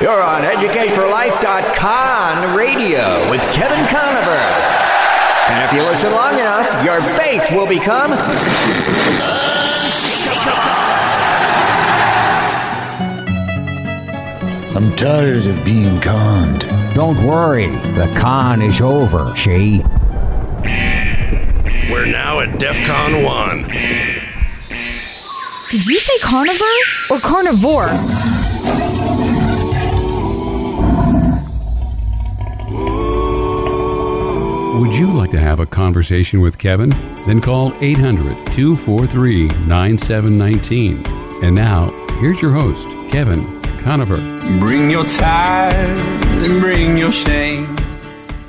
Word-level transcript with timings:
You're 0.00 0.22
on 0.22 0.42
EducateForLife.com 0.42 2.56
radio 2.56 3.28
with 3.30 3.42
Kevin 3.50 3.84
Conover. 3.88 4.38
And 5.50 5.64
if 5.64 5.72
you 5.72 5.82
listen 5.82 6.12
long 6.12 6.34
enough, 6.34 6.84
your 6.84 7.02
faith 7.02 7.50
will 7.50 7.66
become. 7.66 8.12
I'm 14.76 14.94
tired 14.94 15.46
of 15.46 15.64
being 15.64 16.00
conned. 16.00 16.60
Don't 16.94 17.20
worry, 17.26 17.66
the 17.66 18.06
con 18.16 18.62
is 18.62 18.80
over, 18.80 19.34
she. 19.34 19.82
We're 21.90 22.06
now 22.06 22.38
at 22.38 22.60
DEF 22.60 22.78
CON 22.86 23.24
1. 23.24 23.62
Did 25.70 25.86
you 25.86 25.98
say 25.98 26.18
carnivore 26.20 26.68
or 27.10 27.18
carnivore? 27.18 27.90
You 34.98 35.12
like 35.12 35.30
to 35.30 35.38
have 35.38 35.60
a 35.60 35.66
conversation 35.66 36.40
with 36.40 36.58
Kevin? 36.58 36.90
Then 37.24 37.40
call 37.40 37.72
800 37.80 38.34
243 38.52 39.46
9719. 39.46 41.06
And 41.44 41.54
now, 41.54 41.90
here's 42.18 42.42
your 42.42 42.50
host, 42.50 42.84
Kevin 43.12 43.62
Conover. 43.78 44.16
Bring 44.58 44.90
your 44.90 45.04
tithe 45.04 46.00
and 46.44 46.60
bring 46.60 46.96
your 46.96 47.12
shame. 47.12 47.76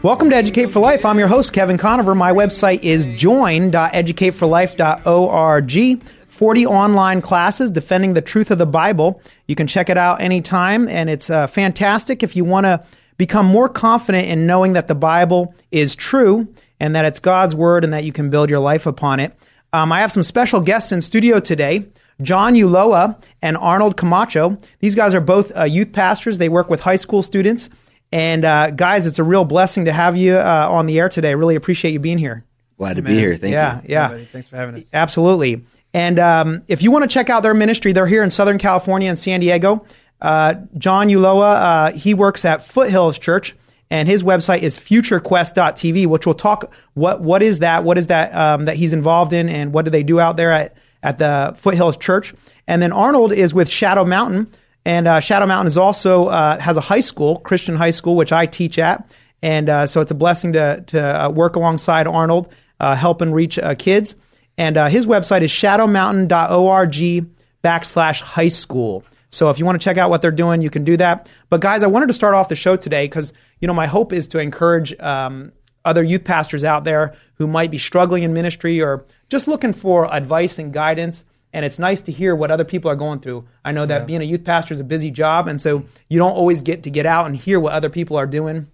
Welcome 0.02 0.32
to 0.32 0.36
Educate 0.36 0.72
for 0.72 0.80
Life. 0.80 1.06
I'm 1.06 1.20
your 1.20 1.28
host, 1.28 1.54
Kevin 1.54 1.78
Conover. 1.78 2.16
My 2.16 2.32
website 2.32 2.82
is 2.82 3.06
join.educateforlife.org. 3.06 6.04
40 6.26 6.66
online 6.66 7.22
classes 7.22 7.70
defending 7.70 8.14
the 8.14 8.24
truth 8.24 8.50
of 8.50 8.58
the 8.58 8.66
Bible. 8.66 9.22
You 9.48 9.54
can 9.54 9.68
check 9.68 9.88
it 9.88 9.98
out 9.98 10.20
anytime, 10.20 10.88
and 10.88 11.12
it's 11.12 11.30
uh, 11.30 11.46
fantastic 11.46 12.24
if 12.24 12.36
you 12.36 12.44
want 12.44 12.66
to 12.66 12.84
become 13.20 13.46
more 13.46 13.68
confident 13.68 14.30
in 14.30 14.48
knowing 14.48 14.74
that 14.74 14.88
the 14.88 14.96
Bible 14.96 15.54
is 15.72 15.94
true 15.94 16.48
and 16.80 16.96
that 16.96 17.04
it's 17.04 17.20
God's 17.20 17.54
Word 17.54 17.84
and 17.84 17.94
that 17.94 18.06
you 18.06 18.14
can 18.14 18.30
build 18.30 18.50
your 18.50 18.62
life 18.62 18.88
upon 18.88 19.20
it. 19.20 19.36
Um, 19.74 19.92
I 19.92 20.00
have 20.00 20.12
some 20.12 20.24
special 20.24 20.62
guests 20.62 20.94
in 20.94 21.02
studio 21.02 21.42
today. 21.42 21.86
John 22.22 22.56
Ulloa 22.56 23.22
and 23.42 23.58
Arnold 23.58 23.98
Camacho. 23.98 24.58
These 24.80 24.96
guys 24.96 25.14
are 25.14 25.22
both 25.22 25.56
uh, 25.56 25.66
youth 25.66 25.92
pastors. 25.92 26.38
They 26.38 26.48
work 26.48 26.70
with 26.70 26.80
high 26.80 26.96
school 26.96 27.22
students. 27.22 27.70
And 28.14 28.46
uh, 28.46 28.72
guys, 28.72 29.06
it's 29.06 29.20
a 29.20 29.24
real 29.24 29.44
blessing 29.44 29.86
to 29.86 29.92
have 29.92 30.16
you 30.16 30.38
uh, 30.38 30.68
on 30.72 30.86
the 30.86 30.98
air 30.98 31.10
today. 31.10 31.30
I 31.30 31.34
really 31.34 31.56
appreciate 31.56 31.92
you 31.92 32.00
being 32.00 32.18
here. 32.18 32.46
Glad 32.78 32.96
to 32.96 33.02
be 33.02 33.16
here. 33.16 33.36
Thank 33.36 33.52
yeah, 33.52 33.82
you. 33.82 33.88
Yeah, 33.90 34.12
yeah. 34.16 34.26
Thanks 34.32 34.48
for 34.48 34.56
having 34.56 34.76
us. 34.76 34.90
Absolutely. 34.94 35.66
And 35.94 36.20
um, 36.20 36.64
if 36.70 36.82
you 36.82 36.92
want 36.92 37.04
to 37.04 37.14
check 37.14 37.30
out 37.30 37.44
their 37.44 37.54
ministry, 37.54 37.92
they're 37.92 38.08
here 38.08 38.24
in 38.24 38.32
Southern 38.32 38.58
California 38.58 39.10
and 39.10 39.20
San 39.20 39.42
Diego. 39.42 39.86
Uh, 40.22 40.56
John 40.78 41.08
Ulloa, 41.08 41.56
uh, 41.56 41.92
he 41.94 42.14
works 42.14 42.44
at 42.46 42.64
Foothills 42.64 43.18
Church, 43.18 43.56
and 43.90 44.08
his 44.08 44.24
website 44.24 44.62
is 44.62 44.78
futurequest.tv, 44.78 46.08
which 46.08 46.26
will 46.26 46.34
talk 46.34 46.72
what 46.94 47.22
what 47.22 47.42
is 47.42 47.60
that, 47.60 47.84
what 47.84 47.98
is 47.98 48.08
that 48.08 48.36
um, 48.36 48.66
that 48.66 48.76
he's 48.76 48.94
involved 48.94 49.34
in, 49.34 49.50
and 49.50 49.74
what 49.74 49.86
do 49.86 49.92
they 49.92 50.04
do 50.04 50.20
out 50.20 50.38
there 50.38 50.52
at 50.52 50.76
at 51.02 51.18
the 51.18 51.56
Foothills 51.58 51.98
Church. 51.98 52.34
And 52.68 52.82
then 52.82 52.92
Arnold 52.92 53.32
is 53.32 53.54
with 53.54 53.70
Shadow 53.70 54.04
Mountain, 54.04 54.50
and 54.86 55.08
uh, 55.08 55.20
Shadow 55.22 55.46
Mountain 55.46 55.68
is 55.68 55.78
also 55.78 56.28
uh, 56.28 56.60
has 56.60 56.76
a 56.78 56.82
high 56.82 57.00
school, 57.00 57.38
Christian 57.40 57.76
high 57.76 57.92
school, 57.92 58.16
which 58.16 58.34
I 58.34 58.46
teach 58.46 58.78
at, 58.78 59.10
and 59.42 59.70
uh, 59.70 59.86
so 59.86 60.02
it's 60.02 60.12
a 60.12 60.16
blessing 60.16 60.54
to 60.54 60.84
to 60.88 61.32
work 61.34 61.56
alongside 61.56 62.08
Arnold, 62.08 62.50
helping 62.80 63.32
reach 63.32 63.58
kids. 63.78 64.16
And 64.58 64.76
his 64.92 65.08
website 65.08 65.42
is 65.42 65.52
shadowmountain.org 65.52 67.30
backslash 67.64 68.22
high 68.22 68.48
school. 68.50 69.06
So 69.30 69.50
if 69.50 69.60
you 69.60 69.66
want 69.66 69.80
to 69.80 69.84
check 69.84 69.98
out 69.98 70.10
what 70.10 70.22
they're 70.22 70.32
doing, 70.32 70.62
you 70.62 70.70
can 70.70 70.84
do 70.84 70.98
that. 70.98 71.30
But 71.50 71.62
guys, 71.62 71.84
I 71.84 71.88
wanted 71.88 72.08
to 72.08 72.14
start 72.14 72.34
off 72.34 72.50
the 72.50 72.56
show 72.56 72.76
today 72.76 73.06
because 73.06 73.34
you 73.60 73.68
know 73.68 73.74
my 73.74 73.88
hope 73.88 74.12
is 74.12 74.28
to 74.30 74.40
encourage 74.40 74.98
um, 75.00 75.52
other 75.86 76.04
youth 76.04 76.24
pastors 76.24 76.64
out 76.64 76.84
there 76.84 77.14
who 77.36 77.48
might 77.48 77.72
be 77.72 77.78
struggling 77.78 78.24
in 78.24 78.34
ministry 78.34 78.82
or 78.82 79.06
just 79.30 79.48
looking 79.48 79.74
for 79.74 80.14
advice 80.14 80.60
and 80.60 80.74
guidance. 80.74 81.26
And 81.52 81.66
it's 81.66 81.80
nice 81.80 82.02
to 82.02 82.12
hear 82.12 82.36
what 82.36 82.52
other 82.52 82.64
people 82.64 82.92
are 82.92 82.96
going 82.96 83.22
through. 83.22 83.48
I 83.66 83.72
know 83.72 83.86
that 83.88 84.02
yeah. 84.02 84.06
being 84.06 84.22
a 84.22 84.26
youth 84.26 84.44
pastor 84.44 84.72
is 84.72 84.80
a 84.80 84.84
busy 84.84 85.10
job, 85.10 85.48
and 85.48 85.60
so 85.60 85.84
you 86.08 86.20
don't 86.20 86.36
always 86.36 86.62
get 86.62 86.84
to 86.84 86.92
get 86.92 87.08
out 87.08 87.26
and 87.26 87.36
hear 87.36 87.60
what 87.60 87.74
other 87.74 87.90
people 87.90 88.18
are 88.18 88.28
doing 88.28 88.68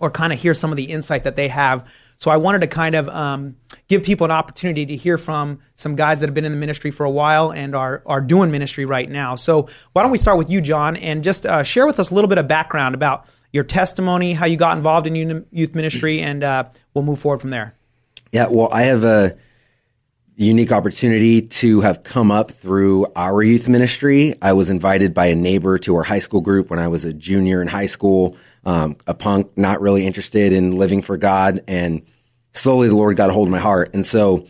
or 0.00 0.10
kind 0.10 0.32
of 0.32 0.38
hear 0.38 0.54
some 0.54 0.70
of 0.70 0.76
the 0.76 0.84
insight 0.84 1.24
that 1.24 1.36
they 1.36 1.48
have. 1.48 1.88
So 2.16 2.30
I 2.30 2.36
wanted 2.36 2.60
to 2.62 2.66
kind 2.66 2.94
of 2.94 3.08
um, 3.08 3.56
give 3.88 4.02
people 4.02 4.24
an 4.24 4.30
opportunity 4.30 4.86
to 4.86 4.96
hear 4.96 5.18
from 5.18 5.58
some 5.74 5.96
guys 5.96 6.20
that 6.20 6.26
have 6.26 6.34
been 6.34 6.44
in 6.44 6.52
the 6.52 6.58
ministry 6.58 6.90
for 6.90 7.04
a 7.04 7.10
while 7.10 7.52
and 7.52 7.74
are 7.74 8.02
are 8.06 8.20
doing 8.20 8.50
ministry 8.50 8.84
right 8.84 9.10
now. 9.10 9.34
So 9.34 9.68
why 9.92 10.02
don't 10.02 10.12
we 10.12 10.18
start 10.18 10.38
with 10.38 10.50
you, 10.50 10.60
John, 10.60 10.96
and 10.96 11.24
just 11.24 11.46
uh, 11.46 11.62
share 11.62 11.86
with 11.86 11.98
us 11.98 12.10
a 12.10 12.14
little 12.14 12.28
bit 12.28 12.38
of 12.38 12.46
background 12.46 12.94
about 12.94 13.26
your 13.52 13.64
testimony, 13.64 14.34
how 14.34 14.46
you 14.46 14.56
got 14.56 14.76
involved 14.76 15.06
in 15.06 15.46
youth 15.50 15.74
ministry, 15.74 16.20
and 16.20 16.44
uh, 16.44 16.64
we'll 16.92 17.04
move 17.04 17.18
forward 17.18 17.40
from 17.40 17.50
there. 17.50 17.74
Yeah, 18.30 18.48
well, 18.50 18.68
I 18.70 18.82
have 18.82 19.04
a 19.04 19.36
unique 20.36 20.70
opportunity 20.70 21.42
to 21.42 21.80
have 21.80 22.02
come 22.02 22.30
up 22.30 22.50
through 22.52 23.06
our 23.16 23.42
youth 23.42 23.68
ministry. 23.68 24.34
I 24.40 24.52
was 24.52 24.68
invited 24.70 25.14
by 25.14 25.26
a 25.26 25.34
neighbor 25.34 25.78
to 25.78 25.96
our 25.96 26.02
high 26.02 26.18
school 26.18 26.42
group 26.42 26.70
when 26.70 26.78
I 26.78 26.88
was 26.88 27.04
a 27.04 27.12
junior 27.12 27.62
in 27.62 27.68
high 27.68 27.86
school 27.86 28.36
um, 28.64 28.96
a 29.06 29.14
punk, 29.14 29.56
not 29.56 29.80
really 29.80 30.06
interested 30.06 30.52
in 30.52 30.72
living 30.72 31.00
for 31.00 31.16
God. 31.16 31.64
And 31.66 32.02
slowly 32.58 32.88
the 32.88 32.96
Lord 32.96 33.16
got 33.16 33.30
a 33.30 33.32
hold 33.32 33.48
of 33.48 33.52
my 33.52 33.58
heart. 33.58 33.94
And 33.94 34.06
so, 34.06 34.46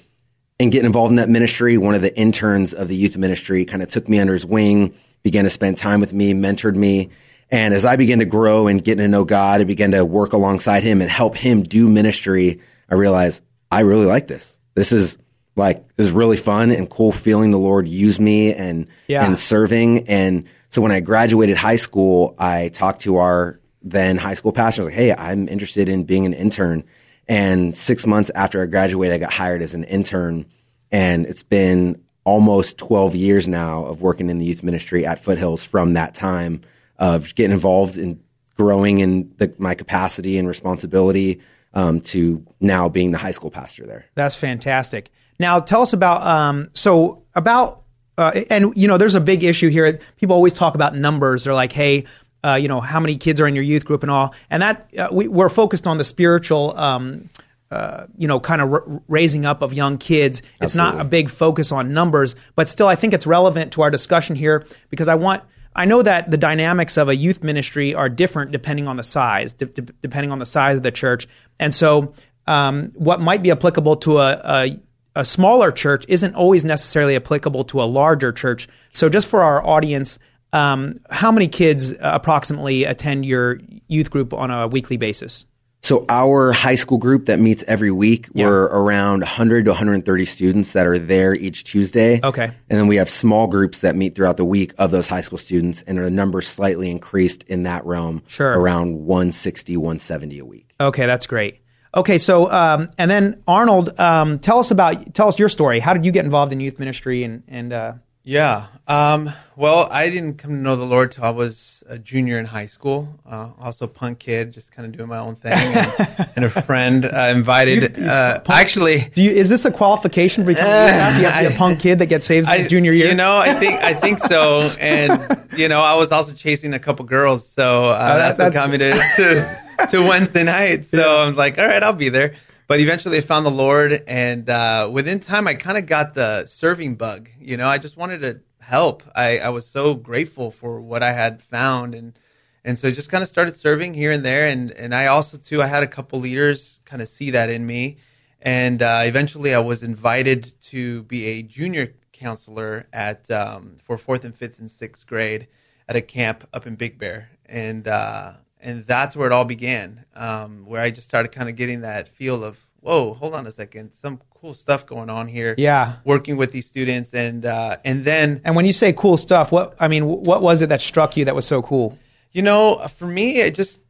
in 0.59 0.71
getting 0.71 0.87
involved 0.87 1.11
in 1.11 1.17
that 1.17 1.29
ministry, 1.29 1.79
one 1.79 1.95
of 1.95 2.03
the 2.03 2.17
interns 2.17 2.75
of 2.75 2.89
the 2.89 2.97
youth 2.97 3.17
ministry 3.17 3.65
kind 3.65 3.83
of 3.83 3.89
took 3.89 4.09
me 4.09 4.19
under 4.19 4.33
his 4.33 4.45
wing, 4.45 4.95
began 5.23 5.45
to 5.45 5.51
spend 5.51 5.77
time 5.77 6.01
with 6.01 6.13
me, 6.13 6.35
mentored 6.35 6.75
me. 6.75 7.11
And 7.51 7.73
as 7.73 7.85
I 7.85 7.97
began 7.97 8.19
to 8.19 8.25
grow 8.25 8.67
and 8.67 8.83
getting 8.83 9.05
to 9.05 9.09
know 9.09 9.25
God, 9.25 9.61
I 9.61 9.65
began 9.65 9.93
to 9.93 10.05
work 10.05 10.33
alongside 10.33 10.83
him 10.83 11.01
and 11.01 11.11
help 11.11 11.37
him 11.37 11.63
do 11.63 11.89
ministry. 11.89 12.61
I 12.91 12.95
realized 12.95 13.43
I 13.71 13.81
really 13.81 14.07
like 14.07 14.27
this. 14.27 14.59
This 14.75 14.93
is 14.93 15.19
like 15.57 15.97
this 15.97 16.07
is 16.07 16.13
really 16.13 16.37
fun 16.37 16.71
and 16.71 16.89
cool 16.89 17.13
feeling 17.13 17.51
the 17.51 17.59
Lord 17.59 17.89
use 17.89 18.21
me 18.21 18.53
and 18.53 18.87
yeah. 19.07 19.25
and 19.25 19.39
serving. 19.39 20.09
And 20.09 20.45
so 20.69 20.83
when 20.83 20.93
I 20.93 21.01
graduated 21.01 21.57
high 21.57 21.77
school, 21.77 22.35
I 22.39 22.69
talked 22.69 23.01
to 23.03 23.17
our 23.17 23.61
then 23.83 24.17
high 24.17 24.35
school 24.35 24.53
pastor. 24.53 24.83
I 24.83 24.85
was 24.85 24.93
like, 24.93 24.99
hey, 24.99 25.15
I'm 25.15 25.49
interested 25.49 25.89
in 25.89 26.05
being 26.05 26.27
an 26.27 26.35
intern. 26.35 26.85
And 27.29 27.77
six 27.77 28.07
months 28.07 28.31
after 28.35 28.63
I 28.63 28.67
graduated, 28.67 29.15
I 29.15 29.19
got 29.19 29.33
hired 29.33 29.63
as 29.63 29.75
an 29.75 29.85
intern. 29.85 30.47
And 30.91 31.27
it's 31.27 31.43
been 31.43 32.03
almost 32.25 32.79
12 32.79 33.15
years 33.15 33.47
now 33.47 33.85
of 33.85 34.01
working 34.01 34.31
in 34.31 34.39
the 34.39 34.45
youth 34.45 34.63
ministry 34.63 35.07
at 35.07 35.19
Foothills 35.19 35.65
from 35.65 35.95
that 35.95 36.15
time 36.15 36.63
of 36.99 37.35
getting 37.35 37.53
involved 37.53 37.97
in 37.97 38.21
growing 38.57 38.99
in 38.99 39.33
the, 39.37 39.55
my 39.59 39.75
capacity 39.75 40.39
and 40.39 40.49
responsibility 40.49 41.41
um, 41.75 42.01
to 42.01 42.45
now 42.61 42.89
being 42.89 43.13
the 43.13 43.19
high 43.19 43.31
school 43.31 43.51
pastor 43.51 43.87
there. 43.87 44.07
That's 44.15 44.35
fantastic. 44.35 45.11
Now, 45.39 45.61
tell 45.61 45.83
us 45.83 45.93
about 45.93 46.27
um, 46.27 46.69
so 46.75 47.23
about 47.35 47.83
uh, 48.17 48.43
and 48.51 48.77
you 48.77 48.89
know, 48.89 48.99
there's 48.99 49.15
a 49.15 49.21
big 49.21 49.45
issue 49.45 49.69
here. 49.69 50.01
People 50.17 50.35
always 50.35 50.53
talk 50.53 50.75
about 50.75 50.97
numbers. 50.97 51.45
They're 51.45 51.55
like, 51.55 51.71
"Hey, 51.71 52.05
uh, 52.45 52.55
you 52.55 52.69
know, 52.69 52.81
how 52.81 53.01
many 53.01 53.17
kids 53.17 53.41
are 53.41 53.49
in 53.49 53.55
your 53.55 53.65
youth 53.65 53.85
group 53.85 54.03
and 54.03 54.11
all. 54.11 54.35
And 54.51 54.63
that 54.63 54.89
uh, 54.97 55.09
we, 55.11 55.29
are 55.29 55.49
focused 55.49 55.87
on 55.87 55.99
the 55.99 56.05
spiritual, 56.05 56.77
um, 56.79 57.29
uh, 57.71 58.07
you 58.17 58.29
know, 58.29 58.41
kind 58.41 58.63
of 58.63 58.73
r- 58.73 58.85
raising 59.09 59.45
up 59.45 59.63
of 59.63 59.73
young 59.73 59.99
kids. 59.99 60.39
It's 60.39 60.75
Absolutely. 60.75 60.99
not 60.99 61.07
a 61.07 61.09
big 61.09 61.31
focus 61.31 61.73
on 61.73 61.93
numbers, 61.93 62.37
but 62.55 62.69
still, 62.69 62.87
I 62.87 62.95
think 62.95 63.13
it's 63.15 63.27
relevant 63.27 63.73
to 63.73 63.83
our 63.83 63.91
discussion 63.91 64.37
here 64.37 64.65
because 64.91 65.09
I 65.09 65.15
want. 65.15 65.43
I 65.77 65.85
know 65.85 66.03
that 66.03 66.29
the 66.29 66.39
dynamics 66.39 66.97
of 66.97 67.09
a 67.09 67.15
youth 67.15 67.45
ministry 67.45 67.95
are 67.95 68.09
different 68.09 68.51
depending 68.51 68.89
on 68.89 68.97
the 68.97 69.05
size, 69.05 69.53
de- 69.53 69.67
de- 69.67 69.93
depending 70.01 70.33
on 70.33 70.41
the 70.41 70.47
size 70.47 70.77
of 70.77 70.83
the 70.83 70.91
church, 70.91 71.29
and 71.61 71.73
so 71.73 72.15
um, 72.49 72.91
what 72.95 73.21
might 73.21 73.43
be 73.43 73.53
applicable 73.53 73.97
to 73.97 74.19
a, 74.19 74.41
a 74.43 74.81
a 75.15 75.25
smaller 75.25 75.73
church 75.73 76.05
isn't 76.09 76.35
always 76.37 76.65
necessarily 76.65 77.17
applicable 77.17 77.65
to 77.65 77.83
a 77.83 77.85
larger 77.85 78.31
church. 78.31 78.69
So, 78.93 79.09
just 79.09 79.27
for 79.27 79.43
our 79.43 79.65
audience, 79.67 80.19
um, 80.53 80.99
how 81.11 81.31
many 81.31 81.49
kids 81.49 81.93
uh, 81.93 81.97
approximately 82.01 82.85
attend 82.85 83.27
your 83.27 83.61
youth 83.89 84.11
group 84.11 84.33
on 84.33 84.51
a 84.51 84.69
weekly 84.69 84.97
basis? 84.97 85.45
So 85.83 86.05
our 86.09 86.53
high 86.53 86.75
school 86.75 86.99
group 86.99 87.27
that 87.27 87.39
meets 87.39 87.65
every 87.69 87.91
week, 87.91 88.29
yeah. 88.35 88.47
we're 88.47 88.65
around 88.65 89.21
100 89.21 89.65
to 89.65 89.71
130 89.71 90.25
students 90.25 90.73
that 90.73 90.87
are 90.87 90.99
there 90.99 91.35
each 91.35 91.65
Tuesday. 91.65 92.21
Okay. 92.23 92.45
And 92.45 92.79
then 92.79 92.89
we 92.89 92.97
have 92.97 93.09
small 93.09 93.47
groups 93.47 93.81
that 93.81 93.95
meet 93.95 94.15
throughout 94.15 94.37
the 94.37 94.45
week 94.45 94.75
of 94.77 94.91
those 94.91 95.09
high 95.09 95.21
school 95.21 95.39
students, 95.39 95.83
and 95.83 95.97
the 95.97 96.11
number 96.11 96.43
slightly 96.43 96.91
increased 96.91 97.45
in 97.45 97.63
that 97.63 97.87
realm. 97.87 98.23
Sure. 98.27 98.59
Around 98.59 99.07
160, 99.07 99.77
170 99.77 100.39
a 100.39 100.45
week. 100.45 100.75
Okay, 100.81 101.07
that's 101.07 101.27
great. 101.27 101.61
Okay, 101.95 102.19
so 102.19 102.51
um, 102.51 102.89
and 102.99 103.11
then 103.11 103.43
Arnold, 103.47 103.99
um, 103.99 104.39
tell 104.41 104.59
us 104.59 104.71
about 104.71 105.15
tell 105.15 105.27
us 105.27 105.39
your 105.39 105.49
story. 105.49 105.81
How 105.81 105.95
did 105.95 106.05
you 106.05 106.13
get 106.13 106.25
involved 106.25 106.53
in 106.53 106.61
youth 106.61 106.79
ministry 106.79 107.25
and 107.25 107.43
and 107.49 107.73
uh, 107.73 107.93
Yeah. 108.29 108.67
Um, 108.87 109.31
well, 109.57 109.89
I 109.91 110.11
didn't 110.11 110.35
come 110.35 110.51
to 110.51 110.57
know 110.59 110.77
the 110.77 110.85
Lord 110.85 111.13
till 111.13 111.25
I 111.25 111.31
was 111.31 111.83
a 111.89 111.97
junior 111.99 112.39
in 112.39 112.45
high 112.45 112.67
school. 112.67 113.09
Uh, 113.27 113.49
also, 113.59 113.87
punk 113.87 114.19
kid, 114.19 114.53
just 114.53 114.71
kind 114.71 114.85
of 114.85 114.95
doing 114.95 115.09
my 115.09 115.17
own 115.17 115.35
thing. 115.35 115.55
And, 115.55 116.29
and 116.37 116.45
a 116.45 116.51
friend 116.51 117.07
uh, 117.07 117.33
invited. 117.35 117.99
Uh, 117.99 118.41
actually, 118.47 119.09
Do 119.15 119.23
you, 119.23 119.31
is 119.31 119.49
this 119.49 119.65
a 119.65 119.71
qualification 119.71 120.45
for 120.45 120.49
becoming 120.53 120.71
a? 120.71 121.21
You 121.21 121.27
have 121.31 121.43
to 121.43 121.49
be 121.49 121.55
a 121.55 121.57
punk 121.57 121.81
kid 121.81 122.01
that 122.01 122.07
gets 122.07 122.27
saved 122.27 122.51
his 122.51 122.67
junior 122.67 122.93
year. 122.93 123.09
You 123.09 123.15
know, 123.15 123.39
I 123.39 123.55
think 123.55 123.81
I 123.83 123.95
think 123.95 124.19
so. 124.19 124.69
And 124.79 125.47
you 125.57 125.69
know, 125.71 125.81
I 125.81 125.95
was 125.95 126.13
also 126.13 126.35
chasing 126.35 126.75
a 126.75 126.79
couple 126.79 127.07
girls, 127.07 127.49
so 127.49 127.87
uh, 127.87 127.97
that- 128.19 128.37
that's, 128.37 128.41
what 128.41 128.53
got 128.53 128.69
me 128.69 128.77
to, 128.77 128.93
to 128.93 129.63
to 129.89 130.07
Wednesday 130.07 130.45
night. 130.45 130.85
So 130.85 131.21
I'm 131.23 131.35
like, 131.35 131.59
all 131.59 131.67
right, 131.67 131.83
I'll 131.83 131.95
be 131.95 132.11
there. 132.11 132.35
But 132.69 132.81
eventually, 132.81 133.17
I 133.17 133.23
found 133.23 133.47
the 133.47 133.51
Lord, 133.51 134.05
and 134.07 134.49
uh, 134.49 134.91
within 134.93 135.21
time, 135.21 135.49
I 135.49 135.55
kind 135.55 135.79
of 135.79 135.87
got 135.87 136.13
the 136.13 136.45
serving 136.45 136.97
bug. 136.97 137.31
You 137.41 137.57
know, 137.57 137.67
I 137.67 137.79
just 137.79 137.97
wanted 137.97 138.21
to 138.21 138.41
help. 138.61 139.03
I, 139.17 139.39
I 139.39 139.49
was 139.49 139.67
so 139.67 139.95
grateful 139.95 140.51
for 140.51 140.79
what 140.79 141.03
I 141.03 141.13
had 141.13 141.43
found, 141.43 141.95
and 141.95 142.19
and 142.67 142.77
so 142.77 142.91
just 142.91 143.11
kind 143.11 143.23
of 143.23 143.29
started 143.29 143.57
serving 143.57 143.95
here 143.95 144.13
and 144.13 144.23
there. 144.23 144.47
And 144.47 144.71
and 144.73 144.95
I 144.95 145.07
also 145.07 145.39
too, 145.39 145.63
I 145.63 145.67
had 145.67 145.83
a 145.83 145.87
couple 145.87 146.21
leaders 146.21 146.83
kind 146.85 147.01
of 147.01 147.09
see 147.09 147.31
that 147.31 147.49
in 147.49 147.65
me, 147.65 147.97
and 148.43 148.83
uh, 148.83 149.01
eventually, 149.05 149.55
I 149.55 149.61
was 149.61 149.83
invited 149.83 150.53
to 150.65 151.05
be 151.05 151.25
a 151.25 151.43
junior 151.43 151.95
counselor 152.13 152.87
at 152.93 153.31
um, 153.31 153.77
for 153.83 153.97
fourth 153.97 154.27
and 154.27 154.37
fifth 154.37 154.59
and 154.59 154.71
sixth 154.71 155.07
grade 155.07 155.49
at 155.89 155.97
a 155.97 156.03
camp 156.03 156.47
up 156.53 156.67
in 156.67 156.75
Big 156.75 156.99
Bear, 156.99 157.31
and 157.47 157.89
uh, 157.89 158.35
and 158.61 158.85
that's 158.85 159.15
where 159.17 159.27
it 159.27 159.33
all 159.33 159.45
began. 159.45 160.05
Um, 160.15 160.65
where 160.67 160.83
I 160.83 160.91
just 160.91 161.09
started 161.09 161.33
kind 161.33 161.49
of 161.49 161.57
getting 161.57 161.81
that 161.83 162.09
feel 162.09 162.45
of 162.45 162.59
whoa, 162.81 163.13
hold 163.15 163.35
on 163.35 163.47
a 163.47 163.51
second, 163.51 163.91
some 163.95 164.21
cool 164.31 164.55
stuff 164.55 164.87
going 164.87 165.11
on 165.11 165.27
here. 165.29 165.55
Yeah. 165.59 165.97
working 166.05 166.37
with 166.37 166.53
these 166.53 166.67
students, 166.67 167.13
and 167.13 167.45
uh, 167.45 167.77
and 167.85 168.05
then 168.05 168.41
And 168.45 168.55
when 168.57 168.65
you 168.67 168.73
say 168.73 168.93
cool 168.93 169.17
stuff, 169.17 169.51
what 169.53 169.75
I 169.81 169.89
mean, 169.89 170.05
what 170.05 170.43
was 170.43 170.63
it 170.63 170.69
that 170.69 170.81
struck 170.81 171.17
you 171.17 171.25
that 171.25 171.35
was 171.35 171.47
so 171.47 171.63
cool? 171.63 171.99
you 172.31 172.43
know, 172.43 172.77
for 172.97 173.07
me, 173.07 173.41
it 173.41 173.55
just 173.55 173.83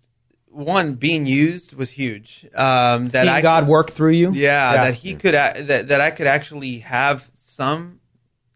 one 0.51 0.95
being 0.95 1.27
used 1.27 1.75
was 1.75 1.91
huge. 1.91 2.47
Um, 2.55 3.07
that 3.09 3.23
Seeing 3.25 3.29
I 3.29 3.43
God 3.43 3.61
could- 3.65 3.69
work 3.69 3.91
through 3.91 4.13
you. 4.13 4.33
Yeah, 4.33 4.75
that 4.85 4.95
he 4.95 5.15
could 5.15 5.35
that 5.35 5.89
that 5.89 6.01
I 6.01 6.11
could 6.11 6.27
actually 6.27 6.79
have 6.79 7.29
some 7.35 7.98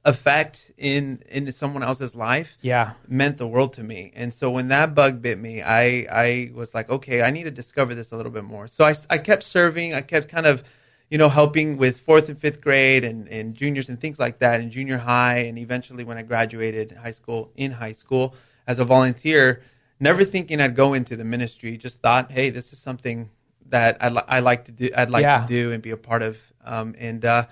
effect 0.05 0.73
in 0.77 1.23
in 1.31 1.51
someone 1.53 1.83
else's 1.83 2.15
life. 2.17 2.57
Yeah. 2.61 2.93
meant 3.07 3.39
the 3.39 3.47
world 3.47 3.73
to 3.75 3.83
me. 3.85 4.13
And 4.17 4.35
so 4.35 4.51
when 4.51 4.69
that 4.69 4.95
bug 4.95 5.23
bit 5.23 5.39
me, 5.39 5.63
I 5.63 6.07
I 6.11 6.51
was 6.55 6.75
like, 6.75 6.91
okay, 6.91 7.23
I 7.23 7.31
need 7.31 7.45
to 7.45 7.51
discover 7.51 7.95
this 7.95 8.11
a 8.13 8.17
little 8.17 8.33
bit 8.33 8.45
more. 8.45 8.67
So 8.69 8.85
I 8.85 8.95
I 9.11 9.19
kept 9.19 9.43
serving. 9.45 9.95
I 9.95 10.01
kept 10.01 10.29
kind 10.29 10.47
of 10.47 10.65
you 11.11 11.19
know 11.19 11.29
helping 11.29 11.77
with 11.77 12.01
fourth 12.01 12.29
and 12.29 12.39
fifth 12.39 12.61
grade 12.61 13.05
and 13.05 13.29
and 13.29 13.55
juniors 13.55 13.89
and 13.89 14.01
things 14.01 14.19
like 14.19 14.39
that 14.39 14.61
in 14.61 14.71
junior 14.71 14.99
high 14.99 15.39
and 15.49 15.57
eventually 15.59 16.05
when 16.05 16.19
I 16.19 16.23
graduated 16.23 16.93
high 16.93 17.11
school 17.13 17.53
in 17.57 17.73
high 17.73 17.93
school 17.93 18.35
as 18.67 18.79
a 18.79 18.85
volunteer. 18.85 19.63
Never 20.01 20.25
thinking 20.25 20.61
I'd 20.61 20.75
go 20.75 20.95
into 20.95 21.15
the 21.15 21.25
ministry, 21.25 21.77
just 21.77 22.01
thought, 22.01 22.33
hey, 22.33 22.51
this 22.51 22.73
is 22.73 22.81
something 22.81 23.31
that 23.69 23.99
I, 24.01 24.09
li- 24.09 24.27
I 24.27 24.41
like 24.41 24.65
to 24.65 24.73
do. 24.73 24.91
I'd 24.97 25.11
like 25.11 25.23
Yeah. 25.23 25.43
to 25.43 25.47
do 25.47 25.71
and 25.71 25.81
be 25.81 25.91
a 25.93 25.97
part 25.97 26.23
of. 26.23 26.41
Um, 26.65 26.97
and 26.99 27.25
uh, 27.25 27.47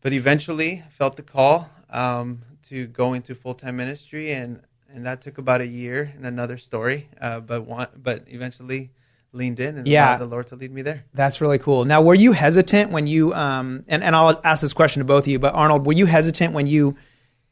but 0.00 0.14
eventually, 0.14 0.82
felt 0.96 1.16
the 1.16 1.22
call 1.22 1.68
um, 1.92 2.42
to 2.68 2.86
go 2.86 3.12
into 3.14 3.34
full 3.34 3.54
time 3.54 3.76
ministry, 3.76 4.32
and 4.32 4.60
and 4.92 5.06
that 5.06 5.20
took 5.20 5.38
about 5.38 5.60
a 5.60 5.66
year 5.66 6.12
and 6.16 6.26
another 6.26 6.58
story. 6.58 7.08
Uh, 7.20 7.40
but 7.40 7.66
one, 7.66 7.88
but 7.96 8.24
eventually 8.28 8.90
leaned 9.32 9.60
in 9.60 9.76
and 9.78 9.86
Yeah. 9.86 10.08
allowed 10.10 10.18
the 10.18 10.26
Lord 10.26 10.46
to 10.48 10.56
lead 10.56 10.72
me 10.72 10.82
there. 10.82 11.04
That's 11.14 11.40
really 11.40 11.58
cool. 11.58 11.84
Now, 11.84 12.02
were 12.02 12.16
you 12.16 12.32
hesitant 12.32 12.90
when 12.90 13.06
you 13.06 13.32
um 13.34 13.84
and, 13.86 14.02
and 14.02 14.16
I'll 14.16 14.40
ask 14.44 14.60
this 14.60 14.72
question 14.72 15.00
to 15.00 15.04
both 15.04 15.24
of 15.24 15.28
you, 15.28 15.38
but 15.38 15.54
Arnold, 15.54 15.86
were 15.86 15.92
you 15.92 16.06
hesitant 16.06 16.52
when 16.52 16.66
you 16.66 16.96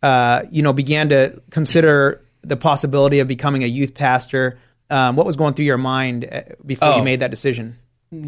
uh 0.03 0.43
you 0.51 0.63
know 0.63 0.73
began 0.73 1.09
to 1.11 1.41
consider 1.51 2.21
the 2.43 2.57
possibility 2.57 3.21
of 3.21 3.29
becoming 3.29 3.63
a 3.63 3.67
youth 3.69 3.95
pastor? 3.95 4.59
Um, 4.91 5.17
what 5.17 5.27
was 5.27 5.37
going 5.37 5.55
through 5.55 5.67
your 5.67 5.77
mind 5.79 6.27
uh, 6.31 6.43
before 6.65 6.89
you 6.89 6.95
Oh. 7.01 7.05
made 7.05 7.21
that 7.21 7.31
decision? 7.31 7.77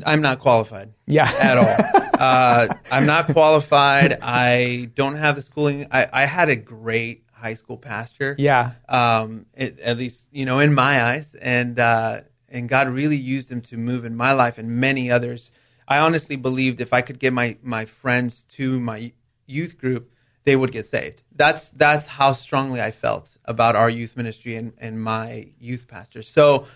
I'm 0.04 0.20
not 0.20 0.40
qualified. 0.40 0.90
Yeah. 1.06 1.28
at 1.40 1.56
all. 1.58 1.99
uh, 2.20 2.74
I'm 2.90 3.06
not 3.06 3.28
qualified. 3.28 4.18
I 4.22 4.90
don't 4.94 5.16
have 5.16 5.36
the 5.36 5.42
schooling. 5.42 5.86
I, 5.90 6.06
I 6.12 6.24
had 6.26 6.48
a 6.48 6.56
great 6.56 7.24
high 7.32 7.54
school 7.54 7.76
pastor. 7.76 8.36
Yeah. 8.38 8.72
Um, 8.88 9.46
it, 9.54 9.80
at 9.80 9.96
least 9.96 10.28
you 10.30 10.44
know 10.44 10.58
in 10.60 10.74
my 10.74 11.02
eyes, 11.04 11.34
and 11.34 11.78
uh, 11.78 12.20
and 12.48 12.68
God 12.68 12.88
really 12.88 13.16
used 13.16 13.50
him 13.50 13.60
to 13.62 13.76
move 13.76 14.04
in 14.04 14.16
my 14.16 14.32
life 14.32 14.58
and 14.58 14.68
many 14.68 15.10
others. 15.10 15.50
I 15.88 15.98
honestly 15.98 16.36
believed 16.36 16.80
if 16.80 16.92
I 16.92 17.00
could 17.00 17.18
get 17.18 17.32
my 17.32 17.56
my 17.62 17.84
friends 17.84 18.44
to 18.50 18.78
my 18.78 19.12
youth 19.46 19.78
group, 19.78 20.12
they 20.44 20.56
would 20.56 20.72
get 20.72 20.86
saved. 20.86 21.22
That's 21.34 21.70
that's 21.70 22.06
how 22.06 22.32
strongly 22.32 22.80
I 22.80 22.90
felt 22.90 23.36
about 23.44 23.76
our 23.76 23.90
youth 23.90 24.16
ministry 24.16 24.56
and, 24.56 24.72
and 24.78 25.02
my 25.02 25.48
youth 25.58 25.88
pastor. 25.88 26.22
So 26.22 26.66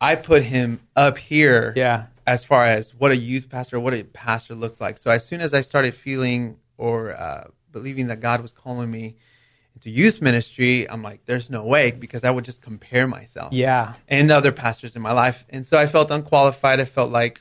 I 0.00 0.14
put 0.14 0.42
him 0.42 0.80
up 0.96 1.18
here 1.18 1.72
Yeah. 1.76 2.06
As 2.30 2.44
far 2.44 2.64
as 2.64 2.94
what 2.94 3.10
a 3.10 3.16
youth 3.16 3.48
pastor, 3.50 3.80
what 3.80 3.92
a 3.92 4.04
pastor 4.04 4.54
looks 4.54 4.80
like. 4.80 4.98
So 4.98 5.10
as 5.10 5.26
soon 5.26 5.40
as 5.40 5.52
I 5.52 5.62
started 5.62 5.94
feeling 5.96 6.56
or 6.78 7.12
uh, 7.16 7.48
believing 7.72 8.06
that 8.06 8.20
God 8.20 8.40
was 8.40 8.52
calling 8.52 8.88
me 8.90 9.16
into 9.74 9.90
youth 9.90 10.22
ministry, 10.22 10.88
I'm 10.88 11.02
like, 11.02 11.24
there's 11.26 11.50
no 11.50 11.64
way 11.64 11.90
because 11.90 12.22
I 12.22 12.30
would 12.30 12.44
just 12.44 12.62
compare 12.62 13.08
myself 13.08 13.52
Yeah. 13.52 13.94
and 14.06 14.30
other 14.30 14.52
pastors 14.52 14.94
in 14.94 15.02
my 15.02 15.12
life. 15.12 15.44
And 15.50 15.66
so 15.66 15.76
I 15.76 15.86
felt 15.86 16.10
unqualified. 16.12 16.78
I 16.78 16.84
felt 16.84 17.10
like 17.10 17.40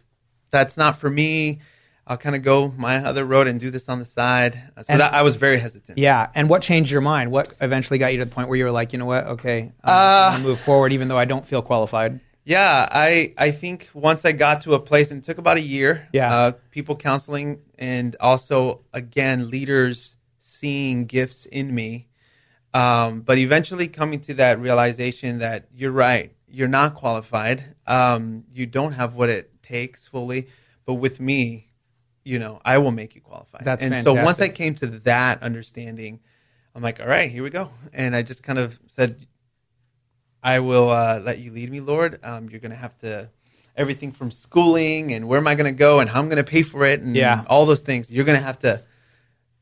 that's 0.49 0.75
not 0.75 0.97
for 0.97 1.09
me. 1.09 1.59
I'll 2.07 2.17
kind 2.17 2.35
of 2.35 2.41
go 2.41 2.73
my 2.75 2.97
other 3.05 3.23
road 3.23 3.45
and 3.45 3.59
do 3.59 3.69
this 3.69 3.87
on 3.87 3.99
the 3.99 4.05
side. 4.05 4.55
So 4.81 4.85
And- 4.93 5.01
that, 5.01 5.13
I 5.13 5.21
was 5.21 5.35
very 5.35 5.59
hesitant. 5.59 5.99
Yeah. 5.99 6.29
And 6.33 6.49
what 6.49 6.63
changed 6.63 6.89
your 6.89 7.01
mind? 7.01 7.29
What 7.31 7.53
eventually 7.61 7.99
got 7.99 8.11
you 8.13 8.19
to 8.19 8.25
the 8.25 8.31
point 8.31 8.47
where 8.49 8.57
you 8.57 8.65
were 8.65 8.71
like, 8.71 8.91
you 8.93 8.97
know 8.97 9.05
what? 9.05 9.25
Okay, 9.37 9.71
I'm 9.83 9.93
Uh, 9.93 10.31
gonna 10.31 10.43
move 10.43 10.59
forward, 10.59 10.91
even 10.93 11.07
though 11.09 11.19
I 11.19 11.25
don't 11.25 11.45
feel 11.45 11.61
qualified. 11.61 12.19
Yeah, 12.49 12.89
I 12.91 13.33
I 13.37 13.51
think 13.51 13.89
once 13.93 14.25
I 14.25 14.31
got 14.31 14.61
to 14.61 14.73
a 14.73 14.79
place, 14.79 15.11
and 15.11 15.21
it 15.21 15.23
took 15.23 15.37
about 15.37 15.57
a 15.57 15.61
year. 15.61 16.09
Yeah. 16.11 16.33
uh, 16.33 16.51
people 16.71 16.95
counseling, 16.95 17.61
and 17.77 18.15
also 18.19 18.81
again 18.91 19.51
leaders 19.51 20.15
seeing 20.39 21.05
gifts 21.05 21.45
in 21.45 21.75
me, 21.75 22.07
um, 22.73 23.21
but 23.21 23.37
eventually 23.37 23.87
coming 23.87 24.19
to 24.21 24.33
that 24.33 24.59
realization 24.59 25.37
that 25.37 25.67
you're 25.75 25.91
right, 25.91 26.33
you're 26.47 26.67
not 26.67 26.95
qualified, 26.95 27.75
um, 27.85 28.43
you 28.51 28.65
don't 28.65 28.93
have 28.93 29.13
what 29.13 29.29
it 29.29 29.61
takes 29.61 30.07
fully, 30.07 30.47
but 30.85 30.95
with 30.95 31.19
me, 31.19 31.69
you 32.23 32.39
know, 32.39 32.59
I 32.65 32.79
will 32.79 32.91
make 32.91 33.13
you 33.13 33.21
qualified. 33.21 33.61
That's 33.63 33.83
and 33.83 34.03
so 34.03 34.15
once 34.15 34.41
I 34.41 34.49
came 34.49 34.73
to 34.75 34.87
that 34.87 35.43
understanding, 35.43 36.19
I'm 36.73 36.81
like, 36.81 36.99
all 36.99 37.05
right, 37.07 37.29
here 37.29 37.43
we 37.43 37.51
go, 37.51 37.69
and 37.93 38.15
I 38.15 38.23
just 38.23 38.41
kind 38.41 38.57
of 38.57 38.79
said, 38.87 39.27
I 40.43 40.59
will 40.59 40.89
uh, 40.89 41.19
let 41.23 41.39
you 41.39 41.51
lead 41.51 41.69
me, 41.71 41.79
Lord. 41.81 42.19
Um, 42.23 42.49
you're 42.49 42.59
going 42.59 42.71
to 42.71 42.77
have 42.77 42.97
to 42.99 43.29
everything 43.75 44.11
from 44.11 44.31
schooling 44.31 45.13
and 45.13 45.27
where 45.27 45.39
am 45.39 45.47
I 45.47 45.55
going 45.55 45.71
to 45.73 45.77
go 45.77 45.99
and 45.99 46.09
how 46.09 46.19
I'm 46.19 46.27
going 46.29 46.43
to 46.43 46.49
pay 46.49 46.63
for 46.63 46.85
it 46.85 47.01
and 47.01 47.15
Yeah. 47.15 47.43
all 47.47 47.65
those 47.65 47.81
things. 47.81 48.11
You're 48.11 48.25
going 48.25 48.37
to 48.37 48.43
have 48.43 48.59
to 48.59 48.81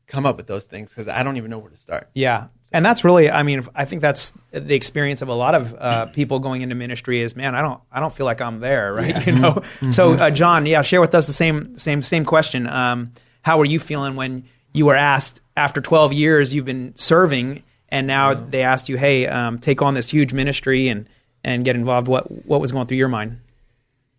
come 0.06 0.26
up 0.26 0.36
with 0.36 0.46
those 0.46 0.64
things 0.64 0.90
because 0.90 1.06
I 1.08 1.22
don't 1.22 1.36
even 1.36 1.50
know 1.50 1.58
where 1.58 1.70
to 1.70 1.76
start. 1.76 2.08
Yeah. 2.14 2.46
And 2.72 2.84
that's 2.84 3.04
really, 3.04 3.30
I 3.30 3.42
mean, 3.44 3.64
I 3.74 3.84
think 3.84 4.02
that's 4.02 4.32
the 4.50 4.74
experience 4.74 5.22
of 5.22 5.28
a 5.28 5.34
lot 5.34 5.54
of 5.54 5.74
uh, 5.74 6.06
people 6.06 6.38
going 6.38 6.62
into 6.62 6.74
ministry 6.74 7.20
is, 7.20 7.36
man, 7.36 7.54
I 7.54 7.62
don't, 7.62 7.80
I 7.92 8.00
don't 8.00 8.12
feel 8.12 8.26
like 8.26 8.40
I'm 8.40 8.60
there, 8.60 8.92
right? 8.94 9.26
You 9.26 9.32
know. 9.38 9.62
So, 9.90 10.12
uh, 10.14 10.30
John, 10.30 10.66
yeah, 10.66 10.82
share 10.82 11.00
with 11.00 11.14
us 11.14 11.26
the 11.26 11.32
same, 11.32 11.78
same, 11.78 12.02
same 12.02 12.24
question. 12.24 12.66
Um, 12.66 13.12
how 13.42 13.58
were 13.58 13.64
you 13.64 13.78
feeling 13.78 14.16
when 14.16 14.44
you 14.72 14.86
were 14.86 14.96
asked 14.96 15.40
after 15.56 15.80
12 15.80 16.12
years 16.12 16.54
you've 16.54 16.64
been 16.66 16.92
serving, 16.96 17.62
and 17.90 18.06
now 18.06 18.34
they 18.34 18.62
asked 18.62 18.88
you, 18.88 18.96
hey, 18.96 19.26
um, 19.26 19.58
take 19.58 19.82
on 19.82 19.94
this 19.94 20.08
huge 20.10 20.32
ministry 20.32 20.88
and 20.88 21.08
and 21.44 21.64
get 21.64 21.76
involved? 21.76 22.08
What 22.08 22.46
what 22.46 22.60
was 22.60 22.72
going 22.72 22.86
through 22.86 22.98
your 22.98 23.08
mind? 23.08 23.38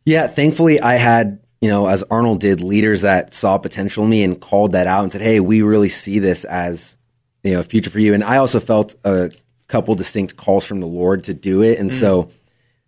Yeah, 0.06 0.28
thankfully 0.28 0.80
I 0.80 0.96
had, 0.96 1.40
you 1.62 1.70
know, 1.70 1.88
as 1.88 2.04
Arnold 2.10 2.40
did, 2.40 2.62
leaders 2.64 3.02
that 3.02 3.34
saw 3.34 3.58
potential 3.58 4.04
in 4.06 4.10
me 4.10 4.24
and 4.24 4.40
called 4.40 4.72
that 4.72 4.88
out 4.88 5.04
and 5.04 5.12
said, 5.12 5.22
"Hey, 5.22 5.40
we 5.40 5.62
really 5.62 5.90
see 5.90 6.20
this 6.20 6.46
as, 6.46 6.98
you 7.44 7.54
know, 7.54 7.60
a 7.60 7.64
future 7.64 7.90
for 7.90 8.00
you." 8.00 8.14
And 8.14 8.24
I 8.24 8.38
also 8.38 8.60
felt 8.60 8.96
a 9.04 9.30
couple 9.68 9.94
distinct 9.96 10.36
calls 10.36 10.66
from 10.66 10.80
the 10.80 10.88
Lord 10.88 11.26
to 11.26 11.34
do 11.34 11.62
it, 11.62 11.78
and 11.80 11.94
so 11.94 12.30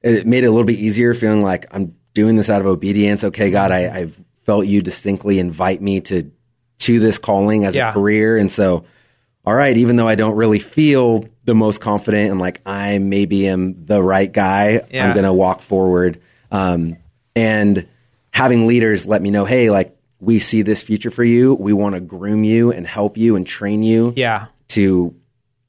it 0.02 0.26
made 0.26 0.44
it 0.44 0.48
a 0.48 0.52
little 0.52 0.66
bit 0.66 0.80
easier, 0.80 1.14
feeling 1.14 1.44
like 1.44 1.66
I'm 1.72 1.94
doing 2.16 2.36
this 2.38 2.50
out 2.50 2.60
of 2.62 2.66
obedience. 2.68 3.24
Okay, 3.24 3.52
God, 3.52 3.72
I, 3.72 3.96
I've 3.96 4.20
felt 4.44 4.66
you 4.66 4.82
distinctly 4.82 5.38
invite 5.38 5.82
me 5.82 6.02
to 6.02 6.32
to 6.80 7.00
this 7.00 7.20
calling 7.20 7.66
as 7.66 7.76
Yeah. 7.76 7.92
a 7.92 7.94
career, 7.94 8.38
and 8.38 8.50
so 8.52 8.86
all 9.46 9.54
right, 9.56 9.76
even 9.76 9.96
though 9.96 10.08
I 10.08 10.16
don't 10.16 10.36
really 10.36 10.60
feel 10.60 11.26
the 11.46 11.56
most 11.56 11.82
confident 11.82 12.30
and 12.32 12.40
like 12.40 12.62
I 12.66 13.00
maybe 13.00 13.48
am 13.48 13.86
the 13.86 14.02
right 14.04 14.32
guy, 14.32 14.82
Yeah. 14.92 15.08
I'm 15.08 15.14
going 15.14 15.26
to 15.26 15.34
walk 15.34 15.62
forward. 15.62 16.20
Um, 16.52 16.98
and 17.36 17.88
having 18.32 18.68
leaders 18.68 19.08
let 19.08 19.22
me 19.22 19.32
know, 19.32 19.46
hey, 19.46 19.70
like 19.72 19.98
we 20.20 20.38
see 20.38 20.62
this 20.62 20.84
future 20.84 21.10
for 21.10 21.24
you. 21.24 21.56
We 21.56 21.74
want 21.74 21.96
to 21.96 22.02
groom 22.02 22.44
you 22.44 22.72
and 22.72 22.86
help 22.86 23.18
you 23.18 23.36
and 23.36 23.48
train 23.48 23.82
you 23.84 24.14
Yeah. 24.16 24.46
to 24.70 25.16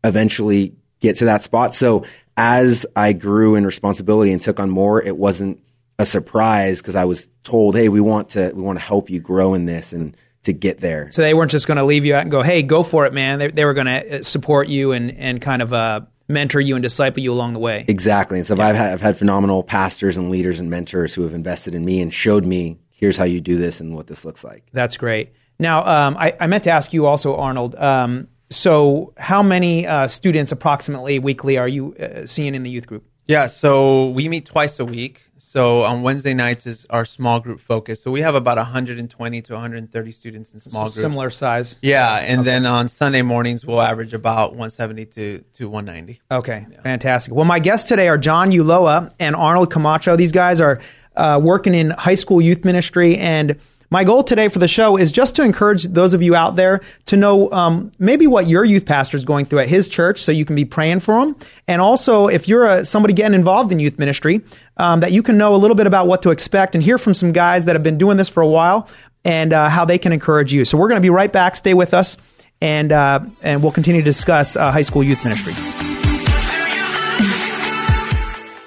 eventually 0.04 0.74
get 1.00 1.16
to 1.18 1.24
that 1.26 1.42
spot. 1.42 1.74
So 1.74 2.04
as 2.36 2.86
I 2.96 3.12
grew 3.12 3.54
in 3.54 3.64
responsibility 3.64 4.32
and 4.32 4.40
took 4.40 4.60
on 4.60 4.70
more, 4.70 5.02
it 5.02 5.16
wasn't 5.16 5.60
a 5.98 6.06
surprise 6.06 6.80
because 6.80 6.96
I 6.96 7.04
was 7.04 7.28
told, 7.44 7.76
"Hey, 7.76 7.88
we 7.88 8.00
want 8.00 8.30
to 8.30 8.52
we 8.54 8.62
want 8.62 8.78
to 8.78 8.84
help 8.84 9.10
you 9.10 9.20
grow 9.20 9.54
in 9.54 9.66
this 9.66 9.92
and 9.92 10.16
to 10.44 10.52
get 10.52 10.80
there. 10.80 11.10
So 11.10 11.22
they 11.22 11.34
weren't 11.34 11.50
just 11.50 11.66
going 11.66 11.76
to 11.76 11.84
leave 11.84 12.04
you 12.04 12.14
out 12.14 12.22
and 12.22 12.30
go, 12.30 12.42
"Hey, 12.42 12.62
go 12.62 12.82
for 12.82 13.06
it, 13.06 13.12
man." 13.12 13.38
They, 13.38 13.48
they 13.48 13.64
were 13.64 13.74
going 13.74 13.86
to 13.86 14.24
support 14.24 14.68
you 14.68 14.92
and 14.92 15.10
and 15.12 15.40
kind 15.40 15.62
of 15.62 15.72
uh, 15.72 16.02
mentor 16.28 16.60
you 16.60 16.74
and 16.74 16.82
disciple 16.82 17.22
you 17.22 17.32
along 17.32 17.52
the 17.52 17.60
way. 17.60 17.84
Exactly. 17.88 18.38
And 18.38 18.46
so 18.46 18.54
I've, 18.54 18.74
had, 18.74 18.92
I've 18.92 19.00
had 19.00 19.16
phenomenal 19.16 19.62
pastors 19.62 20.16
and 20.16 20.30
leaders 20.30 20.60
and 20.60 20.70
mentors 20.70 21.14
who 21.14 21.22
have 21.22 21.34
invested 21.34 21.74
in 21.74 21.84
me 21.84 22.00
and 22.00 22.12
showed 22.12 22.44
me 22.44 22.78
here's 22.90 23.16
how 23.16 23.24
you 23.24 23.40
do 23.40 23.56
this 23.56 23.80
and 23.80 23.94
what 23.94 24.06
this 24.06 24.24
looks 24.24 24.44
like. 24.44 24.64
That's 24.72 24.96
great. 24.96 25.32
Now, 25.58 25.84
um, 25.84 26.16
I, 26.16 26.34
I, 26.40 26.46
meant 26.46 26.64
to 26.64 26.70
ask 26.70 26.92
you 26.92 27.06
also, 27.06 27.36
Arnold. 27.36 27.74
Um, 27.76 28.28
so, 28.50 29.12
how 29.16 29.42
many 29.42 29.86
uh, 29.86 30.08
students 30.08 30.50
approximately 30.50 31.18
weekly 31.18 31.56
are 31.56 31.68
you 31.68 31.94
uh, 31.94 32.26
seeing 32.26 32.54
in 32.54 32.62
the 32.62 32.70
youth 32.70 32.86
group? 32.86 33.06
Yeah, 33.26 33.46
so 33.46 34.08
we 34.08 34.28
meet 34.28 34.46
twice 34.46 34.78
a 34.80 34.84
week. 34.84 35.22
So 35.52 35.82
on 35.82 36.00
Wednesday 36.00 36.32
nights 36.32 36.66
is 36.66 36.86
our 36.88 37.04
small 37.04 37.38
group 37.38 37.60
focus. 37.60 38.00
So 38.00 38.10
we 38.10 38.22
have 38.22 38.34
about 38.34 38.56
120 38.56 39.42
to 39.42 39.52
130 39.52 40.12
students 40.12 40.54
in 40.54 40.60
small 40.60 40.86
so 40.86 40.94
groups. 40.94 41.02
Similar 41.02 41.28
size. 41.28 41.76
Yeah, 41.82 42.16
and 42.16 42.40
okay. 42.40 42.48
then 42.48 42.64
on 42.64 42.88
Sunday 42.88 43.20
mornings 43.20 43.62
we'll 43.66 43.82
average 43.82 44.14
about 44.14 44.52
170 44.52 45.04
to, 45.04 45.44
to 45.52 45.68
190. 45.68 46.22
Okay, 46.30 46.64
yeah. 46.70 46.80
fantastic. 46.80 47.34
Well, 47.34 47.44
my 47.44 47.58
guests 47.58 47.86
today 47.86 48.08
are 48.08 48.16
John 48.16 48.50
Ulloa 48.50 49.14
and 49.20 49.36
Arnold 49.36 49.70
Camacho. 49.70 50.16
These 50.16 50.32
guys 50.32 50.58
are 50.58 50.80
uh, 51.16 51.38
working 51.42 51.74
in 51.74 51.90
high 51.90 52.14
school 52.14 52.40
youth 52.40 52.64
ministry 52.64 53.18
and 53.18 53.60
my 53.92 54.04
goal 54.04 54.22
today 54.24 54.48
for 54.48 54.58
the 54.58 54.66
show 54.66 54.96
is 54.96 55.12
just 55.12 55.36
to 55.36 55.42
encourage 55.42 55.84
those 55.84 56.14
of 56.14 56.22
you 56.22 56.34
out 56.34 56.56
there 56.56 56.80
to 57.04 57.14
know 57.14 57.52
um, 57.52 57.92
maybe 57.98 58.26
what 58.26 58.46
your 58.46 58.64
youth 58.64 58.86
pastor 58.86 59.18
is 59.18 59.24
going 59.26 59.44
through 59.44 59.58
at 59.58 59.68
his 59.68 59.86
church 59.86 60.18
so 60.18 60.32
you 60.32 60.46
can 60.46 60.56
be 60.56 60.64
praying 60.64 61.00
for 61.00 61.20
him. 61.20 61.36
And 61.68 61.82
also, 61.82 62.26
if 62.26 62.48
you're 62.48 62.66
a, 62.66 62.86
somebody 62.86 63.12
getting 63.12 63.34
involved 63.34 63.70
in 63.70 63.78
youth 63.78 63.98
ministry, 63.98 64.40
um, 64.78 65.00
that 65.00 65.12
you 65.12 65.22
can 65.22 65.36
know 65.36 65.54
a 65.54 65.58
little 65.58 65.74
bit 65.74 65.86
about 65.86 66.06
what 66.06 66.22
to 66.22 66.30
expect 66.30 66.74
and 66.74 66.82
hear 66.82 66.96
from 66.96 67.12
some 67.12 67.32
guys 67.32 67.66
that 67.66 67.76
have 67.76 67.82
been 67.82 67.98
doing 67.98 68.16
this 68.16 68.30
for 68.30 68.42
a 68.42 68.48
while 68.48 68.88
and 69.26 69.52
uh, 69.52 69.68
how 69.68 69.84
they 69.84 69.98
can 69.98 70.10
encourage 70.10 70.54
you. 70.54 70.64
So 70.64 70.78
we're 70.78 70.88
going 70.88 71.00
to 71.00 71.04
be 71.04 71.10
right 71.10 71.30
back. 71.30 71.54
Stay 71.54 71.74
with 71.74 71.92
us, 71.92 72.16
and, 72.62 72.92
uh, 72.92 73.20
and 73.42 73.62
we'll 73.62 73.72
continue 73.72 74.00
to 74.00 74.04
discuss 74.06 74.56
uh, 74.56 74.72
high 74.72 74.82
school 74.82 75.02
youth 75.02 75.22
ministry. 75.22 75.91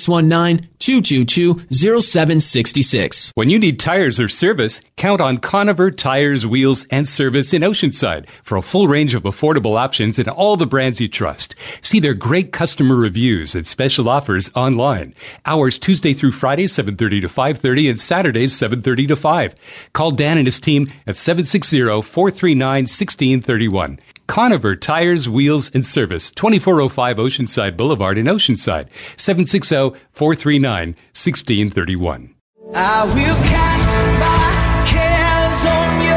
619 0.00 0.68
222 0.84 1.66
0766. 1.70 3.32
When 3.34 3.48
you 3.48 3.58
need 3.58 3.80
tires 3.80 4.20
or 4.20 4.28
service, 4.28 4.82
count 4.96 5.22
on 5.22 5.38
Conover 5.38 5.90
Tires, 5.90 6.44
Wheels, 6.44 6.84
and 6.90 7.08
Service 7.08 7.54
in 7.54 7.62
Oceanside 7.62 8.28
for 8.42 8.58
a 8.58 8.62
full 8.62 8.86
range 8.86 9.14
of 9.14 9.22
affordable 9.22 9.78
options 9.78 10.18
in 10.18 10.28
all 10.28 10.58
the 10.58 10.66
brands 10.66 11.00
you 11.00 11.08
trust. 11.08 11.54
See 11.80 12.00
their 12.00 12.12
great 12.12 12.52
customer 12.52 12.96
reviews 12.96 13.54
and 13.54 13.66
special 13.66 14.10
offers 14.10 14.50
online. 14.54 15.14
Hours 15.46 15.78
Tuesday 15.78 16.12
through 16.12 16.32
Friday, 16.32 16.66
7.30 16.66 17.22
to 17.22 17.28
5.30 17.28 17.88
and 17.88 17.98
Saturdays, 17.98 18.52
7.30 18.52 19.08
to 19.08 19.16
5. 19.16 19.54
Call 19.94 20.10
Dan 20.10 20.36
and 20.36 20.46
his 20.46 20.60
team 20.60 20.92
at 21.06 21.14
760-439-1631. 21.14 23.98
Conover 24.26 24.74
Tires, 24.74 25.28
Wheels, 25.28 25.70
and 25.74 25.84
Service, 25.84 26.30
2405 26.30 27.16
Oceanside 27.16 27.76
Boulevard 27.76 28.16
in 28.18 28.26
Oceanside, 28.26 28.88
760 29.16 29.98
439 30.12 30.88
1631. 30.88 32.34
I 32.74 33.04
will 33.04 33.36
cast 33.44 34.18
my 34.18 34.84
cares 34.86 35.66
on 35.66 36.00
you. 36.00 36.14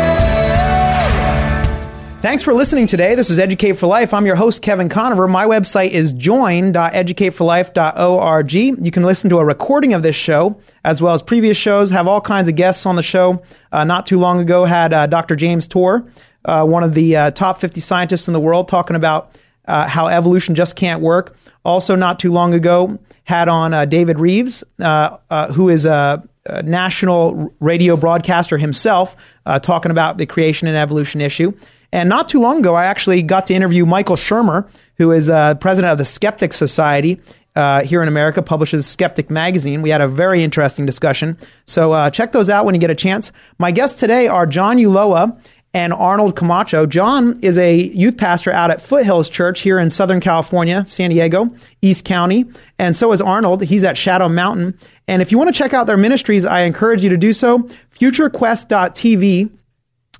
Thanks 2.21 2.41
for 2.41 2.53
listening 2.53 2.87
today. 2.87 3.13
This 3.13 3.29
is 3.29 3.37
Educate 3.37 3.73
for 3.73 3.85
Life. 3.85 4.11
I'm 4.13 4.25
your 4.25 4.35
host, 4.35 4.63
Kevin 4.63 4.89
Conover. 4.89 5.27
My 5.27 5.45
website 5.45 5.91
is 5.91 6.11
join.educateforlife.org. 6.13 8.53
You 8.53 8.91
can 8.91 9.03
listen 9.03 9.29
to 9.29 9.37
a 9.37 9.45
recording 9.45 9.93
of 9.93 10.01
this 10.01 10.15
show 10.15 10.59
as 10.83 10.99
well 11.01 11.13
as 11.13 11.21
previous 11.21 11.57
shows, 11.57 11.91
have 11.91 12.07
all 12.07 12.21
kinds 12.21 12.49
of 12.49 12.55
guests 12.55 12.87
on 12.87 12.95
the 12.95 13.03
show. 13.03 13.43
Uh, 13.71 13.83
not 13.83 14.07
too 14.07 14.17
long 14.17 14.39
ago, 14.39 14.65
had 14.65 14.93
uh, 14.93 15.05
Dr. 15.05 15.35
James 15.35 15.67
Tour 15.67 16.07
uh, 16.47 16.65
one 16.65 16.83
of 16.83 16.93
the 16.93 17.15
uh, 17.15 17.31
top 17.31 17.59
50 17.59 17.79
scientists 17.81 18.27
in 18.27 18.33
the 18.33 18.39
world, 18.39 18.67
talking 18.67 18.95
about 18.95 19.37
uh, 19.67 19.87
how 19.87 20.07
evolution 20.07 20.55
just 20.55 20.75
can't 20.75 21.01
work. 21.01 21.35
Also, 21.65 21.95
not 21.95 22.19
too 22.19 22.31
long 22.31 22.53
ago, 22.53 22.97
had 23.25 23.49
on 23.49 23.73
uh, 23.73 23.85
David 23.85 24.19
Rives, 24.19 24.63
uh, 24.79 25.51
who 25.51 25.67
is 25.67 25.85
a, 25.85 26.25
a, 26.45 26.63
national 26.63 27.53
radio 27.59 27.97
broadcaster 27.97 28.57
himself, 28.57 29.15
talking 29.61 29.91
about 29.91 30.17
the 30.17 30.25
creation 30.25 30.67
and 30.67 30.77
evolution 30.77 31.19
issue. 31.19 31.51
And 31.91 32.07
not 32.07 32.29
too 32.29 32.39
long 32.39 32.59
ago, 32.59 32.75
I 32.75 32.85
actually 32.85 33.21
got 33.21 33.45
to 33.47 33.53
interview 33.53 33.85
Michael 33.85 34.15
Shermer, 34.15 34.69
who 34.95 35.11
is 35.11 35.27
president 35.27 35.91
of 35.91 35.97
the 35.97 36.05
Skeptic 36.05 36.53
Society. 36.53 37.19
Uh, 37.57 37.81
here 37.81 38.03
in 38.03 38.07
America, 38.07 38.43
publishes 38.43 38.85
Skeptic 38.85 39.31
Magazine. 39.31 39.81
We 39.81 39.89
had 39.89 39.99
a 39.99 40.07
very 40.07 40.43
interesting 40.43 40.85
discussion. 40.85 41.39
So 41.65 41.91
uh, 41.91 42.11
check 42.11 42.31
those 42.31 42.51
out 42.51 42.65
when 42.65 42.75
you 42.75 42.79
get 42.79 42.91
a 42.91 42.95
chance. 42.95 43.31
My 43.57 43.71
guests 43.71 43.99
today 43.99 44.27
are 44.27 44.45
John 44.45 44.77
Ulloa 44.77 45.35
and 45.77 45.93
Arnold 45.93 46.35
Camacho. 46.35 46.87
John 46.87 47.39
is 47.43 47.55
a 47.59 47.75
youth 47.75 48.17
pastor 48.17 48.51
out 48.51 48.71
at 48.71 48.81
Foothills 48.81 49.29
Church 49.29 49.59
here 49.59 49.77
in 49.77 49.91
Southern 49.91 50.19
California, 50.19 50.83
San 50.85 51.11
Diego, 51.11 51.53
East 51.83 52.03
County. 52.03 52.45
And 52.79 52.95
so 52.95 53.11
is 53.11 53.21
Arnold. 53.21 53.61
He's 53.63 53.83
at 53.83 53.95
Shadow 53.95 54.27
Mountain. 54.27 54.75
And 55.07 55.21
if 55.21 55.31
you 55.31 55.37
want 55.37 55.53
to 55.53 55.53
check 55.53 55.75
out 55.75 55.85
their 55.85 55.95
ministries, 55.95 56.47
I 56.47 56.61
encourage 56.61 57.03
you 57.03 57.11
to 57.11 57.17
do 57.17 57.31
so. 57.31 57.59
FutureQuest.tv 57.91 59.51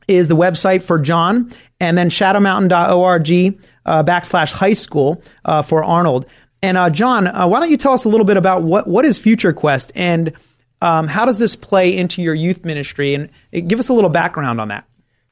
is 0.08 0.28
the 0.28 0.36
website 0.36 0.84
for 0.84 1.00
John, 1.00 1.52
and 1.80 1.98
then 1.98 2.12
shadowmountain.org 2.12 3.60
uh, 3.88 4.04
backslash 4.04 4.54
high 4.54 4.74
school 4.74 5.24
uh, 5.46 5.64
for 5.64 5.84
Arnold. 5.84 6.28
And 6.62 6.78
uh, 6.78 6.92
John, 6.92 7.26
uh, 7.26 7.48
why 7.48 7.62
don't 7.62 7.72
you 7.72 7.78
tell 7.78 7.94
us 7.94 8.06
a 8.06 8.10
little 8.10 8.28
bit 8.28 8.38
about 8.38 8.62
what, 8.62 8.88
what 8.88 9.06
is 9.06 9.18
Future 9.18 9.54
Quest 9.54 9.92
and 9.96 10.34
um, 10.84 11.08
how 11.08 11.26
does 11.26 11.40
this 11.40 11.56
play 11.56 11.98
into 11.98 12.22
your 12.22 12.36
youth 12.36 12.64
ministry? 12.64 13.16
And 13.16 13.32
uh, 13.56 13.62
give 13.66 13.80
us 13.80 13.90
a 13.90 13.94
little 13.94 14.12
background 14.12 14.62
on 14.62 14.68
that. 14.68 14.86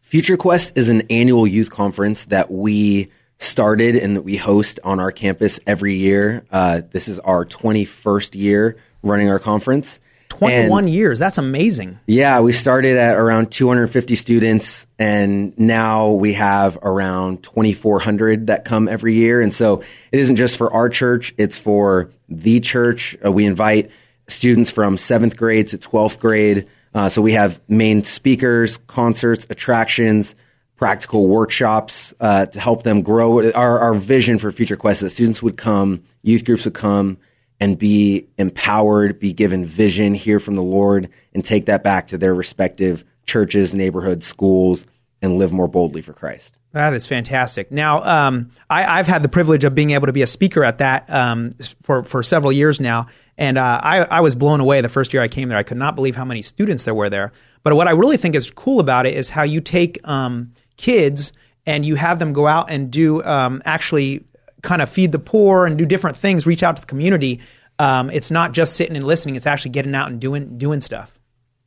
Future 0.05 0.37
Quest 0.37 0.77
is 0.77 0.89
an 0.89 1.01
annual 1.09 1.47
youth 1.47 1.71
conference 1.71 2.25
that 2.25 2.51
we 2.51 3.09
started 3.39 3.95
and 3.95 4.15
that 4.15 4.21
we 4.21 4.37
host 4.37 4.79
on 4.83 4.99
our 4.99 5.11
campus 5.11 5.59
every 5.65 5.95
year. 5.95 6.45
Uh, 6.51 6.81
this 6.91 7.07
is 7.07 7.17
our 7.17 7.43
21st 7.43 8.39
year 8.39 8.77
running 9.01 9.29
our 9.29 9.39
conference. 9.39 9.99
21 10.29 10.83
and 10.83 10.93
years. 10.93 11.17
That's 11.17 11.39
amazing. 11.39 11.99
Yeah, 12.05 12.41
we 12.41 12.51
started 12.51 12.97
at 12.97 13.17
around 13.17 13.51
250 13.51 14.15
students 14.15 14.85
and 14.99 15.57
now 15.57 16.11
we 16.11 16.33
have 16.33 16.77
around 16.83 17.41
2,400 17.41 18.45
that 18.45 18.63
come 18.63 18.87
every 18.87 19.15
year. 19.15 19.41
And 19.41 19.51
so 19.51 19.81
it 20.11 20.19
isn't 20.19 20.35
just 20.35 20.59
for 20.59 20.71
our 20.71 20.87
church, 20.87 21.33
it's 21.39 21.57
for 21.57 22.11
the 22.29 22.59
church. 22.59 23.17
Uh, 23.25 23.31
we 23.31 23.43
invite 23.43 23.89
students 24.27 24.69
from 24.69 24.97
seventh 24.97 25.35
grade 25.35 25.69
to 25.69 25.79
12th 25.79 26.19
grade. 26.19 26.67
Uh, 26.95 27.09
so 27.09 27.21
we 27.21 27.33
have 27.33 27.61
main 27.67 28.01
speakers, 28.01 28.77
concerts, 28.77 29.45
attractions, 29.49 30.33
practical 30.77 31.27
workshops 31.27 32.13
uh, 32.21 32.45
to 32.45 32.59
help 32.59 32.83
them 32.83 33.01
grow. 33.01 33.51
Our, 33.51 33.79
our 33.79 33.93
vision 33.93 34.37
for 34.37 34.49
Future 34.49 34.77
Quest 34.77 35.03
is 35.03 35.11
that 35.11 35.15
students 35.15 35.43
would 35.43 35.57
come, 35.57 36.03
youth 36.23 36.45
groups 36.45 36.63
would 36.63 36.73
come, 36.73 37.17
and 37.59 37.77
be 37.77 38.27
empowered, 38.37 39.19
be 39.19 39.33
given 39.33 39.65
vision, 39.65 40.13
hear 40.13 40.39
from 40.39 40.55
the 40.55 40.63
Lord, 40.63 41.09
and 41.33 41.43
take 41.43 41.65
that 41.65 41.83
back 41.83 42.07
to 42.07 42.17
their 42.17 42.33
respective 42.33 43.03
churches, 43.25 43.75
neighborhoods, 43.75 44.25
schools, 44.25 44.87
and 45.21 45.37
live 45.37 45.51
more 45.51 45.67
boldly 45.67 46.01
for 46.01 46.13
Christ. 46.13 46.54
That 46.75 46.93
is 46.93 47.07
fantastic. 47.07 47.71
Now, 47.71 48.03
um, 48.03 48.49
I, 48.69 48.97
have 48.97 49.07
had 49.07 49.23
the 49.23 49.29
privilege 49.29 49.63
of 49.63 49.73
being 49.73 49.91
able 49.91 50.07
to 50.07 50.11
be 50.11 50.23
a 50.23 50.27
speaker 50.27 50.61
at 50.61 50.79
that 50.79 51.09
um, 51.09 51.51
for 51.81 52.03
for 52.03 52.21
several 52.21 52.51
years 52.51 52.81
now, 52.81 53.07
and 53.37 53.57
uh, 53.57 53.79
I, 53.81 53.99
I 53.99 54.19
was 54.19 54.35
blown 54.35 54.59
away 54.59 54.81
the 54.81 54.89
first 54.89 55.13
year 55.13 55.23
I 55.23 55.29
came 55.29 55.47
there. 55.47 55.57
I 55.57 55.63
could 55.63 55.77
not 55.77 55.95
believe 55.95 56.17
how 56.17 56.25
many 56.25 56.41
students 56.41 56.83
there 56.83 56.93
were 56.93 57.09
there. 57.09 57.31
But 57.63 57.75
what 57.77 57.87
I 57.87 57.91
really 57.91 58.17
think 58.17 58.35
is 58.35 58.51
cool 58.51 58.81
about 58.81 59.05
it 59.05 59.13
is 59.13 59.29
how 59.29 59.43
you 59.43 59.61
take 59.61 60.05
um, 60.05 60.51
kids 60.75 61.31
and 61.65 61.85
you 61.85 61.95
have 61.95 62.19
them 62.19 62.33
go 62.33 62.45
out 62.45 62.69
and 62.69 62.91
do 62.91 63.23
um, 63.23 63.61
actually 63.63 64.25
kind 64.61 64.81
of 64.81 64.89
feed 64.89 65.13
the 65.13 65.19
poor 65.19 65.65
and 65.65 65.77
do 65.77 65.85
different 65.85 66.17
things, 66.17 66.45
reach 66.45 66.61
out 66.61 66.75
to 66.75 66.81
the 66.81 66.87
community. 66.87 67.39
Um, 67.79 68.09
it's 68.09 68.31
not 68.31 68.51
just 68.51 68.75
sitting 68.75 68.97
and 68.97 69.07
listening; 69.07 69.37
it's 69.37 69.47
actually 69.47 69.71
getting 69.71 69.95
out 69.95 70.11
and 70.11 70.19
doing 70.19 70.57
doing 70.57 70.81
stuff. 70.81 71.17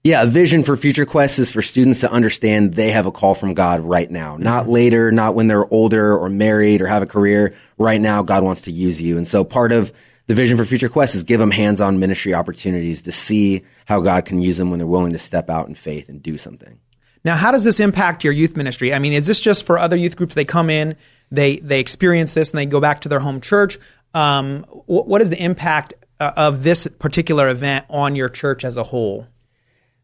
Yeah, 0.04 0.22
a 0.22 0.26
vision 0.26 0.62
for 0.62 0.76
Future 0.76 1.04
Quest 1.04 1.38
is 1.38 1.50
for 1.50 1.60
students 1.60 2.00
to 2.00 2.10
understand 2.10 2.74
they 2.74 2.92
have 2.92 3.06
a 3.06 3.12
call 3.12 3.34
from 3.34 3.52
God 3.54 3.80
right 3.80 4.10
now, 4.10 4.36
not 4.36 4.62
mm-hmm. 4.62 4.72
later, 4.72 5.12
not 5.12 5.34
when 5.34 5.48
they're 5.48 5.70
older 5.72 6.16
or 6.16 6.28
married 6.28 6.80
or 6.80 6.86
have 6.86 7.02
a 7.02 7.06
career. 7.06 7.54
Right 7.78 8.00
now, 8.00 8.22
God 8.22 8.44
wants 8.44 8.62
to 8.62 8.72
use 8.72 9.02
you. 9.02 9.16
And 9.16 9.26
so 9.26 9.44
part 9.44 9.72
of 9.72 9.92
the 10.28 10.34
vision 10.34 10.56
for 10.56 10.64
Future 10.64 10.88
Quest 10.88 11.14
is 11.14 11.24
give 11.24 11.40
them 11.40 11.50
hands-on 11.50 11.98
ministry 11.98 12.32
opportunities 12.32 13.02
to 13.02 13.12
see 13.12 13.64
how 13.86 14.00
God 14.00 14.24
can 14.24 14.40
use 14.40 14.56
them 14.56 14.70
when 14.70 14.78
they're 14.78 14.86
willing 14.86 15.12
to 15.12 15.18
step 15.18 15.50
out 15.50 15.68
in 15.68 15.74
faith 15.74 16.08
and 16.08 16.22
do 16.22 16.38
something. 16.38 16.78
Now, 17.24 17.34
how 17.34 17.50
does 17.50 17.64
this 17.64 17.80
impact 17.80 18.22
your 18.22 18.32
youth 18.32 18.56
ministry? 18.56 18.94
I 18.94 19.00
mean, 19.00 19.12
is 19.12 19.26
this 19.26 19.40
just 19.40 19.66
for 19.66 19.78
other 19.78 19.96
youth 19.96 20.16
groups? 20.16 20.34
They 20.34 20.44
come 20.44 20.70
in, 20.70 20.96
they 21.30 21.56
they 21.56 21.80
experience 21.80 22.32
this, 22.32 22.50
and 22.50 22.58
they 22.58 22.66
go 22.66 22.80
back 22.80 23.00
to 23.02 23.08
their 23.08 23.20
home 23.20 23.40
church. 23.40 23.78
Um, 24.14 24.64
what 24.86 25.20
is 25.20 25.28
the 25.28 25.42
impact 25.42 25.94
uh, 26.20 26.32
of 26.36 26.62
this 26.62 26.86
particular 26.86 27.48
event 27.48 27.86
on 27.90 28.14
your 28.14 28.28
church 28.28 28.64
as 28.64 28.76
a 28.76 28.84
whole? 28.84 29.26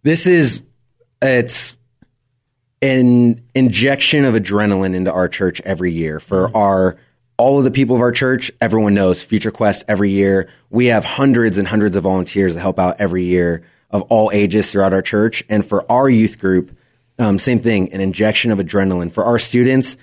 This 0.04 0.26
is 0.26 0.62
it's 1.22 1.78
an 2.82 3.40
injection 3.54 4.26
of 4.26 4.34
adrenaline 4.34 4.94
into 4.94 5.10
our 5.10 5.28
church 5.28 5.62
every 5.62 5.92
year 5.92 6.20
for 6.20 6.54
our 6.54 6.98
all 7.38 7.56
of 7.56 7.64
the 7.64 7.70
people 7.70 7.96
of 7.96 8.02
our 8.02 8.12
church. 8.12 8.52
Everyone 8.60 8.92
knows 8.92 9.22
Future 9.22 9.50
Quest 9.50 9.82
every 9.88 10.10
year. 10.10 10.50
We 10.68 10.86
have 10.86 11.06
hundreds 11.06 11.56
and 11.56 11.66
hundreds 11.66 11.96
of 11.96 12.02
volunteers 12.02 12.54
that 12.54 12.60
help 12.60 12.78
out 12.78 12.96
every 12.98 13.24
year 13.24 13.64
of 13.90 14.02
all 14.02 14.30
ages 14.30 14.70
throughout 14.70 14.92
our 14.92 15.00
church. 15.00 15.42
And 15.48 15.64
for 15.64 15.90
our 15.90 16.10
youth 16.10 16.38
group, 16.38 16.76
um, 17.18 17.38
same 17.38 17.60
thing, 17.60 17.90
an 17.94 18.02
injection 18.02 18.50
of 18.50 18.58
adrenaline. 18.58 19.10
For 19.10 19.24
our 19.24 19.38
students, 19.38 19.96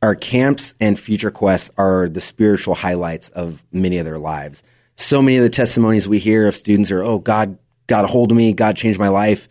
our 0.00 0.14
camps 0.14 0.74
and 0.80 0.96
Future 0.96 1.32
Quest 1.32 1.72
are 1.76 2.08
the 2.08 2.20
spiritual 2.20 2.76
highlights 2.76 3.30
of 3.30 3.64
many 3.72 3.98
of 3.98 4.04
their 4.04 4.18
lives. 4.18 4.62
So 4.94 5.20
many 5.20 5.38
of 5.38 5.42
the 5.42 5.50
testimonies 5.50 6.06
we 6.06 6.20
hear 6.20 6.46
of 6.46 6.54
students 6.54 6.92
are, 6.92 7.02
oh, 7.02 7.18
God 7.18 7.58
got 7.90 8.04
a 8.04 8.08
hold 8.08 8.30
of 8.30 8.36
me, 8.36 8.52
God 8.52 8.76
changed 8.76 9.00
my 9.00 9.08
life. 9.08 9.48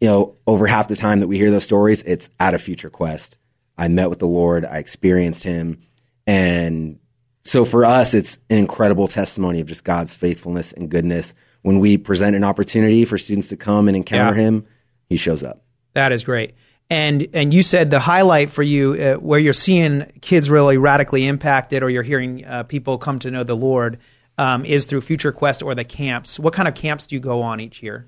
You 0.00 0.08
know, 0.08 0.36
over 0.46 0.66
half 0.66 0.88
the 0.88 0.96
time 0.96 1.20
that 1.20 1.28
we 1.28 1.38
hear 1.38 1.50
those 1.50 1.64
stories, 1.64 2.02
it's 2.02 2.28
at 2.38 2.52
a 2.52 2.58
future 2.58 2.90
quest. 2.90 3.38
I 3.78 3.88
met 3.88 4.10
with 4.10 4.18
the 4.18 4.26
Lord, 4.26 4.64
I 4.66 4.78
experienced 4.78 5.44
him. 5.44 5.78
And 6.26 6.98
so 7.42 7.64
for 7.64 7.84
us, 7.84 8.12
it's 8.12 8.38
an 8.50 8.58
incredible 8.58 9.06
testimony 9.06 9.60
of 9.60 9.68
just 9.68 9.84
God's 9.84 10.12
faithfulness 10.12 10.72
and 10.72 10.90
goodness. 10.90 11.32
When 11.62 11.78
we 11.78 11.96
present 11.96 12.36
an 12.36 12.44
opportunity 12.44 13.04
for 13.04 13.16
students 13.16 13.48
to 13.48 13.56
come 13.56 13.88
and 13.88 13.96
encounter 13.96 14.36
yeah. 14.36 14.46
him, 14.46 14.66
he 15.08 15.16
shows 15.16 15.42
up. 15.44 15.62
That 15.92 16.12
is 16.12 16.24
great. 16.24 16.54
And 16.90 17.28
and 17.32 17.54
you 17.54 17.62
said 17.62 17.90
the 17.90 18.00
highlight 18.00 18.50
for 18.50 18.62
you, 18.62 18.92
uh, 18.94 19.14
where 19.14 19.38
you're 19.38 19.54
seeing 19.54 20.04
kids 20.20 20.50
really 20.50 20.76
radically 20.76 21.26
impacted, 21.26 21.82
or 21.82 21.88
you're 21.88 22.02
hearing 22.02 22.44
uh, 22.44 22.64
people 22.64 22.98
come 22.98 23.18
to 23.20 23.30
know 23.30 23.42
the 23.42 23.56
Lord, 23.56 23.98
um, 24.38 24.64
is 24.64 24.86
through 24.86 25.00
Future 25.02 25.32
Quest 25.32 25.62
or 25.62 25.74
the 25.74 25.84
camps. 25.84 26.38
What 26.38 26.54
kind 26.54 26.68
of 26.68 26.74
camps 26.74 27.06
do 27.06 27.14
you 27.14 27.20
go 27.20 27.42
on 27.42 27.60
each 27.60 27.82
year? 27.82 28.06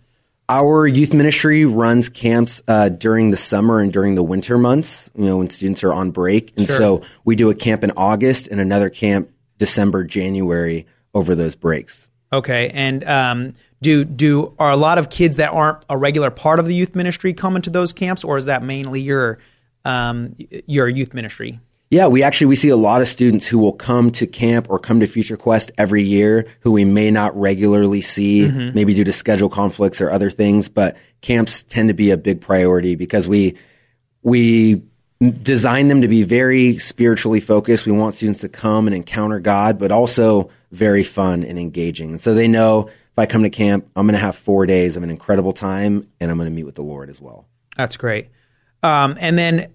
Our 0.48 0.86
youth 0.86 1.12
ministry 1.12 1.64
runs 1.64 2.08
camps 2.08 2.62
uh, 2.68 2.88
during 2.88 3.30
the 3.30 3.36
summer 3.36 3.80
and 3.80 3.92
during 3.92 4.14
the 4.14 4.22
winter 4.22 4.58
months, 4.58 5.10
you 5.16 5.24
know, 5.24 5.38
when 5.38 5.50
students 5.50 5.82
are 5.82 5.92
on 5.92 6.12
break. 6.12 6.52
And 6.56 6.66
sure. 6.66 6.76
so 6.76 7.02
we 7.24 7.34
do 7.34 7.50
a 7.50 7.54
camp 7.54 7.82
in 7.82 7.90
August 7.96 8.46
and 8.48 8.60
another 8.60 8.88
camp 8.88 9.28
December, 9.58 10.04
January 10.04 10.86
over 11.14 11.34
those 11.34 11.56
breaks. 11.56 12.08
Okay. 12.32 12.70
And 12.70 13.02
um, 13.04 13.52
do 13.82 14.04
do 14.04 14.54
are 14.58 14.70
a 14.70 14.76
lot 14.76 14.98
of 14.98 15.10
kids 15.10 15.36
that 15.36 15.50
aren't 15.50 15.84
a 15.88 15.96
regular 15.96 16.30
part 16.30 16.58
of 16.58 16.66
the 16.66 16.74
youth 16.74 16.94
ministry 16.94 17.32
coming 17.32 17.62
to 17.62 17.70
those 17.70 17.92
camps, 17.92 18.24
or 18.24 18.36
is 18.36 18.46
that 18.46 18.62
mainly 18.62 19.00
your 19.00 19.38
um, 19.84 20.34
your 20.66 20.88
youth 20.88 21.14
ministry? 21.14 21.60
Yeah, 21.88 22.08
we 22.08 22.24
actually 22.24 22.48
we 22.48 22.56
see 22.56 22.68
a 22.68 22.76
lot 22.76 23.00
of 23.00 23.06
students 23.06 23.46
who 23.46 23.58
will 23.58 23.72
come 23.72 24.10
to 24.12 24.26
camp 24.26 24.66
or 24.68 24.78
come 24.78 25.00
to 25.00 25.06
Future 25.06 25.36
Quest 25.36 25.70
every 25.78 26.02
year 26.02 26.46
who 26.60 26.72
we 26.72 26.84
may 26.84 27.12
not 27.12 27.36
regularly 27.36 28.00
see, 28.00 28.42
mm-hmm. 28.42 28.74
maybe 28.74 28.92
due 28.92 29.04
to 29.04 29.12
schedule 29.12 29.48
conflicts 29.48 30.00
or 30.00 30.10
other 30.10 30.28
things, 30.28 30.68
but 30.68 30.96
camps 31.20 31.62
tend 31.62 31.88
to 31.88 31.94
be 31.94 32.10
a 32.10 32.16
big 32.16 32.40
priority 32.40 32.96
because 32.96 33.28
we 33.28 33.56
we 34.22 34.82
design 35.20 35.86
them 35.86 36.00
to 36.00 36.08
be 36.08 36.24
very 36.24 36.76
spiritually 36.78 37.40
focused. 37.40 37.86
We 37.86 37.92
want 37.92 38.14
students 38.14 38.40
to 38.40 38.48
come 38.48 38.88
and 38.88 38.94
encounter 38.94 39.38
God, 39.38 39.78
but 39.78 39.92
also 39.92 40.50
very 40.72 41.04
fun 41.04 41.44
and 41.44 41.58
engaging. 41.58 42.10
And 42.10 42.20
so 42.20 42.34
they 42.34 42.48
know 42.48 42.88
if 42.88 43.18
I 43.18 43.26
come 43.26 43.44
to 43.44 43.50
camp, 43.50 43.88
I'm 43.94 44.06
going 44.06 44.14
to 44.14 44.18
have 44.18 44.36
4 44.36 44.66
days 44.66 44.96
of 44.96 45.04
an 45.04 45.10
incredible 45.10 45.52
time 45.52 46.06
and 46.20 46.30
I'm 46.30 46.36
going 46.36 46.50
to 46.50 46.54
meet 46.54 46.64
with 46.64 46.74
the 46.74 46.82
Lord 46.82 47.08
as 47.08 47.20
well. 47.20 47.46
That's 47.76 47.96
great. 47.96 48.28
Um, 48.82 49.16
and 49.20 49.38
then 49.38 49.72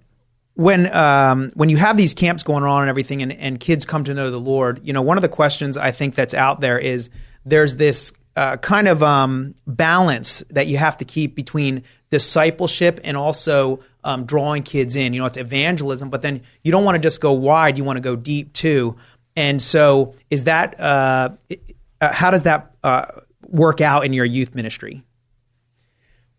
when 0.56 0.94
um, 0.94 1.52
when 1.54 1.70
you 1.70 1.78
have 1.78 1.98
these 1.98 2.14
camps 2.14 2.44
going 2.44 2.64
on 2.64 2.82
and 2.82 2.90
everything, 2.90 3.22
and, 3.22 3.32
and 3.32 3.60
kids 3.60 3.86
come 3.86 4.04
to 4.04 4.14
know 4.14 4.32
the 4.32 4.40
Lord, 4.40 4.80
you 4.84 4.94
know, 4.94 5.02
one 5.02 5.18
of 5.18 5.22
the 5.22 5.30
questions 5.30 5.78
I 5.78 5.92
think 5.92 6.16
that's 6.16 6.34
out 6.34 6.60
there 6.60 6.78
is 6.78 7.10
there's 7.46 7.78
this 7.78 8.12
uh, 8.36 8.58
kind 8.58 8.88
of 8.88 9.02
um, 9.04 9.56
balance 9.66 10.44
that 10.50 10.68
you 10.68 10.78
have 10.78 10.98
to 10.98 11.06
keep 11.06 11.36
between 11.36 11.84
discipleship 12.10 13.00
and 13.04 13.18
also 13.18 13.80
um, 14.04 14.26
drawing 14.26 14.64
kids 14.64 14.96
in. 14.96 15.14
You 15.14 15.22
know, 15.22 15.26
it's 15.26 15.38
evangelism, 15.38 16.10
but 16.10 16.22
then 16.22 16.42
you 16.64 16.72
don't 16.72 16.84
want 16.84 16.96
to 16.96 17.00
just 17.00 17.22
go 17.22 17.34
wide; 17.34 17.78
you 17.78 17.84
want 17.84 17.98
to 17.98 18.02
go 18.02 18.16
deep 18.16 18.54
too. 18.54 18.98
And 19.36 19.62
so, 19.62 20.16
is 20.30 20.44
that 20.44 20.80
uh, 20.80 21.30
uh, 22.02 22.14
how 22.14 22.32
does 22.32 22.44
that 22.44 22.76
uh, 22.84 23.06
work 23.48 23.80
out 23.80 24.06
in 24.06 24.14
your 24.14 24.26
youth 24.26 24.56
ministry? 24.56 25.04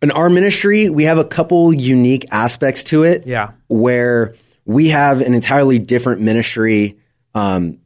In 0.03 0.11
our 0.11 0.29
ministry, 0.29 0.89
we 0.89 1.05
have 1.05 1.19
a 1.19 1.25
couple 1.25 1.73
unique 1.73 2.27
aspects 2.33 2.85
to 2.85 3.05
it. 3.05 3.27
Yeah. 3.27 3.53
Where 3.69 4.35
we 4.65 4.89
have 4.89 5.21
an 5.21 5.35
entirely 5.35 5.79
different 5.79 6.21
ministry 6.21 6.99
um, 7.35 7.79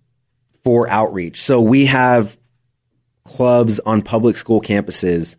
for 0.65 0.89
outreach. 0.89 1.43
So 1.43 1.61
we 1.61 1.87
have 1.87 2.37
clubs 3.25 3.81
on 3.81 4.03
public 4.03 4.37
school 4.37 4.61
campuses 4.61 5.37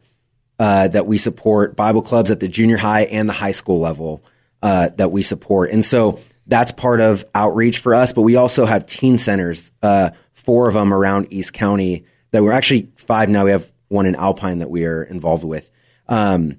uh, 0.60 0.88
that 0.90 1.06
we 1.06 1.18
support, 1.18 1.76
Bible 1.76 2.02
clubs 2.02 2.32
at 2.32 2.40
the 2.40 2.48
junior 2.48 2.78
high 2.78 3.04
and 3.04 3.28
the 3.28 3.34
high 3.34 3.52
school 3.52 3.80
level 3.80 4.24
uh, 4.62 4.90
that 4.98 5.12
we 5.12 5.24
support. 5.24 5.72
And 5.72 5.84
so 5.84 6.20
that's 6.48 6.72
part 6.72 7.02
of 7.02 7.26
outreach 7.36 7.80
for 7.80 7.94
us. 7.94 8.14
But 8.14 8.22
we 8.22 8.36
also 8.36 8.66
have 8.66 8.86
teen 8.86 9.18
centers, 9.18 9.72
uh, 9.84 10.12
four 10.34 10.68
of 10.68 10.74
them 10.74 10.94
around 10.94 11.28
East 11.32 11.54
County 11.54 12.06
that 12.32 12.44
we're 12.44 12.52
actually 12.52 12.90
five 12.96 13.30
now. 13.30 13.46
We 13.46 13.52
have 13.52 13.72
one 13.88 14.06
in 14.06 14.16
Alpine 14.16 14.60
that 14.60 14.70
we 14.70 14.86
are 14.86 15.04
involved 15.04 15.44
with. 15.44 15.70
Um, 16.08 16.58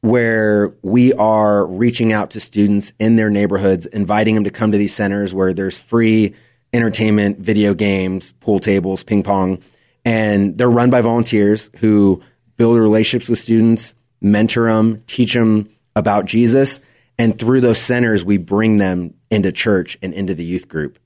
where 0.00 0.74
we 0.82 1.12
are 1.14 1.66
reaching 1.66 2.12
out 2.12 2.30
to 2.30 2.40
students 2.40 2.92
in 2.98 3.16
their 3.16 3.30
neighborhoods, 3.30 3.86
inviting 3.86 4.34
them 4.34 4.44
to 4.44 4.50
come 4.50 4.72
to 4.72 4.78
these 4.78 4.94
centers 4.94 5.34
where 5.34 5.52
there's 5.52 5.78
free 5.78 6.34
entertainment, 6.72 7.38
video 7.38 7.74
games, 7.74 8.32
pool 8.32 8.60
tables, 8.60 9.02
ping 9.02 9.22
pong, 9.22 9.62
and 10.04 10.56
they're 10.56 10.70
run 10.70 10.90
by 10.90 11.00
volunteers 11.00 11.70
who 11.78 12.22
build 12.56 12.78
relationships 12.78 13.28
with 13.28 13.38
students, 13.38 13.94
mentor 14.20 14.72
them, 14.72 15.00
teach 15.06 15.34
them 15.34 15.68
about 15.96 16.26
Jesus, 16.26 16.80
and 17.18 17.38
through 17.38 17.60
those 17.60 17.80
centers 17.80 18.24
we 18.24 18.36
bring 18.36 18.76
them 18.76 19.14
into 19.30 19.50
church 19.50 19.98
and 20.02 20.14
into 20.14 20.34
the 20.34 20.44
youth 20.44 20.68
group. 20.68 20.98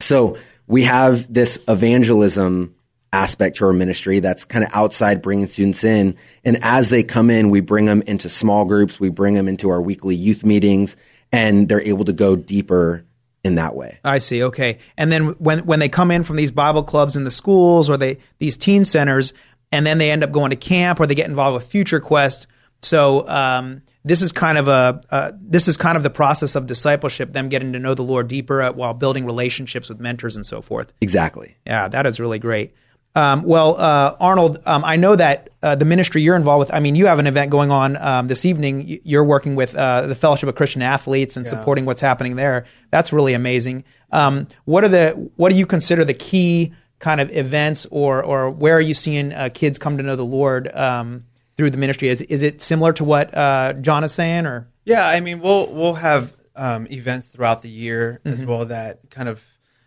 So 0.00 0.36
we 0.66 0.84
have 0.84 1.32
this 1.32 1.58
evangelism 1.68 2.74
aspect 3.12 3.56
to 3.56 3.64
our 3.64 3.72
ministry 3.72 4.20
that's 4.20 4.44
kind 4.44 4.64
of 4.64 4.70
outside 4.74 5.22
bringing 5.22 5.46
students 5.46 5.82
in. 5.84 6.16
And 6.44 6.58
as 6.62 6.90
they 6.90 7.02
come 7.02 7.30
in, 7.30 7.50
we 7.50 7.60
bring 7.60 7.86
them 7.86 8.02
into 8.02 8.28
small 8.28 8.64
groups, 8.64 9.00
we 9.00 9.08
bring 9.08 9.34
them 9.34 9.48
into 9.48 9.68
our 9.70 9.80
weekly 9.80 10.14
youth 10.14 10.44
meetings, 10.44 10.96
and 11.32 11.68
they're 11.68 11.82
able 11.82 12.04
to 12.04 12.12
go 12.12 12.36
deeper 12.36 13.04
in 13.44 13.54
that 13.54 13.74
way. 13.74 13.98
I 14.04 14.18
see. 14.18 14.42
Okay. 14.44 14.78
And 14.96 15.10
then 15.10 15.28
when 15.38 15.60
when 15.60 15.78
they 15.78 15.88
come 15.88 16.10
in 16.10 16.24
from 16.24 16.36
these 16.36 16.50
Bible 16.50 16.82
clubs 16.82 17.16
in 17.16 17.24
the 17.24 17.30
schools 17.30 17.88
or 17.88 17.96
they 17.96 18.18
these 18.38 18.56
teen 18.56 18.84
centers, 18.84 19.32
and 19.72 19.86
then 19.86 19.98
they 19.98 20.10
end 20.10 20.24
up 20.24 20.32
going 20.32 20.50
to 20.50 20.56
camp 20.56 21.00
or 21.00 21.06
they 21.06 21.14
get 21.14 21.28
involved 21.28 21.54
with 21.54 21.64
Future 21.64 22.00
Quest. 22.00 22.46
So 22.80 23.26
um, 23.28 23.82
this 24.04 24.22
is 24.22 24.32
kind 24.32 24.58
of 24.58 24.68
a 24.68 25.00
uh, 25.10 25.32
this 25.40 25.68
is 25.68 25.76
kind 25.76 25.96
of 25.96 26.02
the 26.02 26.10
process 26.10 26.54
of 26.54 26.66
discipleship, 26.66 27.32
them 27.32 27.48
getting 27.48 27.72
to 27.72 27.78
know 27.78 27.94
the 27.94 28.04
Lord 28.04 28.28
deeper 28.28 28.70
while 28.72 28.94
building 28.94 29.24
relationships 29.24 29.88
with 29.88 29.98
mentors 29.98 30.36
and 30.36 30.46
so 30.46 30.60
forth. 30.60 30.92
Exactly. 31.00 31.56
Yeah, 31.66 31.88
that 31.88 32.06
is 32.06 32.20
really 32.20 32.38
great. 32.38 32.74
Um, 33.18 33.42
well, 33.42 33.70
uh, 33.80 34.16
Arnold, 34.20 34.54
um, 34.66 34.84
I 34.84 34.96
know 34.96 35.16
that 35.16 35.50
uh, 35.62 35.74
the 35.74 35.84
ministry 35.84 36.22
you're 36.22 36.36
involved 36.36 36.60
with. 36.60 36.72
I 36.74 36.80
mean, 36.80 36.94
you 36.94 37.06
have 37.06 37.18
an 37.18 37.26
event 37.26 37.50
going 37.50 37.70
on 37.70 37.96
um, 37.96 38.28
this 38.28 38.44
evening. 38.44 39.00
You're 39.02 39.24
working 39.24 39.56
with 39.56 39.74
uh, 39.74 40.06
the 40.06 40.14
Fellowship 40.14 40.48
of 40.48 40.54
Christian 40.54 40.82
Athletes 40.82 41.36
and 41.36 41.44
Yeah. 41.44 41.50
supporting 41.50 41.84
what's 41.84 42.00
happening 42.00 42.36
there. 42.36 42.64
That's 42.90 43.12
really 43.12 43.34
amazing. 43.34 43.84
Um, 44.12 44.46
what 44.66 44.84
are 44.84 44.88
the 44.88 45.10
what 45.36 45.48
do 45.50 45.56
you 45.58 45.66
consider 45.66 46.04
the 46.04 46.14
key 46.14 46.72
kind 47.00 47.20
of 47.20 47.28
events, 47.36 47.86
or 47.90 48.22
or 48.22 48.50
where 48.50 48.74
are 48.76 48.80
you 48.90 48.94
seeing 48.94 49.32
uh, 49.32 49.48
kids 49.52 49.78
come 49.78 49.96
to 49.98 50.02
know 50.02 50.16
the 50.16 50.24
Lord 50.24 50.68
um, 50.74 51.24
through 51.56 51.70
the 51.70 51.78
ministry? 51.78 52.08
Is 52.08 52.22
is 52.22 52.42
it 52.42 52.62
similar 52.62 52.92
to 52.94 53.04
what 53.04 53.34
uh, 53.34 53.72
John 53.80 54.04
is 54.04 54.12
saying, 54.12 54.46
or 54.46 54.68
Yeah, 54.84 55.04
I 55.06 55.20
mean, 55.20 55.40
we'll 55.40 55.66
we'll 55.72 55.94
have 55.94 56.34
um, 56.56 56.86
events 56.90 57.26
throughout 57.28 57.62
the 57.62 57.68
year 57.70 58.20
as 58.24 58.40
Mhm. 58.40 58.46
well 58.46 58.64
that 58.66 59.10
kind 59.10 59.28
of, 59.28 59.38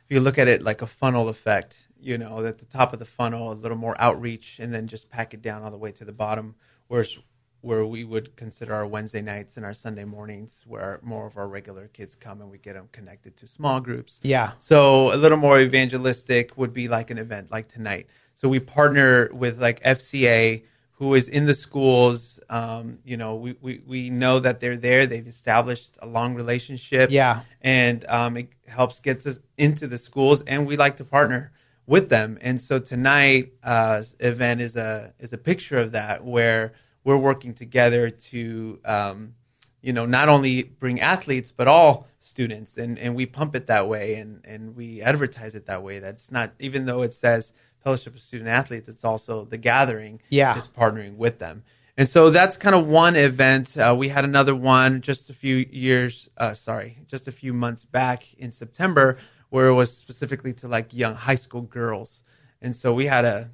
if 0.10 0.16
you 0.16 0.20
look 0.22 0.38
at 0.38 0.48
it 0.48 0.62
like 0.62 0.82
a 0.82 0.88
funnel 0.88 1.28
effect, 1.30 1.78
you 2.02 2.18
know, 2.18 2.44
at 2.46 2.58
the 2.58 2.66
top 2.66 2.94
of 2.94 3.00
the 3.00 3.06
funnel, 3.06 3.52
a 3.52 3.54
little 3.54 3.78
more 3.78 3.96
outreach, 4.00 4.60
and 4.60 4.74
then 4.74 4.88
just 4.88 5.10
pack 5.10 5.34
it 5.34 5.42
down 5.42 5.64
all 5.64 5.72
the 5.72 5.78
way 5.78 5.92
to 5.92 6.06
the 6.06 6.12
bottom, 6.12 6.56
whereas 6.88 7.18
where 7.62 7.86
we 7.86 8.04
would 8.04 8.36
consider 8.36 8.74
our 8.74 8.88
Wednesday 8.88 9.22
nights 9.22 9.56
and 9.56 9.66
our 9.66 9.74
Sunday 9.74 10.04
mornings, 10.04 10.64
where 10.66 11.00
more 11.04 11.28
of 11.28 11.38
our 11.38 11.48
regular 11.48 11.88
kids 11.88 12.16
come 12.16 12.42
and 12.42 12.50
we 12.50 12.58
get 12.58 12.74
them 12.74 12.90
connected 12.92 13.38
to 13.38 13.48
small 13.48 13.80
groups. 13.80 14.20
Yeah. 14.24 14.54
So 14.58 15.14
a 15.14 15.16
little 15.16 15.38
more 15.38 15.60
evangelistic 15.60 16.58
would 16.58 16.74
be 16.74 16.88
like 16.88 17.12
an 17.12 17.20
event 17.20 17.52
like 17.52 17.68
tonight. 17.68 18.08
So 18.34 18.50
we 18.50 18.60
partner 18.60 19.30
with 19.32 19.62
like 19.62 19.82
FCA, 19.84 20.64
who 20.94 21.14
is 21.14 21.28
in 21.28 21.46
the 21.46 21.54
schools. 21.54 22.40
Um, 22.50 23.00
you 23.04 23.18
know, 23.18 23.36
we, 23.36 23.56
we, 23.62 23.82
we 23.86 24.10
know 24.10 24.40
that 24.40 24.60
they're 24.60 24.78
there. 24.78 25.06
They've 25.06 25.28
established 25.28 25.98
a 26.02 26.08
long 26.08 26.34
relationship. 26.34 27.12
Yeah. 27.12 27.42
And 27.62 28.06
um, 28.08 28.38
it 28.38 28.50
helps 28.68 29.00
gets 29.00 29.26
us 29.28 29.40
into 29.58 29.88
the 29.88 29.98
schools, 29.98 30.42
and 30.44 30.66
we 30.66 30.78
like 30.78 30.98
to 30.98 31.06
partner 31.06 31.52
with 31.92 32.08
them. 32.08 32.38
And 32.42 32.60
so 32.62 32.80
tonight 32.80 33.52
uh, 33.64 34.02
event 34.20 34.62
is 34.62 34.76
a 34.78 35.14
is 35.20 35.34
a 35.34 35.38
picture 35.38 35.78
of 35.78 35.92
that, 35.92 36.24
where 36.24 36.72
we're 37.04 37.18
working 37.18 37.54
together 37.54 38.10
to 38.10 38.80
um, 38.86 39.36
you 39.82 39.92
know 39.92 40.06
not 40.06 40.30
only 40.30 40.64
bring 40.64 41.02
athletes 41.02 41.52
but 41.52 41.68
all 41.68 42.08
students 42.20 42.78
and, 42.78 42.98
and 43.00 43.16
we 43.16 43.26
pump 43.26 43.56
it 43.56 43.66
that 43.68 43.88
way 43.88 44.16
and, 44.16 44.46
and 44.46 44.76
we 44.76 45.02
advertise 45.02 45.56
it 45.56 45.66
that 45.66 45.82
way 45.84 46.00
that's 46.00 46.32
not 46.32 46.52
even 46.60 46.86
though 46.86 47.02
it 47.02 47.12
says 47.12 47.52
fellowship 47.84 48.14
of 48.16 48.22
student 48.22 48.48
athletes 48.48 48.88
it's 48.88 49.04
also 49.04 49.44
the 49.46 49.58
gathering 49.58 50.22
Yeah. 50.30 50.56
is 50.56 50.68
partnering 50.68 51.16
with 51.18 51.40
them 51.40 51.64
and 51.98 52.08
so 52.08 52.30
that's 52.30 52.58
kind 52.58 52.76
of 52.76 52.86
one 52.86 53.16
event 53.16 53.76
uh, 53.76 53.96
we 53.98 54.10
had 54.10 54.24
another 54.24 54.56
one 54.56 55.02
just 55.02 55.32
a 55.32 55.34
few 55.34 55.66
years 55.72 56.30
uh, 56.38 56.54
sorry 56.54 57.00
just 57.08 57.28
a 57.28 57.32
few 57.32 57.52
months 57.52 57.84
back 57.84 58.32
in 58.36 58.52
september 58.52 59.18
where 59.52 59.68
it 59.68 59.74
was 59.74 59.96
specifically 59.96 60.54
to 60.54 60.68
like 60.68 60.92
young 60.94 61.14
high 61.14 61.36
school 61.36 61.62
girls 61.62 62.24
and 62.64 62.76
so 62.76 62.92
we 62.94 63.06
had 63.06 63.26
a 63.26 63.50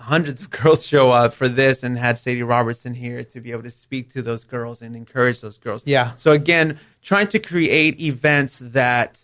hundreds 0.00 0.40
of 0.40 0.48
girls 0.58 0.86
show 0.86 1.10
up 1.10 1.34
for 1.34 1.48
this 1.48 1.82
and 1.82 1.98
had 1.98 2.16
Sadie 2.16 2.42
Robertson 2.42 2.94
here 2.94 3.22
to 3.24 3.40
be 3.40 3.50
able 3.52 3.64
to 3.64 3.70
speak 3.70 4.08
to 4.14 4.22
those 4.22 4.44
girls 4.44 4.80
and 4.82 4.96
encourage 4.96 5.40
those 5.42 5.58
girls. 5.58 5.82
Yeah. 5.86 6.14
So 6.16 6.32
again, 6.32 6.78
trying 7.02 7.26
to 7.28 7.38
create 7.38 8.00
events 8.00 8.58
that 8.62 9.22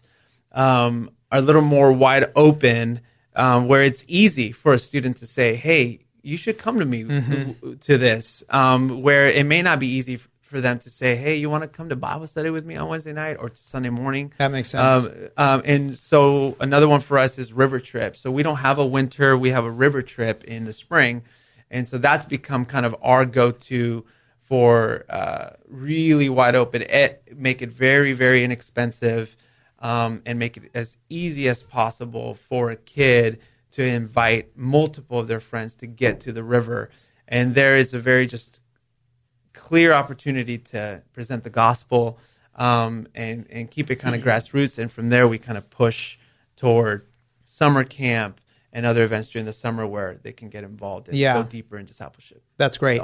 um, 0.53 1.11
are 1.33 1.38
a 1.38 1.42
little 1.42 1.62
more 1.62 1.92
wide 1.92 2.31
open, 2.37 3.01
um, 3.35 3.68
where 3.68 3.83
it's 3.83 4.05
easy 4.09 4.53
for 4.53 4.75
a 4.75 4.79
student 4.79 5.16
to 5.18 5.27
say, 5.27 5.55
"Hey, 5.55 6.01
you 6.22 6.37
should 6.37 6.59
come 6.59 6.79
to 6.79 6.85
me 6.87 7.05
Mhm. 7.05 7.81
to 7.81 7.99
this." 7.99 8.42
Um, 8.51 9.03
where 9.03 9.29
it 9.29 9.44
may 9.46 9.62
not 9.62 9.79
be 9.81 9.88
easy 9.88 10.18
for 10.46 10.61
them 10.61 10.78
to 10.80 10.90
say, 10.90 11.16
"Hey, 11.16 11.37
you 11.37 11.50
want 11.50 11.62
to 11.62 11.68
come 11.68 11.88
to 11.88 11.96
Bible 11.96 12.26
study 12.26 12.50
with 12.50 12.64
me 12.64 12.76
on 12.76 12.88
Wednesday 12.88 13.12
night 13.12 13.37
or 13.38 13.50
Sunday 13.54 13.90
morning?" 13.90 14.32
That 14.38 14.50
makes 14.50 14.70
sense. 14.70 15.06
Um, 15.06 15.28
um, 15.37 15.62
and 15.64 15.94
so 15.96 16.56
another 16.61 16.88
one 16.88 17.00
for 17.00 17.18
us 17.18 17.38
is 17.38 17.52
river 17.52 17.80
trip. 17.80 18.16
So 18.16 18.30
we 18.30 18.42
don't 18.42 18.59
have 18.59 18.78
a 18.78 18.87
winter; 18.87 19.37
we 19.37 19.50
have 19.50 19.64
a 19.64 19.70
river 19.70 20.02
trip 20.02 20.44
in 20.44 20.64
the 20.64 20.72
spring, 20.72 21.22
and 21.70 21.87
so 21.87 21.98
that's 21.98 22.24
become 22.24 22.64
kind 22.64 22.87
of 22.87 22.94
our 23.02 23.24
go-to 23.24 24.04
for 24.46 25.04
uh, 25.11 25.50
really 25.68 26.28
wide 26.28 26.54
open. 26.54 26.82
It, 26.82 27.37
make 27.37 27.62
it 27.62 27.70
very, 27.70 28.12
very 28.12 28.44
inexpensive, 28.44 29.37
um, 29.80 30.22
and 30.24 30.38
make 30.38 30.56
it 30.56 30.70
as 30.72 30.96
easy 31.09 31.48
as 31.48 31.62
possible 31.62 32.35
for 32.35 32.70
a 32.70 32.76
kid 32.76 33.40
to 33.72 33.82
invite 33.82 34.56
multiple 34.56 35.18
of 35.18 35.28
their 35.28 35.40
friends 35.40 35.74
to 35.76 35.87
get 35.87 36.20
to 36.20 36.32
the 36.32 36.44
river. 36.44 36.90
And 37.28 37.54
there 37.54 37.76
is 37.76 37.92
a 37.92 37.98
very 37.98 38.26
just 38.26 38.61
clear 39.57 39.92
opportunity 39.92 40.59
to 40.59 41.03
present 41.12 41.42
the 41.45 41.51
gospel 41.51 42.19
um, 42.55 43.07
and 43.14 43.47
and 43.51 43.71
keep 43.71 43.90
it 43.90 43.97
kind 43.97 44.14
of 44.14 44.23
grassroots. 44.23 44.79
And 44.79 44.90
from 44.92 45.09
there, 45.09 45.27
we 45.27 45.38
kind 45.38 45.59
of 45.59 45.69
push 45.71 46.16
toward 46.57 47.07
summer 47.45 47.85
camp 47.85 48.40
and 48.73 48.85
other 48.87 49.03
events 49.03 49.29
during 49.31 49.47
the 49.47 49.53
summer 49.53 49.87
where 49.87 50.19
they 50.23 50.33
can 50.33 50.49
get 50.49 50.62
involved 50.64 51.09
and 51.09 51.16
Yeah. 51.16 51.35
go 51.35 51.42
deeper 51.42 51.79
in 51.79 51.87
discipleship. 51.87 52.42
That's 52.59 52.77
great. 52.79 53.03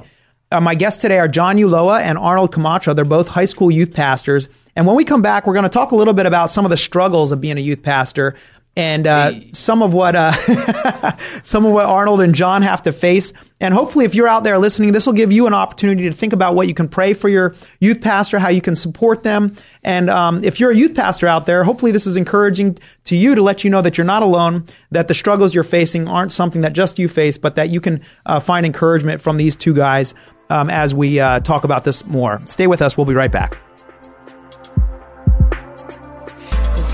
Uh, 0.50 0.60
my 0.60 0.74
guests 0.74 1.00
today 1.00 1.18
are 1.18 1.28
John 1.28 1.56
Ulloa 1.56 2.02
and 2.02 2.18
Arnold 2.18 2.52
Camacho. 2.52 2.92
They're 2.92 3.06
both 3.06 3.28
high 3.28 3.46
school 3.46 3.70
youth 3.70 3.94
pastors. 3.94 4.50
And 4.76 4.86
when 4.86 4.96
we 4.96 5.04
come 5.04 5.22
back, 5.22 5.46
we're 5.46 5.54
going 5.54 5.62
to 5.64 5.70
talk 5.70 5.92
a 5.92 5.96
little 5.96 6.12
bit 6.12 6.26
about 6.26 6.50
some 6.50 6.66
of 6.66 6.70
the 6.70 6.76
struggles 6.76 7.32
of 7.32 7.40
being 7.40 7.56
a 7.56 7.60
youth 7.62 7.82
pastor 7.82 8.34
and 8.74 9.06
uh, 9.06 9.32
some 9.52 9.82
of 9.82 9.92
what 9.92 10.16
uh, 10.16 10.32
some 11.42 11.66
of 11.66 11.72
what 11.72 11.84
Arnold 11.84 12.20
and 12.20 12.34
John 12.34 12.62
have 12.62 12.82
to 12.84 12.92
face. 12.92 13.32
And 13.60 13.74
hopefully, 13.74 14.04
if 14.04 14.14
you're 14.14 14.26
out 14.26 14.44
there 14.44 14.58
listening, 14.58 14.92
this 14.92 15.06
will 15.06 15.12
give 15.12 15.30
you 15.30 15.46
an 15.46 15.54
opportunity 15.54 16.08
to 16.08 16.14
think 16.14 16.32
about 16.32 16.54
what 16.54 16.68
you 16.68 16.74
can 16.74 16.88
pray 16.88 17.12
for 17.12 17.28
your 17.28 17.54
youth 17.80 18.00
pastor, 18.00 18.38
how 18.38 18.48
you 18.48 18.62
can 18.62 18.74
support 18.74 19.22
them. 19.22 19.54
And 19.84 20.08
um, 20.08 20.42
if 20.42 20.58
you're 20.58 20.70
a 20.70 20.76
youth 20.76 20.94
pastor 20.94 21.26
out 21.26 21.46
there, 21.46 21.64
hopefully, 21.64 21.92
this 21.92 22.06
is 22.06 22.16
encouraging 22.16 22.78
to 23.04 23.16
you 23.16 23.34
to 23.34 23.42
let 23.42 23.62
you 23.62 23.70
know 23.70 23.82
that 23.82 23.98
you're 23.98 24.06
not 24.06 24.22
alone, 24.22 24.64
that 24.90 25.08
the 25.08 25.14
struggles 25.14 25.54
you're 25.54 25.64
facing 25.64 26.08
aren't 26.08 26.32
something 26.32 26.62
that 26.62 26.72
just 26.72 26.98
you 26.98 27.08
face, 27.08 27.36
but 27.36 27.54
that 27.56 27.68
you 27.68 27.80
can 27.80 28.00
uh, 28.24 28.40
find 28.40 28.64
encouragement 28.64 29.20
from 29.20 29.36
these 29.36 29.54
two 29.54 29.74
guys 29.74 30.14
um, 30.48 30.70
as 30.70 30.94
we 30.94 31.20
uh, 31.20 31.40
talk 31.40 31.64
about 31.64 31.84
this 31.84 32.06
more. 32.06 32.40
Stay 32.46 32.66
with 32.66 32.80
us. 32.80 32.96
We'll 32.96 33.06
be 33.06 33.14
right 33.14 33.32
back. 33.32 33.58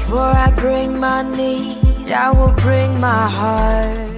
Before 0.09 0.23
I 0.23 0.51
bring 0.53 0.99
my 0.99 1.21
need, 1.21 2.11
I 2.11 2.31
will 2.31 2.53
bring 2.53 2.99
my 2.99 3.29
heart. 3.29 4.18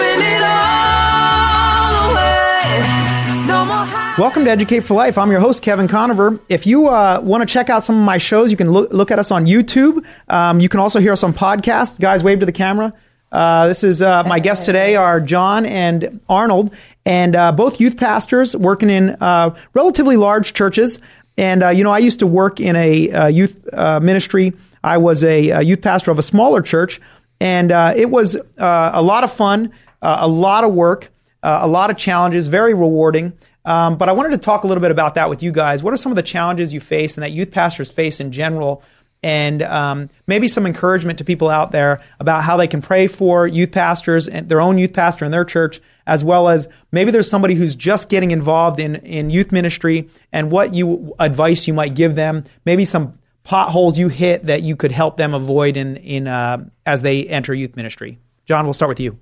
Welcome 4.21 4.45
to 4.45 4.51
Educate 4.51 4.81
for 4.81 4.93
Life. 4.93 5.17
I'm 5.17 5.31
your 5.31 5.39
host, 5.39 5.63
Kevin 5.63 5.87
Conover. 5.87 6.39
If 6.47 6.67
you 6.67 6.89
uh, 6.89 7.21
want 7.23 7.41
to 7.41 7.51
check 7.51 7.71
out 7.71 7.83
some 7.83 7.97
of 7.97 8.05
my 8.05 8.19
shows, 8.19 8.51
you 8.51 8.55
can 8.55 8.69
look, 8.69 8.93
look 8.93 9.09
at 9.09 9.17
us 9.17 9.31
on 9.31 9.47
YouTube. 9.47 10.05
Um, 10.29 10.59
you 10.59 10.69
can 10.69 10.79
also 10.79 10.99
hear 10.99 11.11
us 11.11 11.23
on 11.23 11.33
podcast. 11.33 11.99
Guys, 11.99 12.23
wave 12.23 12.39
to 12.41 12.45
the 12.45 12.51
camera. 12.51 12.93
Uh, 13.31 13.65
this 13.65 13.83
is 13.83 14.03
uh, 14.03 14.21
my 14.25 14.39
guests 14.39 14.63
today 14.63 14.95
are 14.95 15.19
John 15.19 15.65
and 15.65 16.21
Arnold, 16.29 16.71
and 17.03 17.35
uh, 17.35 17.51
both 17.51 17.81
youth 17.81 17.97
pastors 17.97 18.55
working 18.55 18.91
in 18.91 19.17
uh, 19.19 19.55
relatively 19.73 20.17
large 20.17 20.53
churches. 20.53 21.01
And 21.35 21.63
uh, 21.63 21.69
you 21.69 21.83
know, 21.83 21.89
I 21.89 21.97
used 21.97 22.19
to 22.19 22.27
work 22.27 22.59
in 22.59 22.75
a 22.75 23.11
uh, 23.11 23.25
youth 23.25 23.73
uh, 23.73 23.99
ministry. 24.01 24.53
I 24.83 24.97
was 24.97 25.23
a, 25.23 25.49
a 25.49 25.61
youth 25.61 25.81
pastor 25.81 26.11
of 26.11 26.19
a 26.19 26.23
smaller 26.23 26.61
church, 26.61 27.01
and 27.39 27.71
uh, 27.71 27.93
it 27.95 28.11
was 28.11 28.35
uh, 28.35 28.91
a 28.93 29.01
lot 29.01 29.23
of 29.23 29.33
fun, 29.33 29.73
uh, 30.03 30.17
a 30.19 30.27
lot 30.27 30.63
of 30.63 30.75
work, 30.75 31.09
uh, 31.41 31.61
a 31.63 31.67
lot 31.67 31.89
of 31.89 31.97
challenges, 31.97 32.45
very 32.45 32.75
rewarding. 32.75 33.33
Um, 33.65 33.97
but 33.97 34.09
I 34.09 34.11
wanted 34.13 34.31
to 34.31 34.37
talk 34.37 34.63
a 34.63 34.67
little 34.67 34.81
bit 34.81 34.91
about 34.91 35.15
that 35.15 35.29
with 35.29 35.43
you 35.43 35.51
guys. 35.51 35.83
What 35.83 35.93
are 35.93 35.97
some 35.97 36.11
of 36.11 36.15
the 36.15 36.23
challenges 36.23 36.73
you 36.73 36.79
face 36.79 37.15
and 37.15 37.23
that 37.23 37.31
youth 37.31 37.51
pastors 37.51 37.91
face 37.91 38.19
in 38.19 38.31
general? 38.31 38.83
And 39.23 39.61
um, 39.61 40.09
maybe 40.25 40.47
some 40.47 40.65
encouragement 40.65 41.19
to 41.19 41.23
people 41.23 41.47
out 41.47 41.71
there 41.71 42.01
about 42.19 42.43
how 42.43 42.57
they 42.57 42.67
can 42.67 42.81
pray 42.81 43.05
for 43.05 43.45
youth 43.45 43.71
pastors 43.71 44.27
and 44.27 44.49
their 44.49 44.59
own 44.59 44.79
youth 44.79 44.93
pastor 44.93 45.25
in 45.25 45.31
their 45.31 45.45
church, 45.45 45.79
as 46.07 46.23
well 46.23 46.49
as 46.49 46.67
maybe 46.91 47.11
there's 47.11 47.29
somebody 47.29 47.53
who's 47.53 47.75
just 47.75 48.09
getting 48.09 48.31
involved 48.31 48.79
in, 48.79 48.95
in 48.95 49.29
youth 49.29 49.51
ministry 49.51 50.09
and 50.33 50.51
what 50.51 50.73
you 50.73 51.13
advice 51.19 51.67
you 51.67 51.73
might 51.75 51.93
give 51.93 52.15
them. 52.15 52.45
Maybe 52.65 52.83
some 52.83 53.13
potholes 53.43 53.97
you 53.97 54.07
hit 54.07 54.45
that 54.47 54.63
you 54.63 54.75
could 54.75 54.91
help 54.91 55.17
them 55.17 55.33
avoid 55.35 55.77
in 55.77 55.97
in 55.97 56.27
uh, 56.27 56.65
as 56.85 57.03
they 57.03 57.25
enter 57.25 57.53
youth 57.53 57.75
ministry. 57.75 58.17
John, 58.45 58.65
we'll 58.65 58.73
start 58.73 58.89
with 58.89 58.99
you. 58.99 59.19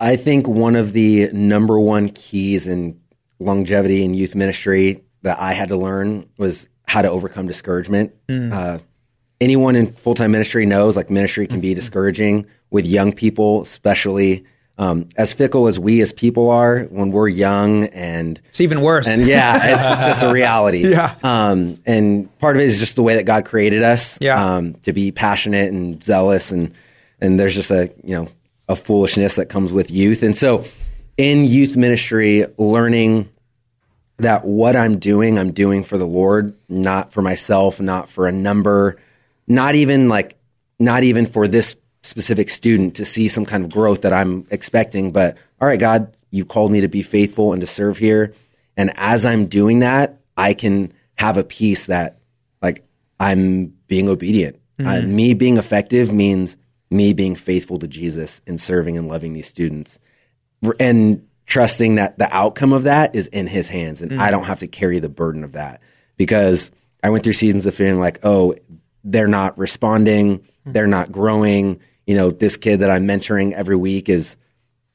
I 0.00 0.16
think 0.16 0.46
one 0.48 0.76
of 0.76 0.92
the 0.92 1.30
number 1.32 1.78
one 1.78 2.10
keys 2.10 2.66
in 2.66 3.00
longevity 3.38 4.04
in 4.04 4.14
youth 4.14 4.34
ministry 4.34 5.02
that 5.22 5.40
I 5.40 5.52
had 5.52 5.68
to 5.70 5.76
learn 5.76 6.28
was 6.36 6.68
how 6.86 7.02
to 7.02 7.10
overcome 7.10 7.46
discouragement. 7.46 8.14
Mm. 8.28 8.52
Uh, 8.52 8.78
anyone 9.40 9.76
in 9.76 9.92
full 9.92 10.14
time 10.14 10.32
ministry 10.32 10.66
knows 10.66 10.96
like 10.96 11.10
ministry 11.10 11.46
can 11.46 11.60
be 11.60 11.74
discouraging 11.74 12.46
with 12.70 12.86
young 12.86 13.12
people, 13.12 13.62
especially. 13.62 14.44
Um, 14.76 15.08
as 15.16 15.32
fickle 15.32 15.68
as 15.68 15.78
we 15.78 16.00
as 16.00 16.12
people 16.12 16.50
are 16.50 16.80
when 16.90 17.12
we're 17.12 17.28
young 17.28 17.84
and 17.90 18.40
it's 18.48 18.60
even 18.60 18.80
worse. 18.80 19.06
And 19.06 19.24
yeah, 19.24 19.76
it's 19.76 19.88
just 20.04 20.24
a 20.24 20.32
reality. 20.32 20.90
Yeah. 20.90 21.14
Um, 21.22 21.78
and 21.86 22.36
part 22.40 22.56
of 22.56 22.62
it 22.62 22.66
is 22.66 22.80
just 22.80 22.96
the 22.96 23.04
way 23.04 23.14
that 23.14 23.22
God 23.22 23.44
created 23.44 23.84
us. 23.84 24.18
Yeah. 24.20 24.44
Um, 24.44 24.74
to 24.82 24.92
be 24.92 25.12
passionate 25.12 25.72
and 25.72 26.02
zealous 26.02 26.50
and 26.50 26.74
and 27.20 27.38
there's 27.38 27.54
just 27.54 27.70
a 27.70 27.94
you 28.02 28.16
know 28.16 28.28
a 28.68 28.74
foolishness 28.74 29.36
that 29.36 29.48
comes 29.48 29.72
with 29.72 29.92
youth. 29.92 30.24
And 30.24 30.36
so 30.36 30.64
in 31.16 31.44
youth 31.44 31.76
ministry, 31.76 32.46
learning 32.58 33.28
that 34.18 34.44
what 34.44 34.76
I'm 34.76 34.98
doing, 34.98 35.38
I'm 35.38 35.52
doing 35.52 35.82
for 35.84 35.98
the 35.98 36.06
Lord, 36.06 36.56
not 36.68 37.12
for 37.12 37.22
myself, 37.22 37.80
not 37.80 38.08
for 38.08 38.26
a 38.26 38.32
number, 38.32 38.96
not 39.46 39.74
even 39.74 40.08
like 40.08 40.36
not 40.78 41.02
even 41.02 41.26
for 41.26 41.46
this 41.46 41.76
specific 42.02 42.48
student 42.50 42.96
to 42.96 43.04
see 43.04 43.28
some 43.28 43.44
kind 43.44 43.64
of 43.64 43.70
growth 43.70 44.02
that 44.02 44.12
I'm 44.12 44.46
expecting, 44.50 45.12
but 45.12 45.36
all 45.60 45.68
right, 45.68 45.80
God, 45.80 46.16
you 46.30 46.44
called 46.44 46.72
me 46.72 46.80
to 46.80 46.88
be 46.88 47.02
faithful 47.02 47.52
and 47.52 47.60
to 47.60 47.66
serve 47.66 47.96
here. 47.96 48.34
And 48.76 48.92
as 48.96 49.24
I'm 49.24 49.46
doing 49.46 49.80
that, 49.80 50.20
I 50.36 50.54
can 50.54 50.92
have 51.16 51.36
a 51.36 51.44
peace 51.44 51.86
that 51.86 52.18
like 52.60 52.84
I'm 53.20 53.66
being 53.86 54.08
obedient. 54.08 54.56
Uh, 54.80 55.00
Mhm. 55.02 55.08
me 55.08 55.34
being 55.34 55.56
effective 55.56 56.12
means 56.12 56.56
me 56.90 57.12
being 57.12 57.36
faithful 57.36 57.78
to 57.78 57.86
Jesus 57.86 58.40
and 58.46 58.60
serving 58.60 58.98
and 58.98 59.08
loving 59.08 59.32
these 59.32 59.46
students 59.46 59.98
and 60.80 61.26
trusting 61.46 61.96
that 61.96 62.18
the 62.18 62.28
outcome 62.34 62.72
of 62.72 62.84
that 62.84 63.14
is 63.14 63.26
in 63.28 63.46
his 63.46 63.68
hands 63.68 64.00
and 64.00 64.20
I 64.20 64.28
Mhm. 64.28 64.30
don't 64.30 64.44
have 64.44 64.60
to 64.60 64.66
carry 64.66 64.98
the 64.98 65.08
burden 65.10 65.44
of 65.44 65.52
that 65.52 65.80
because 66.16 66.70
I 67.02 67.10
went 67.10 67.22
through 67.24 67.34
seasons 67.34 67.66
of 67.66 67.74
feeling 67.74 68.00
like, 68.00 68.20
oh, 68.22 68.54
they're 69.04 69.28
not 69.28 69.58
responding, 69.58 70.40
they're 70.64 70.86
not 70.86 71.12
growing. 71.12 71.80
You 72.06 72.14
know, 72.16 72.30
this 72.30 72.56
kid 72.56 72.80
that 72.80 72.90
I'm 72.90 73.06
mentoring 73.06 73.52
every 73.52 73.76
week 73.76 74.08
is 74.08 74.36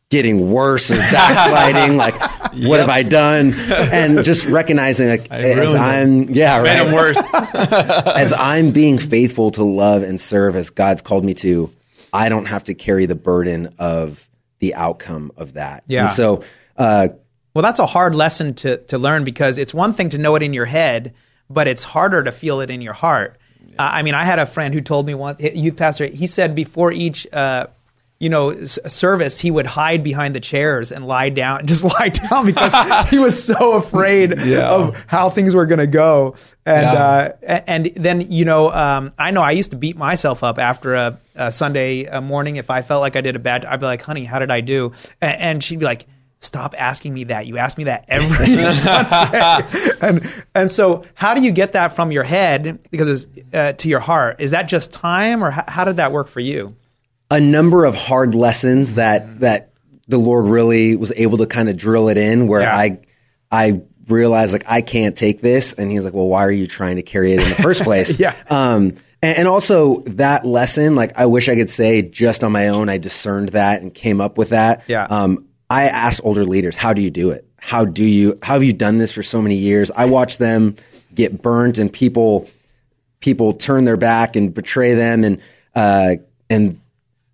getting 0.10 0.50
worse 0.52 0.90
or 0.90 0.96
backsliding. 1.12 1.98
like, 1.98 2.16
what 2.64 2.80
have 2.80 2.90
I 2.90 3.04
done? 3.04 3.54
And 3.54 4.24
just 4.26 4.48
recognizing, 4.48 5.08
like, 5.10 5.28
as 5.32 5.76
I'm, 5.76 6.24
yeah, 6.32 6.62
Made 6.64 6.80
right. 6.80 6.88
him 6.88 6.94
worse. 6.94 7.34
as 8.16 8.34
I'm 8.34 8.72
being 8.72 8.98
faithful 8.98 9.52
to 9.52 9.64
love 9.64 10.02
and 10.02 10.20
serve 10.20 10.56
as 10.56 10.72
God's 10.72 11.04
called 11.04 11.24
me 11.26 11.36
to, 11.36 11.72
I 12.12 12.30
don't 12.30 12.46
have 12.46 12.64
to 12.66 12.74
carry 12.74 13.06
the 13.06 13.14
burden 13.16 13.74
of 13.78 14.28
the 14.60 14.76
outcome 14.76 15.32
of 15.38 15.54
that. 15.54 15.84
Yeah. 15.88 16.02
And 16.02 16.12
so, 16.12 16.44
uh, 16.78 17.10
Well, 17.54 17.64
that's 17.64 17.80
a 17.80 17.86
hard 17.86 18.14
lesson 18.16 18.54
to 18.56 18.78
to 18.78 18.98
learn 18.98 19.24
because 19.24 19.58
it's 19.58 19.74
one 19.74 19.94
thing 19.94 20.10
to 20.10 20.18
know 20.18 20.36
it 20.36 20.44
in 20.44 20.54
your 20.54 20.66
head, 20.66 21.14
but 21.50 21.68
it's 21.68 21.84
harder 21.84 22.24
to 22.24 22.32
feel 22.32 22.62
it 22.62 22.70
in 22.70 22.82
your 22.82 22.94
heart. 22.94 23.38
Uh, 23.78 23.90
I 23.94 24.02
mean, 24.02 24.14
I 24.14 24.26
had 24.26 24.40
a 24.40 24.46
friend 24.46 24.74
who 24.74 24.82
told 24.82 25.08
me 25.08 25.14
once, 25.14 25.40
youth 25.42 25.78
pastor, 25.78 26.06
he 26.06 26.28
said 26.28 26.54
before 26.56 26.92
each, 26.92 27.26
uh, 27.34 27.68
you 28.20 28.28
know, 28.30 28.54
service, 28.66 29.40
he 29.40 29.50
would 29.50 29.66
hide 29.66 30.04
behind 30.04 30.36
the 30.36 30.42
chairs 30.42 30.92
and 30.92 31.08
lie 31.08 31.30
down, 31.30 31.66
just 31.68 31.84
lie 31.86 32.10
down 32.10 32.46
because 32.46 33.10
he 33.10 33.18
was 33.18 33.42
so 33.42 33.74
afraid 33.74 34.40
Yeah. 34.46 34.70
of 34.70 35.06
how 35.08 35.30
things 35.30 35.56
were 35.56 35.66
going 35.66 35.80
to 35.80 35.88
go. 35.88 36.36
And 36.66 36.84
Yeah. 36.84 37.34
uh, 37.48 37.62
and 37.66 37.86
then 37.96 38.30
you 38.32 38.44
know, 38.46 38.72
um, 38.72 39.14
I 39.18 39.32
know 39.32 39.42
I 39.42 39.52
used 39.52 39.72
to 39.72 39.78
beat 39.78 39.96
myself 39.98 40.44
up 40.44 40.60
after 40.60 40.96
a, 40.96 41.18
a 41.36 41.52
Sunday 41.52 42.08
uh, 42.08 42.20
morning 42.22 42.58
if 42.58 42.70
I 42.70 42.82
felt 42.82 43.00
like 43.02 43.16
I 43.16 43.22
did 43.22 43.36
a 43.36 43.40
bad. 43.40 43.64
I'd 43.66 43.80
be 43.80 43.86
like, 43.86 44.02
"Honey, 44.02 44.26
how 44.26 44.40
did 44.40 44.52
I 44.52 44.62
do?" 44.62 44.92
And, 45.22 45.42
and 45.42 45.64
she'd 45.64 45.80
be 45.80 45.86
like. 45.86 46.06
Stop 46.42 46.74
asking 46.78 47.14
me 47.14 47.26
that. 47.26 47.48
You 47.48 47.58
ask 47.58 47.78
me 47.78 47.84
that 47.84 48.06
every 48.08 48.56
Sunday. 48.74 49.92
And 50.00 50.44
and 50.56 50.72
so, 50.72 51.04
how 51.14 51.34
do 51.34 51.42
you 51.42 51.52
get 51.52 51.74
that 51.74 51.90
from 51.94 52.14
your 52.14 52.24
head 52.24 52.80
because 52.92 53.10
it's 53.10 53.54
uh, 53.54 53.74
to 53.74 53.90
your 53.90 54.00
heart? 54.00 54.40
Is 54.40 54.52
that 54.52 54.70
just 54.70 54.94
time, 54.94 55.44
or 55.44 55.52
how, 55.52 55.66
how 55.68 55.84
did 55.84 55.98
that 55.98 56.14
work 56.14 56.30
for 56.30 56.40
you? 56.40 56.74
A 57.32 57.40
number 57.40 57.86
of 57.86 57.96
hard 57.96 58.34
lessons 58.36 58.96
that 58.96 59.40
that 59.42 59.74
the 60.08 60.18
Lord 60.18 60.46
really 60.48 60.96
was 60.96 61.12
able 61.16 61.38
to 61.40 61.46
kind 61.46 61.70
of 61.70 61.78
drill 61.78 62.10
it 62.10 62.18
in 62.18 62.48
where 62.48 62.62
I 62.76 63.00
I 63.52 63.82
realized 64.08 64.54
like 64.54 64.66
I 64.68 64.82
can't 64.82 65.16
take 65.16 65.40
this. 65.42 65.74
And 65.74 65.92
he's 65.92 66.04
like 66.04 66.14
well 66.14 66.28
why 66.28 66.44
are 66.46 66.52
you 66.52 66.66
trying 66.68 66.96
to 66.96 67.04
carry 67.04 67.34
it 67.34 67.42
in 67.42 67.50
the 67.50 67.56
first 67.56 67.84
place? 67.84 68.20
Yeah. 68.20 68.36
um 68.50 68.96
and, 69.22 69.40
and 69.40 69.48
also 69.48 70.00
that 70.08 70.46
lesson 70.46 70.96
like 70.96 71.18
I 71.20 71.28
wish 71.28 71.48
I 71.50 71.56
could 71.56 71.70
say 71.70 72.02
just 72.02 72.44
on 72.44 72.52
my 72.52 72.70
own 72.70 72.90
I 72.90 72.98
discerned 72.98 73.50
that 73.50 73.82
and 73.82 73.94
came 73.94 74.20
up 74.22 74.38
with 74.38 74.50
that. 74.50 74.84
Yeah. 74.88 75.04
um 75.04 75.46
I 75.70 75.84
asked 75.90 76.22
older 76.24 76.46
leaders 76.46 76.76
how 76.76 76.94
do 76.94 77.02
you 77.04 77.12
do 77.12 77.30
it? 77.30 77.46
How 77.58 77.86
do 77.86 78.04
you 78.04 78.40
how 78.42 78.54
have 78.54 78.64
you 78.64 78.74
done 78.74 78.98
this 78.98 79.12
for 79.12 79.22
so 79.22 79.42
many 79.42 79.56
years? 79.58 79.92
I 79.92 80.06
watched 80.06 80.40
them 80.40 80.76
get 81.14 81.42
burnt 81.44 81.78
and 81.78 81.94
people 81.94 82.50
people 83.20 83.54
turn 83.54 83.84
their 83.84 83.98
back 83.98 84.36
and 84.36 84.52
betray 84.54 84.96
them 84.96 85.24
and 85.24 85.42
uh 85.76 86.16
and 86.50 86.79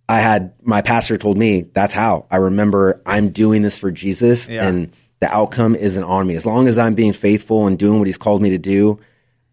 I 0.08 0.20
had 0.20 0.54
my 0.62 0.82
pastor 0.82 1.18
told 1.18 1.38
me 1.38 1.64
that's 1.74 1.94
how 1.94 2.28
I 2.30 2.38
remember 2.38 3.02
I'm 3.06 3.30
doing 3.30 3.62
this 3.62 3.78
for 3.78 3.92
Jesus 3.92 4.48
Yeah. 4.48 4.68
and 4.68 4.92
the 5.20 5.34
outcome 5.34 5.76
isn't 5.76 6.04
on 6.04 6.28
me. 6.28 6.36
As 6.36 6.46
long 6.46 6.68
as 6.68 6.78
I'm 6.78 6.94
being 6.94 7.14
faithful 7.14 7.68
and 7.68 7.80
doing 7.80 8.00
what 8.00 8.08
he's 8.08 8.18
called 8.18 8.42
me 8.42 8.50
to 8.52 8.58
do, 8.58 9.00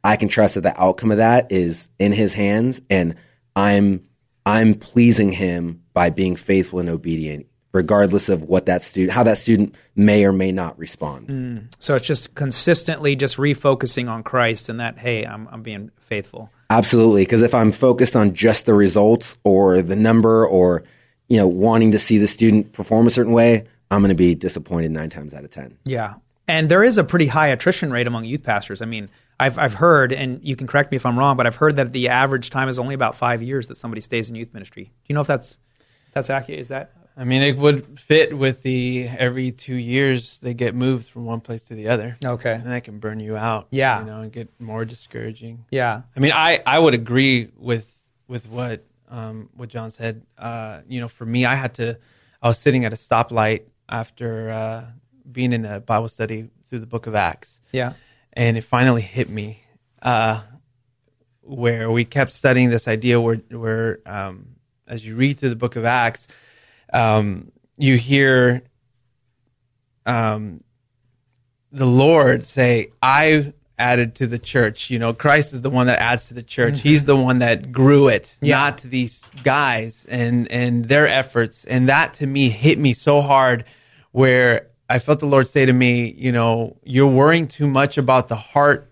I 0.04 0.16
can 0.16 0.28
trust 0.28 0.56
that 0.56 0.62
the 0.62 0.78
outcome 0.80 1.10
of 1.12 1.18
that 1.18 1.52
is 1.52 1.88
in 1.98 2.12
his 2.12 2.34
hands 2.34 2.82
and 2.90 3.14
I'm 3.56 4.04
I'm 4.44 4.74
pleasing 4.74 5.32
him 5.32 5.82
by 5.94 6.10
being 6.10 6.36
faithful 6.36 6.80
and 6.80 6.88
obedient 6.88 7.46
regardless 7.72 8.28
of 8.28 8.42
what 8.42 8.66
that 8.66 8.82
student 8.82 9.12
how 9.12 9.22
that 9.22 9.38
student 9.38 9.76
may 9.94 10.24
or 10.24 10.32
may 10.32 10.52
not 10.52 10.78
respond. 10.78 11.28
Mm. 11.28 11.74
So 11.78 11.94
it's 11.94 12.06
just 12.06 12.34
consistently 12.34 13.16
just 13.16 13.36
refocusing 13.36 14.10
on 14.10 14.22
Christ 14.22 14.68
and 14.68 14.80
that. 14.80 14.98
Hey, 14.98 15.24
I'm 15.24 15.48
I'm 15.50 15.62
being 15.62 15.90
faithful. 15.98 16.50
Absolutely, 16.72 17.22
because 17.22 17.42
if 17.42 17.54
I'm 17.54 17.70
focused 17.70 18.16
on 18.16 18.32
just 18.32 18.64
the 18.64 18.72
results 18.72 19.36
or 19.44 19.82
the 19.82 19.94
number 19.94 20.46
or 20.46 20.84
you 21.28 21.36
know 21.36 21.46
wanting 21.46 21.92
to 21.92 21.98
see 21.98 22.16
the 22.16 22.26
student 22.26 22.72
perform 22.72 23.06
a 23.06 23.10
certain 23.10 23.34
way, 23.34 23.66
I'm 23.90 24.00
going 24.00 24.08
to 24.08 24.14
be 24.14 24.34
disappointed 24.34 24.90
nine 24.90 25.10
times 25.10 25.34
out 25.34 25.44
of 25.44 25.50
ten. 25.50 25.76
Yeah. 25.84 26.14
And 26.48 26.70
there 26.70 26.82
is 26.82 26.96
a 26.96 27.04
pretty 27.04 27.26
high 27.26 27.48
attrition 27.48 27.90
rate 27.90 28.06
among 28.06 28.24
youth 28.24 28.42
pastors. 28.42 28.80
I 28.80 28.86
mean, 28.86 29.10
I've, 29.38 29.58
I've 29.58 29.74
heard, 29.74 30.12
and 30.12 30.40
you 30.42 30.56
can 30.56 30.66
correct 30.66 30.90
me 30.90 30.96
if 30.96 31.06
I'm 31.06 31.18
wrong, 31.18 31.36
but 31.36 31.46
I've 31.46 31.56
heard 31.56 31.76
that 31.76 31.92
the 31.92 32.08
average 32.08 32.50
time 32.50 32.68
is 32.68 32.78
only 32.78 32.94
about 32.94 33.14
five 33.14 33.42
years 33.42 33.68
that 33.68 33.76
somebody 33.76 34.00
stays 34.00 34.28
in 34.28 34.36
youth 34.36 34.52
ministry. 34.52 34.84
Do 34.84 34.90
you 35.08 35.14
know 35.14 35.20
if 35.20 35.26
that's 35.26 35.58
that's 36.14 36.30
accurate? 36.30 36.58
Is 36.58 36.68
that? 36.68 36.94
I 37.22 37.24
mean, 37.24 37.42
it 37.42 37.56
would 37.56 38.00
fit 38.00 38.36
with 38.36 38.62
the 38.62 39.06
every 39.06 39.52
two 39.52 39.76
years 39.76 40.40
they 40.40 40.54
get 40.54 40.74
moved 40.74 41.06
from 41.06 41.24
one 41.24 41.40
place 41.40 41.62
to 41.66 41.76
the 41.76 41.86
other. 41.86 42.16
Okay. 42.24 42.52
And 42.52 42.66
that 42.66 42.82
can 42.82 42.98
burn 42.98 43.20
you 43.20 43.36
out. 43.36 43.68
Yeah. 43.70 44.00
You 44.00 44.06
know, 44.06 44.22
and 44.22 44.32
get 44.32 44.48
more 44.60 44.84
discouraging. 44.84 45.64
Yeah. 45.70 46.02
I 46.16 46.18
mean, 46.18 46.32
I, 46.34 46.60
I 46.66 46.80
would 46.80 46.94
agree 46.94 47.48
with 47.56 47.88
with 48.26 48.48
what 48.48 48.84
um, 49.08 49.50
what 49.54 49.68
John 49.68 49.92
said. 49.92 50.26
Uh, 50.36 50.80
you 50.88 51.00
know, 51.00 51.06
for 51.06 51.24
me, 51.24 51.44
I 51.44 51.54
had 51.54 51.74
to. 51.74 51.96
I 52.42 52.48
was 52.48 52.58
sitting 52.58 52.84
at 52.84 52.92
a 52.92 52.96
stoplight 52.96 53.66
after 53.88 54.50
uh, 54.50 54.86
being 55.30 55.52
in 55.52 55.64
a 55.64 55.78
Bible 55.78 56.08
study 56.08 56.50
through 56.68 56.80
the 56.80 56.86
Book 56.86 57.06
of 57.06 57.14
Acts. 57.14 57.60
Yeah. 57.70 57.92
And 58.32 58.56
it 58.56 58.62
finally 58.62 59.02
hit 59.02 59.30
me, 59.30 59.62
uh, 60.02 60.42
where 61.42 61.88
we 61.88 62.04
kept 62.04 62.32
studying 62.32 62.70
this 62.70 62.88
idea 62.88 63.20
where 63.20 63.36
where 63.36 64.00
um, 64.06 64.56
as 64.88 65.06
you 65.06 65.14
read 65.14 65.38
through 65.38 65.50
the 65.50 65.56
Book 65.56 65.76
of 65.76 65.84
Acts, 65.84 66.26
um, 66.92 67.50
you 67.78 67.96
hear 67.96 68.62
um, 70.06 70.58
the 71.70 71.86
Lord 71.86 72.46
say, 72.46 72.92
"I." 73.02 73.52
added 73.78 74.14
to 74.14 74.28
the 74.28 74.38
church 74.38 74.90
you 74.90 74.98
know 74.98 75.12
christ 75.12 75.52
is 75.52 75.62
the 75.62 75.70
one 75.70 75.86
that 75.88 75.98
adds 75.98 76.28
to 76.28 76.34
the 76.34 76.42
church 76.42 76.74
Mm-hmm. 76.74 76.88
he's 76.88 77.04
the 77.04 77.16
one 77.16 77.38
that 77.38 77.72
grew 77.72 78.06
it 78.06 78.36
Yeah. 78.40 78.56
not 78.58 78.78
these 78.82 79.22
guys 79.42 80.06
and 80.08 80.46
and 80.52 80.84
their 80.84 81.08
efforts 81.08 81.64
and 81.64 81.88
that 81.88 82.12
to 82.14 82.26
me 82.26 82.48
hit 82.50 82.78
me 82.78 82.92
so 82.92 83.20
hard 83.22 83.64
where 84.12 84.68
i 84.88 85.00
felt 85.00 85.18
the 85.18 85.26
lord 85.26 85.48
say 85.48 85.64
to 85.64 85.72
me 85.72 86.12
you 86.16 86.30
know 86.30 86.76
you're 86.84 87.08
worrying 87.08 87.48
too 87.48 87.66
much 87.66 87.98
about 87.98 88.28
the 88.28 88.36
heart 88.36 88.91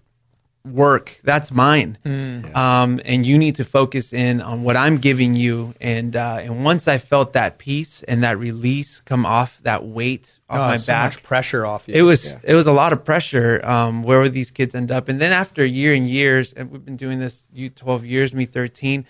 work 0.65 1.19
that's 1.25 1.51
mine 1.51 1.97
Mm. 2.05 2.55
um, 2.55 3.01
and 3.07 3.25
you 3.25 3.39
need 3.39 3.55
to 3.55 3.65
focus 3.65 4.13
in 4.13 4.43
on 4.43 4.63
what 4.63 4.77
i'm 4.77 4.99
giving 4.99 5.33
you 5.35 5.75
and 5.81 6.15
uh, 6.15 6.39
and 6.43 6.63
once 6.65 6.87
i 6.87 6.99
felt 6.99 7.33
that 7.33 7.57
peace 7.57 8.03
and 8.03 8.23
that 8.25 8.39
release 8.39 9.01
come 9.01 9.25
off 9.25 9.59
that 9.63 9.85
weight 9.87 10.39
off 10.51 10.59
Oh, 10.59 10.67
my 10.69 10.77
so 10.77 10.93
back 10.93 11.15
much 11.15 11.23
pressure 11.23 11.65
off 11.65 11.89
you. 11.89 11.95
it 11.95 12.03
was 12.03 12.33
Yeah. 12.35 12.41
it 12.53 12.55
was 12.55 12.67
a 12.67 12.73
lot 12.73 12.93
of 12.93 13.05
pressure. 13.05 13.61
Um, 13.65 14.03
where 14.03 14.21
would 14.21 14.33
these 14.35 14.51
kids 14.51 14.75
end 14.75 14.91
up? 14.93 15.09
And 15.09 15.19
then 15.21 15.33
after 15.33 15.63
a 15.63 15.67
year 15.69 15.95
and 15.95 16.07
years, 16.09 16.53
and 16.53 16.71
we've 16.71 16.85
been 16.85 16.97
doing 16.97 17.21
this, 17.21 17.45
you 17.55 17.69
twelve 17.71 18.05
years, 18.05 18.35
me 18.35 18.45
thirteen. 18.47 19.07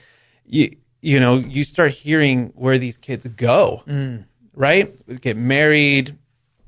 You 0.46 0.76
you 1.00 1.18
know 1.18 1.36
you 1.36 1.64
start 1.64 1.92
hearing 1.92 2.52
where 2.54 2.78
these 2.78 2.98
kids 2.98 3.26
go, 3.26 3.82
Mm. 3.88 4.24
right? 4.54 4.94
Get 5.20 5.36
married, 5.38 6.16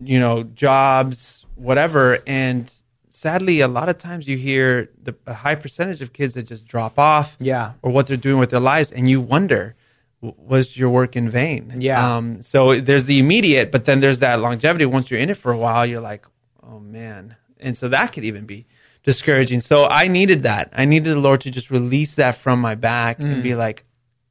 you 0.01 0.19
know, 0.19 0.43
jobs, 0.43 1.45
whatever, 1.55 2.19
and 2.27 2.73
sadly, 3.13 3.61
a 3.61 3.69
lot 3.69 3.89
of 3.89 3.99
times 3.99 4.27
you 4.27 4.37
hear 4.37 4.89
the 5.03 5.15
a 5.27 5.35
high 5.35 5.55
percentage 5.55 6.01
of 6.03 6.13
kids 6.13 6.33
that 6.35 6.45
just 6.45 6.67
drop 6.67 6.99
off, 6.99 7.37
Yeah. 7.41 7.73
or 7.83 7.93
what 7.93 8.07
they're 8.07 8.17
doing 8.17 8.39
with 8.39 8.51
their 8.51 8.61
lives, 8.61 8.91
and 8.91 9.07
you 9.09 9.21
wonder. 9.21 9.75
Was 10.21 10.77
your 10.77 10.89
work 10.89 11.17
in 11.17 11.29
vain? 11.29 11.73
Yeah. 11.79 11.99
Um, 12.15 12.43
so 12.43 12.79
there's 12.81 13.07
the 13.07 13.19
immediate, 13.19 13.73
but 13.73 13.87
then 13.87 13.99
there's 13.99 14.21
that 14.21 14.39
longevity. 14.39 14.87
Once 14.87 15.11
you're 15.11 15.19
in 15.19 15.31
it 15.31 15.37
for 15.37 15.51
a 15.51 15.59
while, 15.59 15.85
you're 15.85 16.01
like, 16.01 16.25
oh 16.63 16.79
man. 16.79 17.35
And 17.59 17.77
so 17.77 17.89
that 17.89 18.13
could 18.13 18.23
even 18.25 18.47
be 18.47 18.67
discouraging. 19.03 19.61
So 19.61 19.89
I 19.89 20.07
needed 20.07 20.45
that. 20.45 20.71
I 20.77 20.85
needed 20.85 21.11
the 21.17 21.19
Lord 21.19 21.41
to 21.41 21.51
just 21.51 21.73
release 21.73 22.15
that 22.15 22.37
from 22.37 22.61
my 22.61 22.77
back 22.77 23.19
Mm. 23.19 23.33
and 23.33 23.43
be 23.43 23.57
like, 23.57 23.85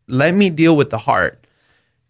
let 0.07 0.33
me 0.33 0.49
deal 0.49 0.77
with 0.77 0.91
the 0.91 0.97
heart. 0.97 1.45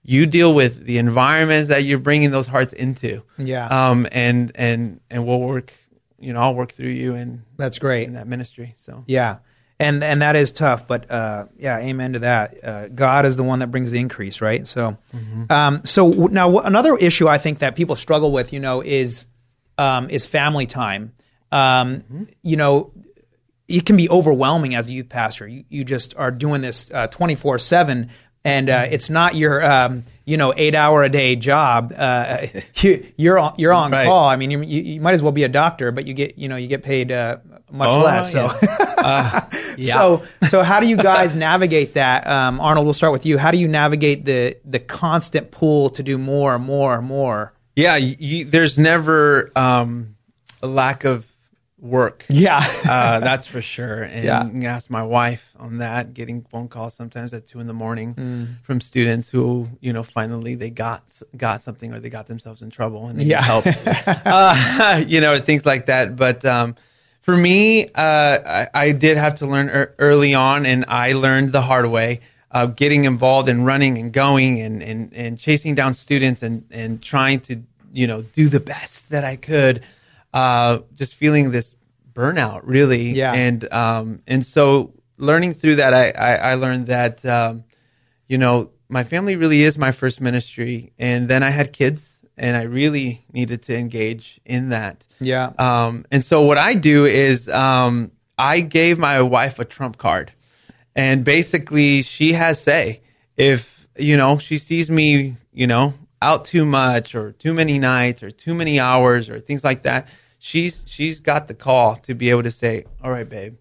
You 0.04 0.28
deal 0.28 0.54
with 0.54 0.86
the 0.86 1.00
environments 1.00 1.68
that 1.70 1.84
you're 1.84 1.98
bringing 1.98 2.30
those 2.30 2.46
hearts 2.46 2.74
into. 2.74 3.24
Yeah. 3.40 3.66
Um, 3.66 4.08
and, 4.12 4.52
and, 4.54 5.00
and 5.10 5.26
we'll 5.26 5.40
work, 5.40 5.74
you 6.22 6.34
know, 6.34 6.40
I'll 6.40 6.56
work 6.56 6.72
through 6.72 6.90
you 6.90 7.16
and 7.16 7.42
That's 7.58 7.80
great. 7.80 8.08
in 8.08 8.14
that 8.14 8.28
ministry. 8.28 8.74
So 8.78 9.04
Yeah. 9.08 9.38
And 9.80 10.04
and 10.04 10.22
that 10.22 10.36
is 10.36 10.52
tough, 10.52 10.88
but 10.88 11.10
uh, 11.10 11.46
yeah, 11.58 11.80
amen 11.80 12.14
to 12.14 12.20
that. 12.20 12.64
Uh, 12.64 12.88
God 12.90 13.26
is 13.26 13.36
the 13.36 13.42
one 13.44 13.60
that 13.60 13.72
brings 13.72 13.90
the 13.90 14.00
increase, 14.00 14.40
right? 14.40 14.68
So, 14.68 14.96
Mm-hmm. 15.16 15.52
um, 15.52 15.82
so 15.86 16.10
now 16.10 16.48
w- 16.52 16.60
another 16.64 16.96
issue 16.98 17.28
I 17.28 17.40
think 17.40 17.60
that 17.60 17.76
people 17.76 17.96
struggle 17.96 18.32
with, 18.32 18.54
you 18.54 18.60
know, 18.60 18.82
is 18.82 19.26
um, 19.80 20.08
is 20.12 20.28
family 20.28 20.68
time. 20.68 21.14
Um, 21.52 22.02
Mm-hmm. 22.02 22.24
You 22.44 22.58
know, 22.58 22.94
it 23.68 23.86
can 23.88 23.98
be 23.98 24.08
overwhelming 24.08 24.76
as 24.76 24.88
a 24.88 24.94
youth 24.94 25.10
pastor. 25.10 25.48
You, 25.48 25.64
you 25.70 25.84
just 25.84 26.16
are 26.16 26.30
doing 26.30 26.62
this 26.62 26.92
twenty 27.10 27.34
four 27.34 27.58
seven, 27.58 28.10
and 28.46 28.70
uh, 28.70 28.84
Mm-hmm. 28.84 28.94
it's 28.94 29.10
not 29.10 29.34
your 29.34 29.66
um, 29.66 30.04
you 30.32 30.38
know 30.38 30.54
eight 30.56 30.76
hour 30.76 31.04
a 31.04 31.10
day 31.10 31.36
job. 31.36 31.92
Uh, 31.96 32.48
you, 32.78 33.06
you're 33.18 33.38
on 33.38 33.54
you're 33.58 33.74
on 33.74 33.92
Right. 33.92 34.06
call. 34.06 34.30
I 34.30 34.36
mean, 34.38 34.50
you, 34.52 34.62
you, 34.62 34.82
you 34.94 35.02
might 35.02 35.14
as 35.14 35.22
well 35.22 35.34
be 35.34 35.44
a 35.44 35.50
doctor, 35.50 35.92
but 35.92 36.08
you 36.08 36.14
get 36.14 36.38
you 36.38 36.48
know 36.48 36.56
you 36.56 36.68
get 36.68 36.84
paid 36.84 37.12
uh, 37.12 37.38
much 37.72 37.90
Oh, 37.90 38.00
less. 38.00 38.32
So. 38.32 38.50
yeah. 38.62 39.50
yeah. 39.78 39.94
So, 39.94 40.24
so 40.48 40.64
how 40.64 40.80
do 40.80 40.88
you 40.88 40.96
guys 40.98 41.36
navigate 41.36 41.94
that? 41.96 42.26
Um, 42.28 42.60
Arnold, 42.60 42.86
we'll 42.86 42.94
start 42.94 43.12
with 43.14 43.26
you. 43.26 43.38
How 43.38 43.52
do 43.52 43.58
you 43.58 43.68
navigate 43.68 44.26
the 44.26 44.58
the 44.66 44.80
constant 44.80 45.52
pull 45.52 45.90
to 45.92 46.04
do 46.04 46.18
more, 46.18 46.58
more, 46.60 47.02
more? 47.02 47.54
Yeah, 47.76 47.96
you, 47.98 48.46
there's 48.46 48.78
never 48.78 49.52
um, 49.56 50.16
a 50.62 50.68
lack 50.68 51.04
of 51.06 51.26
work. 51.82 52.26
Yeah. 52.30 52.60
uh, 52.88 53.20
that's 53.20 53.48
for 53.48 53.62
sure. 53.62 54.04
And 54.14 54.24
Yeah. 54.24 54.44
you 54.46 54.52
can 54.52 54.64
ask 54.66 54.90
my 54.90 55.02
wife 55.04 55.52
on 55.60 55.80
that. 55.80 56.14
Getting 56.14 56.44
phone 56.44 56.68
calls 56.68 56.94
sometimes 56.94 57.34
at 57.34 57.46
two 57.48 57.60
in 57.60 57.66
the 57.68 57.74
morning 57.74 58.14
Mm. 58.16 58.48
from 58.64 58.80
students 58.82 59.30
who, 59.30 59.68
you 59.82 59.92
know, 59.92 60.04
finally 60.04 60.54
they 60.56 60.70
got 60.70 61.02
got 61.36 61.62
something 61.62 61.92
or 61.94 62.00
they 62.00 62.10
got 62.10 62.28
themselves 62.28 62.62
in 62.62 62.70
trouble 62.70 63.08
and 63.08 63.20
they 63.20 63.26
Yeah. 63.26 63.40
need 63.40 63.46
help. 63.46 63.66
uh, 64.26 65.04
you 65.08 65.20
know, 65.22 65.40
things 65.40 65.66
like 65.66 65.88
that. 65.88 66.16
But 66.16 66.46
um, 66.46 66.76
for 67.22 67.36
me, 67.36 67.88
uh, 67.96 68.38
I, 68.46 68.68
I 68.74 68.92
did 68.92 69.18
have 69.18 69.36
to 69.36 69.48
learn 69.48 69.68
ear 69.70 69.94
early 70.00 70.34
on, 70.34 70.66
and 70.66 70.86
I 70.88 71.14
learned 71.14 71.52
the 71.52 71.62
hard 71.62 71.86
way. 71.88 72.22
Getting 72.76 73.06
involved 73.06 73.48
and 73.48 73.66
running 73.66 73.98
and 73.98 74.12
going 74.12 74.60
and, 74.60 74.84
and, 74.84 75.14
and 75.14 75.40
chasing 75.40 75.74
down 75.74 75.94
students 75.94 76.44
and, 76.44 76.66
and 76.70 77.02
trying 77.02 77.40
to 77.42 77.62
you 77.94 78.06
know 78.08 78.24
do 78.24 78.50
the 78.50 78.60
best 78.60 79.10
that 79.10 79.24
I 79.24 79.36
could, 79.38 79.84
uh, 80.34 80.80
just 80.96 81.16
feeling 81.16 81.52
this 81.52 81.76
burnout 82.14 82.62
really. 82.64 83.12
Yeah. 83.12 83.34
And 83.34 83.72
um, 83.72 84.20
and 84.28 84.46
so 84.46 84.94
learning 85.18 85.54
through 85.54 85.76
that, 85.78 85.94
I 85.94 86.10
I, 86.12 86.36
I 86.52 86.54
learned 86.56 86.88
that 86.88 87.26
um, 87.26 87.64
you 88.28 88.38
know 88.38 88.72
my 88.90 89.04
family 89.04 89.36
really 89.36 89.64
is 89.64 89.78
my 89.78 89.92
first 89.92 90.20
ministry, 90.20 90.92
and 91.00 91.30
then 91.30 91.44
I 91.44 91.50
had 91.50 91.72
kids, 91.72 92.26
and 92.38 92.58
I 92.58 92.64
really 92.64 93.26
needed 93.32 93.64
to 93.64 93.78
engage 93.78 94.42
in 94.46 94.70
that. 94.70 95.08
Yeah. 95.22 95.54
Um, 95.58 96.06
and 96.12 96.24
so 96.24 96.42
what 96.42 96.58
I 96.58 96.74
do 96.74 97.06
is 97.06 97.48
um, 97.48 98.12
I 98.38 98.60
gave 98.60 99.00
my 99.00 99.22
wife 99.22 99.60
a 99.60 99.66
trump 99.66 99.98
card, 99.98 100.34
and 100.96 101.24
basically 101.24 102.02
she 102.02 102.34
has 102.34 102.62
say 102.62 103.02
if 103.38 103.88
you 103.98 104.18
know 104.18 104.38
she 104.38 104.58
sees 104.58 104.90
me, 104.92 105.38
you 105.54 105.68
know, 105.68 105.94
out 106.22 106.46
too 106.46 106.66
much 106.66 107.16
or 107.16 107.32
too 107.32 107.54
many 107.54 107.80
nights 107.80 108.22
or 108.24 108.30
too 108.32 108.54
many 108.54 108.80
hours 108.80 109.30
or 109.30 109.40
things 109.40 109.64
like 109.64 109.84
that. 109.84 110.08
She's 110.40 110.84
she's 110.86 111.20
got 111.20 111.48
the 111.48 111.54
call 111.54 111.96
to 111.98 112.14
be 112.16 112.30
able 112.30 112.44
to 112.44 112.52
say, 112.52 112.86
"All 113.04 113.12
right, 113.12 113.28
babe, 113.28 113.56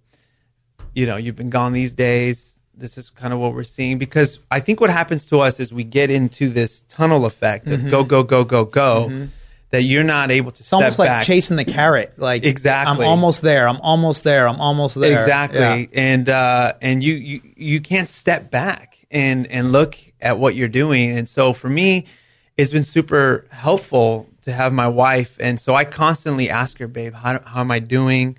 you 0.95 1.07
know, 1.07 1.17
you've 1.17 1.37
been 1.37 1.51
gone 1.51 1.73
these 1.73 1.93
days. 1.95 2.59
This 2.75 2.97
is 2.97 3.11
kind 3.11 3.33
of 3.33 3.39
what 3.39 3.55
we're 3.55 3.65
seeing." 3.65 3.99
Because 3.99 4.39
I 4.51 4.61
think 4.61 4.81
what 4.81 4.91
happens 4.91 5.27
to 5.27 5.41
us 5.41 5.61
is 5.61 5.73
we 5.73 5.85
get 5.85 6.11
into 6.11 6.49
this 6.49 6.83
tunnel 6.89 7.27
effect 7.27 7.69
of 7.69 7.81
Mhm. 7.81 7.91
go, 7.91 8.05
go, 8.05 8.23
go, 8.23 8.45
go, 8.45 8.65
go, 8.65 9.09
Mhm. 9.11 9.29
that 9.71 9.83
you're 9.83 10.03
not 10.05 10.31
able 10.31 10.51
to 10.53 10.61
It's 10.61 10.73
almost 10.73 10.99
like 10.99 11.09
back. 11.09 11.25
chasing 11.25 11.57
the 11.59 11.65
carrot. 11.67 12.15
Like 12.17 12.45
Exactly. 12.47 13.05
I'm 13.05 13.11
almost 13.11 13.43
there. 13.43 13.69
I'm 13.69 13.81
almost 13.83 14.25
there. 14.25 14.49
I'm 14.49 14.61
almost 14.61 14.99
there. 14.99 15.15
Exactly. 15.19 15.61
Yeah. 15.61 15.87
And 15.93 16.29
uh, 16.29 16.73
and 16.81 17.03
you, 17.05 17.15
you 17.15 17.41
you 17.57 17.81
can't 17.81 18.09
step 18.09 18.51
back 18.51 18.97
and 19.11 19.47
and 19.49 19.71
look 19.71 19.97
at 20.21 20.39
what 20.39 20.55
you're 20.55 20.69
doing. 20.69 21.17
And 21.17 21.29
so 21.29 21.53
for 21.53 21.69
me, 21.69 22.07
it's 22.61 22.73
been 22.73 22.85
super 22.85 23.47
helpful 23.51 24.27
to 24.43 24.53
have 24.53 24.73
my 24.73 24.89
wife. 24.89 25.37
And 25.41 25.59
so 25.61 25.75
I 25.75 25.85
constantly 25.85 26.51
ask 26.51 26.79
her, 26.79 26.87
babe, 26.89 27.15
how 27.15 27.41
how 27.53 27.61
am 27.61 27.71
I 27.71 27.79
doing? 27.81 28.39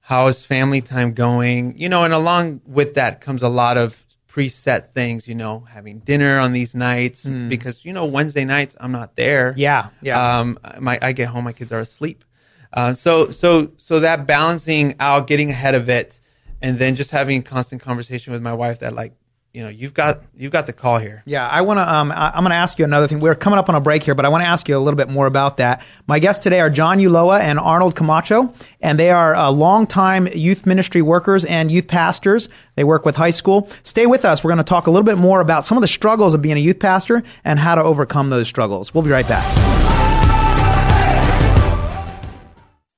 How 0.00 0.26
is 0.26 0.44
family 0.44 0.80
time 0.82 1.12
going? 1.14 1.78
You 1.78 1.88
know, 1.88 2.04
and 2.04 2.12
along 2.14 2.60
with 2.66 2.94
that 2.94 3.20
comes 3.20 3.42
a 3.42 3.48
lot 3.48 3.76
of 3.76 4.04
preset 4.28 4.92
things, 4.92 5.28
you 5.28 5.34
know, 5.34 5.60
having 5.70 6.00
dinner 6.00 6.38
on 6.40 6.52
these 6.52 6.74
nights 6.74 7.24
Mm. 7.24 7.48
because 7.48 7.84
you 7.84 7.92
know 7.92 8.04
Wednesday 8.04 8.44
nights 8.44 8.76
I'm 8.80 8.92
not 8.92 9.14
there. 9.16 9.54
Yeah, 9.56 9.88
yeah. 10.02 10.38
Um, 10.40 10.58
my 10.80 10.98
I 11.00 11.12
get 11.12 11.28
home, 11.28 11.44
my 11.44 11.52
kids 11.52 11.72
are 11.72 11.80
asleep. 11.80 12.24
Uh, 12.72 12.92
so 12.92 13.30
so 13.30 13.70
so 13.78 14.00
that 14.00 14.26
balancing 14.26 14.96
out, 14.98 15.26
getting 15.28 15.50
ahead 15.50 15.74
of 15.74 15.88
it, 15.88 16.18
and 16.60 16.78
then 16.78 16.96
just 16.96 17.10
having 17.12 17.38
a 17.38 17.42
constant 17.42 17.80
conversation 17.80 18.32
with 18.32 18.42
my 18.42 18.52
wife 18.52 18.80
that 18.80 18.92
like, 18.92 19.12
you 19.54 19.62
know, 19.62 19.68
you've 19.68 19.94
got 19.94 20.20
you've 20.36 20.50
got 20.50 20.66
the 20.66 20.72
call 20.72 20.98
here. 20.98 21.22
Yeah, 21.26 21.48
I 21.48 21.60
want 21.62 21.78
to. 21.78 21.94
Um, 21.94 22.10
I- 22.10 22.32
I'm 22.34 22.42
going 22.42 22.50
to 22.50 22.56
ask 22.56 22.76
you 22.76 22.84
another 22.84 23.06
thing. 23.06 23.20
We're 23.20 23.36
coming 23.36 23.58
up 23.58 23.68
on 23.68 23.76
a 23.76 23.80
break 23.80 24.02
here, 24.02 24.16
but 24.16 24.24
I 24.24 24.28
want 24.28 24.42
to 24.42 24.48
ask 24.48 24.68
you 24.68 24.76
a 24.76 24.80
little 24.80 24.96
bit 24.96 25.08
more 25.08 25.26
about 25.26 25.58
that. 25.58 25.82
My 26.08 26.18
guests 26.18 26.42
today 26.42 26.58
are 26.60 26.68
John 26.68 26.98
Ulloa 26.98 27.38
and 27.40 27.60
Arnold 27.60 27.94
Camacho, 27.94 28.52
and 28.80 28.98
they 28.98 29.10
are 29.12 29.32
uh, 29.36 29.50
longtime 29.52 30.26
youth 30.26 30.66
ministry 30.66 31.02
workers 31.02 31.44
and 31.44 31.70
youth 31.70 31.86
pastors. 31.86 32.48
They 32.74 32.82
work 32.82 33.04
with 33.06 33.14
high 33.14 33.30
school. 33.30 33.68
Stay 33.84 34.06
with 34.06 34.24
us. 34.24 34.42
We're 34.42 34.50
going 34.50 34.58
to 34.58 34.64
talk 34.64 34.88
a 34.88 34.90
little 34.90 35.06
bit 35.06 35.18
more 35.18 35.40
about 35.40 35.64
some 35.64 35.78
of 35.78 35.82
the 35.82 35.88
struggles 35.88 36.34
of 36.34 36.42
being 36.42 36.56
a 36.56 36.60
youth 36.60 36.80
pastor 36.80 37.22
and 37.44 37.60
how 37.60 37.76
to 37.76 37.82
overcome 37.82 38.28
those 38.30 38.48
struggles. 38.48 38.92
We'll 38.92 39.04
be 39.04 39.10
right 39.10 39.28
back. 39.28 39.93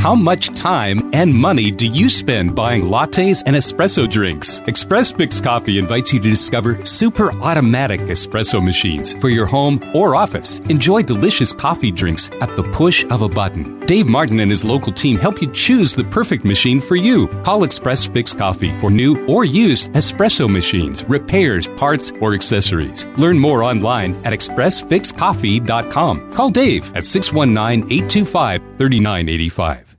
How 0.00 0.14
much 0.14 0.48
time 0.54 1.10
and 1.12 1.34
money 1.34 1.70
do 1.70 1.86
you 1.86 2.08
spend 2.08 2.54
buying 2.54 2.84
lattes 2.84 3.42
and 3.44 3.54
espresso 3.54 4.08
drinks? 4.08 4.60
Express 4.60 5.12
Fix 5.12 5.42
Coffee 5.42 5.78
invites 5.78 6.10
you 6.10 6.18
to 6.20 6.30
discover 6.30 6.82
super 6.86 7.32
automatic 7.42 8.00
espresso 8.08 8.64
machines 8.64 9.12
for 9.12 9.28
your 9.28 9.44
home 9.44 9.78
or 9.94 10.16
office. 10.16 10.60
Enjoy 10.70 11.02
delicious 11.02 11.52
coffee 11.52 11.90
drinks 11.90 12.30
at 12.40 12.56
the 12.56 12.62
push 12.62 13.04
of 13.10 13.20
a 13.20 13.28
button. 13.28 13.78
Dave 13.80 14.06
Martin 14.06 14.40
and 14.40 14.50
his 14.50 14.64
local 14.64 14.90
team 14.90 15.18
help 15.18 15.42
you 15.42 15.52
choose 15.52 15.94
the 15.94 16.04
perfect 16.04 16.46
machine 16.46 16.80
for 16.80 16.96
you. 16.96 17.28
Call 17.44 17.62
Express 17.62 18.06
Fix 18.06 18.32
Coffee 18.32 18.74
for 18.78 18.90
new 18.90 19.22
or 19.26 19.44
used 19.44 19.92
espresso 19.92 20.50
machines, 20.50 21.04
repairs, 21.10 21.68
parts, 21.76 22.10
or 22.22 22.32
accessories. 22.32 23.06
Learn 23.18 23.38
more 23.38 23.62
online 23.62 24.14
at 24.24 24.32
expressfixcoffee.com. 24.32 26.32
Call 26.32 26.48
Dave 26.48 26.90
at 26.96 27.04
619 27.04 27.92
825 27.92 28.62
3985. 28.78 29.89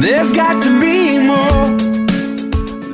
There's 0.00 0.30
got 0.32 0.62
to 0.62 0.78
be 0.78 1.18
more. 1.18 1.86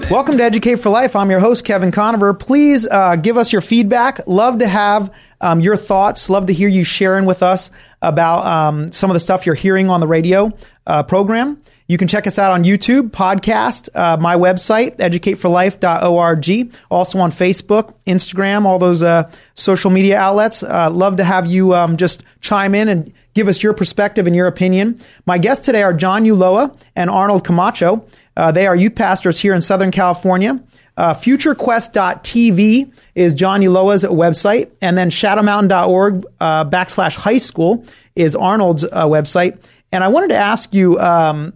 Welcome 0.08 0.36
to 0.38 0.44
Educate 0.44 0.76
for 0.76 0.90
Life. 0.90 1.16
I'm 1.16 1.30
your 1.30 1.40
host, 1.40 1.64
Kevin 1.64 1.90
Conover. 1.90 2.32
Please 2.34 2.86
uh, 2.86 3.16
give 3.16 3.36
us 3.36 3.52
your 3.52 3.60
feedback. 3.60 4.20
Love 4.26 4.58
to 4.58 4.68
have 4.68 5.12
um, 5.40 5.60
your 5.60 5.76
thoughts. 5.76 6.30
Love 6.30 6.46
to 6.46 6.52
hear 6.52 6.68
you 6.68 6.84
sharing 6.84 7.24
with 7.24 7.42
us 7.42 7.70
about 8.02 8.46
um, 8.46 8.92
some 8.92 9.10
of 9.10 9.14
the 9.14 9.20
stuff 9.20 9.46
you're 9.46 9.54
hearing 9.54 9.90
on 9.90 10.00
the 10.00 10.06
radio 10.06 10.52
uh, 10.86 11.02
program. 11.02 11.60
You 11.86 11.98
can 11.98 12.08
check 12.08 12.26
us 12.26 12.38
out 12.38 12.52
on 12.52 12.64
YouTube, 12.64 13.10
podcast, 13.10 13.88
uh, 13.94 14.16
my 14.16 14.34
website, 14.34 14.96
educateforlife.org. 14.96 16.74
Also 16.90 17.18
on 17.18 17.30
Facebook, 17.30 17.94
Instagram, 18.06 18.64
all 18.64 18.78
those 18.78 19.02
uh, 19.02 19.30
social 19.54 19.90
media 19.90 20.18
outlets. 20.18 20.62
Uh, 20.62 20.90
love 20.90 21.16
to 21.16 21.24
have 21.24 21.46
you 21.46 21.74
um, 21.74 21.96
just 21.96 22.22
chime 22.40 22.74
in 22.74 22.88
and 22.88 23.12
give 23.34 23.48
us 23.48 23.62
your 23.62 23.74
perspective 23.74 24.26
and 24.26 24.34
your 24.34 24.46
opinion. 24.46 24.98
My 25.26 25.38
guests 25.38 25.64
today 25.64 25.82
are 25.82 25.92
John 25.92 26.24
Ulloa 26.24 26.76
and 26.96 27.10
Arnold 27.10 27.44
Camacho. 27.44 28.06
Uh, 28.36 28.52
they 28.52 28.66
are 28.66 28.76
youth 28.76 28.94
pastors 28.94 29.38
here 29.38 29.54
in 29.54 29.62
Southern 29.62 29.90
California. 29.90 30.62
Uh, 30.96 31.14
FutureQuest.tv 31.14 32.92
is 33.14 33.34
John 33.34 33.60
Ulloa's 33.62 34.04
website, 34.04 34.70
and 34.82 34.96
then 34.96 35.08
ShadowMountain.org 35.08 36.26
uh, 36.40 36.64
backslash 36.66 37.16
high 37.16 37.38
school 37.38 37.84
is 38.14 38.36
Arnold's 38.36 38.84
uh, 38.84 39.06
website. 39.06 39.62
And 39.92 40.02
I 40.02 40.08
wanted 40.08 40.28
to 40.28 40.36
ask 40.36 40.72
you 40.74 40.98
um, 40.98 41.52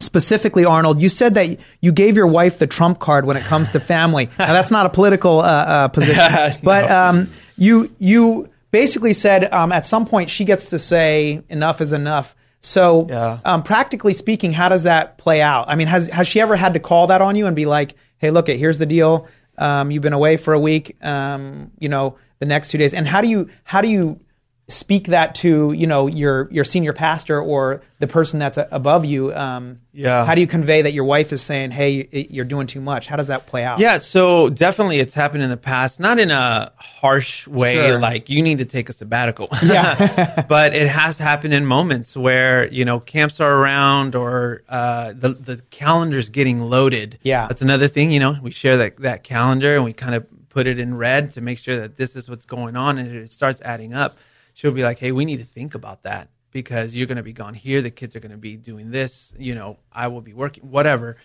specifically, 0.00 0.64
Arnold. 0.64 1.00
You 1.00 1.08
said 1.08 1.34
that 1.34 1.58
you 1.80 1.92
gave 1.92 2.16
your 2.16 2.26
wife 2.26 2.58
the 2.58 2.66
trump 2.66 2.98
card 2.98 3.26
when 3.26 3.36
it 3.36 3.44
comes 3.44 3.70
to 3.70 3.80
family. 3.80 4.26
now 4.38 4.52
that's 4.52 4.70
not 4.70 4.86
a 4.86 4.88
political 4.88 5.40
uh, 5.40 5.44
uh, 5.44 5.88
position, 5.88 6.58
but 6.62 6.90
um, 6.90 7.28
you 7.56 7.90
you 7.98 8.48
basically 8.70 9.12
said 9.12 9.52
um, 9.52 9.72
at 9.72 9.86
some 9.86 10.04
point 10.06 10.30
she 10.30 10.44
gets 10.44 10.70
to 10.70 10.78
say 10.78 11.42
enough 11.48 11.80
is 11.80 11.92
enough. 11.92 12.34
So, 12.60 13.06
Yeah. 13.10 13.40
um, 13.44 13.62
practically 13.62 14.14
speaking, 14.14 14.50
how 14.52 14.70
does 14.70 14.84
that 14.84 15.18
play 15.18 15.42
out? 15.42 15.66
I 15.68 15.74
mean, 15.74 15.86
has 15.86 16.08
has 16.08 16.26
she 16.26 16.40
ever 16.40 16.56
had 16.56 16.72
to 16.74 16.80
call 16.80 17.08
that 17.08 17.20
on 17.20 17.36
you 17.36 17.46
and 17.46 17.54
be 17.54 17.66
like, 17.66 17.94
"Hey, 18.18 18.30
look, 18.30 18.48
it 18.48 18.56
here's 18.58 18.78
the 18.78 18.86
deal. 18.86 19.28
Um, 19.58 19.90
you've 19.90 20.02
been 20.02 20.14
away 20.14 20.38
for 20.38 20.54
a 20.54 20.58
week. 20.58 20.96
Um, 21.04 21.70
you 21.78 21.90
know, 21.90 22.16
the 22.38 22.46
next 22.46 22.68
two 22.70 22.78
days." 22.78 22.94
And 22.94 23.06
how 23.06 23.20
do 23.20 23.28
you 23.28 23.50
how 23.64 23.82
do 23.82 23.88
you 23.88 24.18
speak 24.66 25.08
that 25.08 25.34
to 25.36 25.72
you 25.72 25.86
know 25.86 26.06
your 26.06 26.48
your 26.50 26.64
senior 26.64 26.92
pastor 26.94 27.38
or 27.40 27.82
the 27.98 28.06
person 28.06 28.38
that's 28.38 28.58
above 28.70 29.04
you? 29.04 29.32
Um, 29.34 29.80
Yeah. 29.92 30.24
How 30.24 30.34
do 30.34 30.40
you 30.40 30.46
convey 30.46 30.82
that 30.82 30.92
your 30.92 31.04
wife 31.04 31.32
is 31.32 31.40
saying, 31.42 31.70
"Hey, 31.70 32.08
you're 32.30 32.44
doing 32.44 32.66
too 32.66 32.80
much"? 32.80 33.06
How 33.06 33.16
does 33.16 33.28
that 33.28 33.46
play 33.46 33.62
out? 33.64 33.78
Yeah, 33.78 33.98
so 33.98 34.48
definitely 34.50 34.98
it's 35.00 35.14
happened 35.14 35.42
in 35.44 35.50
the 35.50 35.56
past, 35.56 36.00
not 36.00 36.18
in 36.18 36.30
a 36.30 36.72
harsh 36.76 37.46
way, 37.46 37.74
Sure. 37.74 37.98
like 38.00 38.28
you 38.30 38.42
need 38.42 38.58
to 38.58 38.64
take 38.64 38.88
a 38.88 38.92
sabbatical. 38.92 39.48
Yeah. 39.62 40.42
but 40.48 40.74
it 40.74 40.88
has 40.88 41.18
happened 41.18 41.54
in 41.54 41.64
moments 41.66 42.16
where, 42.16 42.66
you 42.72 42.84
know, 42.84 43.00
camps 43.00 43.40
are 43.40 43.52
around 43.52 44.14
or 44.14 44.62
uh, 44.68 45.12
the, 45.14 45.30
the 45.34 45.62
calendar's 45.70 46.28
getting 46.28 46.60
loaded. 46.60 47.18
Yeah. 47.22 47.46
That's 47.48 47.62
another 47.62 47.86
thing, 47.88 48.10
you 48.10 48.20
know, 48.20 48.36
we 48.42 48.50
share 48.50 48.76
that, 48.78 48.96
that 48.98 49.24
calendar 49.24 49.74
and 49.76 49.84
we 49.84 49.92
kind 49.92 50.14
of 50.14 50.26
put 50.48 50.66
it 50.66 50.78
in 50.78 50.96
red 50.96 51.32
to 51.32 51.40
make 51.40 51.58
sure 51.58 51.76
that 51.80 51.96
this 51.96 52.14
is 52.16 52.28
what's 52.28 52.44
going 52.46 52.76
on 52.76 52.98
and 52.98 53.14
it 53.14 53.30
starts 53.30 53.60
adding 53.62 53.92
up. 53.94 54.16
She'll 54.54 54.72
be 54.72 54.82
like, 54.82 54.98
hey, 54.98 55.12
we 55.12 55.24
need 55.24 55.38
to 55.38 55.44
think 55.44 55.74
about 55.74 56.04
that 56.04 56.28
because 56.50 56.96
you're 56.96 57.06
going 57.06 57.16
to 57.16 57.22
be 57.22 57.32
gone 57.32 57.54
here. 57.54 57.82
The 57.82 57.90
kids 57.90 58.16
are 58.16 58.20
going 58.20 58.32
to 58.32 58.38
be 58.38 58.56
doing 58.56 58.90
this. 58.90 59.34
You 59.38 59.54
know, 59.54 59.78
I 59.92 60.08
will 60.08 60.22
be 60.22 60.32
working, 60.32 60.70
whatever. 60.70 61.16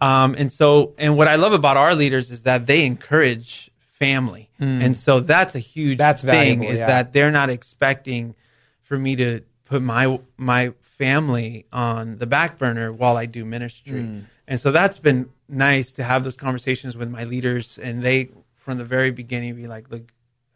Um, 0.00 0.34
and 0.36 0.50
so, 0.50 0.94
and 0.98 1.16
what 1.16 1.28
I 1.28 1.36
love 1.36 1.52
about 1.52 1.76
our 1.76 1.94
leaders 1.94 2.30
is 2.30 2.42
that 2.42 2.66
they 2.66 2.84
encourage 2.84 3.70
family. 3.78 4.50
Mm. 4.60 4.82
And 4.82 4.96
so 4.96 5.20
that's 5.20 5.54
a 5.54 5.60
huge 5.60 5.98
That's 5.98 6.22
thing 6.22 6.58
valuable, 6.58 6.66
is 6.66 6.80
yeah. 6.80 6.86
that 6.88 7.12
they're 7.12 7.30
not 7.30 7.50
expecting 7.50 8.34
for 8.82 8.98
me 8.98 9.16
to 9.16 9.42
put 9.64 9.80
my 9.80 10.18
my 10.36 10.72
family 10.80 11.66
on 11.72 12.18
the 12.18 12.26
back 12.26 12.58
burner 12.58 12.92
while 12.92 13.16
I 13.16 13.26
do 13.26 13.44
ministry. 13.44 14.00
Mm. 14.00 14.24
And 14.48 14.60
so 14.60 14.72
that's 14.72 14.98
been 14.98 15.30
nice 15.48 15.92
to 15.92 16.02
have 16.02 16.24
those 16.24 16.36
conversations 16.36 16.96
with 16.96 17.08
my 17.08 17.24
leaders 17.24 17.78
and 17.78 18.02
they 18.02 18.30
from 18.56 18.78
the 18.78 18.84
very 18.84 19.12
beginning 19.12 19.54
be 19.54 19.66
like, 19.66 19.90
look, 19.90 20.12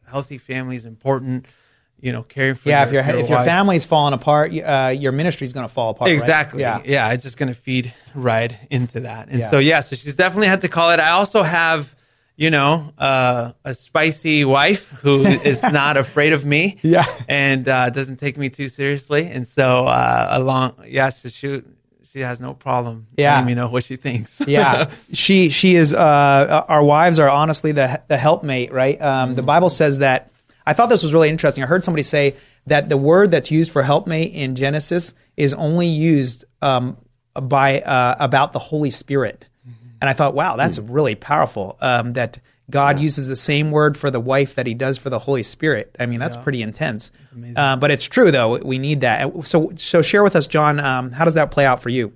healthy 0.06 0.38
family 0.38 0.76
is 0.76 0.84
important. 0.84 1.46
You 2.00 2.12
know, 2.12 2.22
caring 2.22 2.54
for 2.54 2.68
yeah, 2.68 2.80
your, 2.90 3.00
if 3.00 3.06
your 3.06 3.16
if 3.20 3.28
your 3.30 3.38
wife. 3.38 3.46
family's 3.46 3.84
falling 3.86 4.12
apart, 4.12 4.52
uh, 4.52 4.92
your 4.96 5.12
ministry's 5.12 5.52
going 5.54 5.66
to 5.66 5.72
fall 5.72 5.90
apart. 5.90 6.08
right? 6.08 6.14
Exactly. 6.14 6.60
Yeah. 6.60 6.82
Yeah. 6.84 7.12
It's 7.12 7.22
just 7.22 7.38
going 7.38 7.48
to 7.48 7.54
feed 7.58 7.92
right 8.14 8.54
into 8.70 9.00
that. 9.00 9.28
And 9.28 9.40
Yeah. 9.40 9.50
so, 9.50 9.58
yeah, 9.58 9.80
so 9.80 9.96
she's 9.96 10.14
definitely 10.14 10.48
had 10.48 10.60
to 10.60 10.68
call 10.68 10.90
it. 10.90 11.00
I 11.00 11.10
also 11.12 11.42
have, 11.42 11.96
you 12.36 12.50
know, 12.50 12.92
uh, 12.98 13.52
a 13.64 13.72
spicy 13.72 14.44
wife 14.44 14.90
who 15.02 15.24
is 15.50 15.62
not 15.62 15.96
afraid 15.96 16.34
of 16.34 16.44
me. 16.44 16.76
Yeah. 16.82 17.04
And 17.28 17.66
uh, 17.66 17.88
doesn't 17.90 18.16
take 18.18 18.36
me 18.36 18.50
too 18.50 18.68
seriously. 18.68 19.26
And 19.28 19.46
so, 19.46 19.86
uh, 19.86 20.28
along, 20.32 20.74
yeah, 20.86 21.08
so 21.08 21.30
she, 21.30 21.62
she 22.12 22.20
has 22.20 22.42
no 22.42 22.52
problem 22.52 23.06
Yeah. 23.16 23.32
letting 23.32 23.46
me 23.46 23.54
know 23.54 23.68
what 23.68 23.84
she 23.84 23.96
thinks. 23.96 24.42
yeah, 24.46 24.90
she 25.14 25.48
she 25.48 25.76
is. 25.76 25.94
Uh, 25.94 26.64
our 26.68 26.84
wives 26.84 27.18
are 27.18 27.28
honestly 27.30 27.72
the 27.72 28.02
the 28.08 28.16
helpmate, 28.18 28.70
right? 28.72 29.00
Um, 29.00 29.34
The 29.34 29.42
Bible 29.42 29.70
says 29.70 29.98
that. 30.00 30.30
I 30.66 30.72
thought 30.72 30.86
this 30.88 31.02
was 31.02 31.14
really 31.14 31.28
interesting. 31.28 31.62
I 31.62 31.66
heard 31.66 31.84
somebody 31.84 32.02
say 32.02 32.34
that 32.66 32.88
the 32.88 32.96
word 32.96 33.30
that's 33.30 33.50
used 33.50 33.70
for 33.70 33.82
helpmate 33.82 34.32
in 34.34 34.56
Genesis 34.56 35.14
is 35.36 35.54
only 35.54 35.86
used 35.86 36.44
um, 36.60 36.96
by 37.34 37.80
uh, 37.80 38.16
about 38.18 38.52
the 38.52 38.58
Holy 38.58 38.90
Spirit, 38.90 39.46
and 40.00 40.10
I 40.10 40.12
thought, 40.12 40.34
wow, 40.34 40.56
that's 40.56 40.78
really 40.78 41.14
powerful. 41.14 41.76
Um, 41.80 42.14
that 42.14 42.38
God 42.68 42.98
uses 42.98 43.28
the 43.28 43.36
same 43.36 43.70
word 43.70 43.96
for 43.96 44.10
the 44.10 44.18
wife 44.20 44.56
that 44.56 44.66
He 44.66 44.74
does 44.74 44.98
for 44.98 45.08
the 45.08 45.20
Holy 45.20 45.44
Spirit. 45.44 45.94
I 46.00 46.06
mean, 46.06 46.18
that's 46.18 46.36
Yeah. 46.36 46.42
pretty 46.42 46.62
intense. 46.62 47.12
Uh, 47.54 47.76
but 47.76 47.90
it's 47.92 48.04
true, 48.04 48.30
though. 48.32 48.58
We 48.58 48.78
need 48.78 49.02
that. 49.02 49.46
So, 49.46 49.70
so 49.76 50.02
share 50.02 50.22
with 50.24 50.34
us, 50.34 50.46
John. 50.48 50.80
Um, 50.80 51.12
how 51.12 51.24
does 51.24 51.34
that 51.34 51.50
play 51.52 51.64
out 51.64 51.80
for 51.80 51.90
you? 51.90 52.12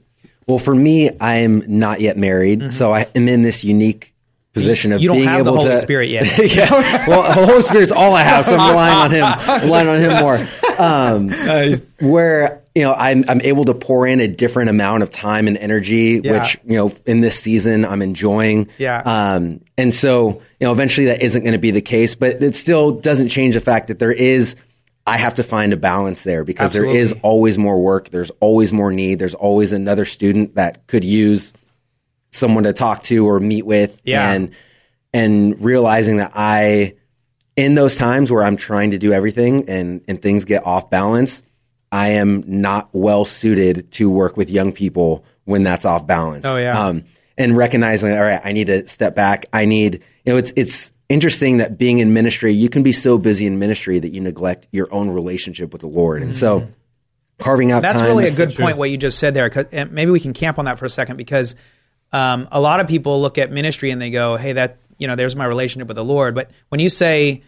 Well, 0.48 0.58
for 0.58 0.74
me, 0.74 1.10
I 1.20 1.36
am 1.36 1.62
not 1.68 2.00
yet 2.00 2.16
married, 2.16 2.72
so 2.72 2.92
I 2.92 3.06
am 3.14 3.28
in 3.28 3.42
this 3.42 3.62
unique 3.62 4.12
position 4.52 4.92
of. 4.92 5.00
You 5.00 5.08
don't 5.08 5.16
being 5.18 5.28
have 5.28 5.44
the 5.44 5.50
able 5.52 5.62
Holy 5.62 5.70
to. 5.70 5.78
Spirit 5.78 6.10
yet. 6.10 6.24
yeah. 6.56 6.70
Well, 7.08 7.22
the 7.22 7.46
Holy 7.46 7.62
Spirit's 7.62 7.92
all 7.92 8.14
I 8.14 8.22
have, 8.22 8.44
so 8.44 8.56
I'm 8.56 8.70
relying 8.70 8.96
on 8.98 9.10
Him. 9.10 9.24
I'm 9.24 9.62
relying 9.64 9.88
on 9.88 10.00
Him 10.00 10.20
more. 10.20 10.38
Um, 10.78 11.30
Where 12.00 12.62
you 12.74 12.82
know 12.82 12.94
I'm 12.94 13.24
I'm 13.28 13.40
able 13.40 13.64
to 13.66 13.74
pour 13.74 14.06
in 14.06 14.20
a 14.20 14.28
different 14.28 14.70
amount 14.70 15.02
of 15.02 15.10
time 15.10 15.46
and 15.48 15.56
energy, 15.56 16.20
Yeah. 16.22 16.38
which 16.38 16.58
you 16.64 16.76
know 16.76 16.92
in 17.06 17.20
this 17.20 17.38
season 17.38 17.84
I'm 17.84 18.02
enjoying. 18.02 18.68
Yeah. 18.78 19.02
Um, 19.04 19.60
and 19.76 19.94
so 19.94 20.42
you 20.60 20.66
know 20.66 20.72
eventually 20.72 21.06
that 21.08 21.22
isn't 21.22 21.42
going 21.42 21.52
to 21.52 21.58
be 21.58 21.70
the 21.72 21.82
case, 21.82 22.14
but 22.14 22.42
it 22.42 22.54
still 22.54 22.92
doesn't 22.92 23.28
change 23.28 23.54
the 23.54 23.60
fact 23.60 23.88
that 23.88 23.98
there 23.98 24.12
is. 24.12 24.56
I 25.06 25.16
have 25.16 25.34
to 25.34 25.42
find 25.42 25.72
a 25.72 25.76
balance 25.76 26.22
there 26.24 26.44
because 26.44 26.72
there 26.72 26.84
is 26.86 27.14
always 27.22 27.58
more 27.58 27.82
work. 27.82 28.10
There's 28.10 28.30
always 28.38 28.72
more 28.72 28.92
need. 28.92 29.18
There's 29.18 29.34
always 29.34 29.72
another 29.72 30.04
student 30.04 30.54
that 30.54 30.86
could 30.86 31.02
use 31.04 31.52
someone 32.30 32.64
to 32.64 32.72
talk 32.72 33.02
to 33.04 33.26
or 33.26 33.40
meet 33.40 33.66
with. 33.66 34.00
Yeah. 34.04 34.30
And 34.32 34.50
and 35.12 35.60
realizing 35.60 36.18
that 36.18 36.32
I 36.34 36.94
in 37.56 37.74
those 37.74 37.96
times 37.96 38.30
where 38.30 38.42
I'm 38.44 38.56
trying 38.56 38.92
to 38.92 38.98
do 38.98 39.12
everything 39.12 39.68
and, 39.68 40.00
and 40.08 40.22
things 40.22 40.44
get 40.44 40.64
off 40.64 40.88
balance, 40.88 41.42
I 41.92 42.10
am 42.10 42.44
not 42.46 42.88
well 42.92 43.24
suited 43.24 43.90
to 43.92 44.08
work 44.08 44.36
with 44.36 44.48
young 44.50 44.72
people 44.72 45.24
when 45.44 45.62
that's 45.64 45.84
off 45.84 46.06
balance. 46.06 46.46
Oh, 46.46 46.56
yeah. 46.56 46.80
Um, 46.80 47.04
and 47.36 47.56
recognizing, 47.56 48.12
all 48.14 48.20
right, 48.20 48.40
I 48.44 48.52
need 48.52 48.68
to 48.68 48.86
step 48.86 49.14
back. 49.16 49.46
I 49.52 49.64
need, 49.64 49.96
you 50.24 50.32
know, 50.32 50.36
it's, 50.38 50.52
it's 50.56 50.92
interesting 51.08 51.56
that 51.56 51.76
being 51.76 51.98
in 51.98 52.12
ministry, 52.14 52.52
you 52.52 52.68
can 52.68 52.82
be 52.84 52.92
so 52.92 53.18
busy 53.18 53.46
in 53.46 53.58
ministry 53.58 53.98
that 53.98 54.10
you 54.10 54.20
neglect 54.20 54.68
your 54.70 54.88
own 54.94 55.10
relationship 55.10 55.72
with 55.72 55.80
the 55.80 55.88
Lord. 55.88 56.22
And 56.22 56.34
so 56.36 56.68
carving 57.38 57.72
out 57.72 57.82
Mm-hmm. 57.82 57.88
That's 57.88 58.00
time. 58.00 58.08
really 58.10 58.26
a 58.26 58.34
good 58.34 58.54
point. 58.54 58.76
What 58.76 58.90
you 58.90 58.96
just 58.96 59.18
said 59.18 59.34
there, 59.34 59.50
'cause- 59.50 59.66
and 59.72 59.90
maybe 59.92 60.12
we 60.12 60.20
can 60.20 60.32
camp 60.32 60.58
on 60.58 60.66
that 60.66 60.78
for 60.78 60.84
a 60.84 60.90
second 60.90 61.16
because 61.16 61.56
um, 62.12 62.48
a 62.50 62.60
lot 62.60 62.80
of 62.80 62.88
people 62.88 63.20
look 63.20 63.38
at 63.38 63.50
ministry 63.50 63.90
and 63.90 64.00
they 64.00 64.10
go, 64.10 64.36
"Hey, 64.36 64.52
that 64.54 64.78
you 64.98 65.06
know, 65.06 65.16
there's 65.16 65.36
my 65.36 65.44
relationship 65.44 65.88
with 65.88 65.96
the 65.96 66.04
Lord." 66.04 66.34
But 66.34 66.50
when 66.68 66.80
you 66.80 66.88
say 66.88 67.42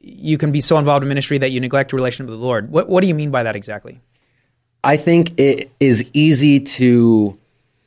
you 0.00 0.38
can 0.38 0.52
be 0.52 0.60
so 0.60 0.78
involved 0.78 1.02
in 1.02 1.08
ministry 1.08 1.38
that 1.38 1.50
you 1.50 1.60
neglect 1.60 1.92
your 1.92 1.96
relationship 1.96 2.30
with 2.30 2.38
the 2.38 2.44
Lord, 2.44 2.70
what 2.70 2.88
what 2.88 3.00
do 3.02 3.08
you 3.08 3.14
mean 3.14 3.30
by 3.30 3.42
that 3.42 3.56
exactly? 3.56 4.00
I 4.84 4.96
think 4.96 5.38
it 5.38 5.70
is 5.80 6.10
easy 6.12 6.60
to 6.60 7.36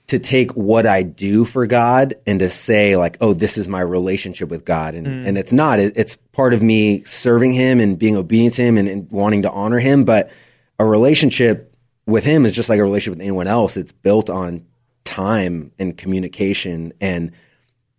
to 0.07 0.17
take 0.19 0.51
what 0.53 0.87
I 0.87 1.03
do 1.03 1.45
for 1.45 1.67
God 1.67 2.15
and 2.25 2.39
to 2.39 2.49
say 2.49 2.95
like, 2.97 3.17
oh, 3.21 3.33
this 3.33 3.59
is 3.59 3.67
my 3.69 3.81
relationship 3.81 4.49
with 4.49 4.65
God, 4.65 4.95
and 4.95 5.05
Mm. 5.07 5.27
and 5.27 5.37
it's 5.37 5.53
not. 5.53 5.79
It, 5.79 5.93
it's 5.95 6.15
part 6.33 6.53
of 6.53 6.61
me 6.61 7.03
serving 7.03 7.53
Him 7.53 7.79
and 7.79 7.97
being 7.97 8.17
obedient 8.17 8.55
to 8.55 8.63
Him 8.63 8.77
and, 8.77 8.87
and 8.87 9.11
wanting 9.11 9.43
to 9.43 9.51
honor 9.51 9.79
Him. 9.79 10.03
But 10.05 10.31
a 10.79 10.85
relationship 10.85 11.73
with 12.07 12.23
Him 12.23 12.45
is 12.45 12.53
just 12.53 12.69
like 12.69 12.79
a 12.79 12.83
relationship 12.83 13.17
with 13.19 13.21
anyone 13.21 13.47
else. 13.47 13.77
It's 13.77 13.91
built 13.91 14.29
on 14.29 14.65
time 15.09 15.71
and 15.79 15.97
communication, 15.97 16.93
and 17.01 17.31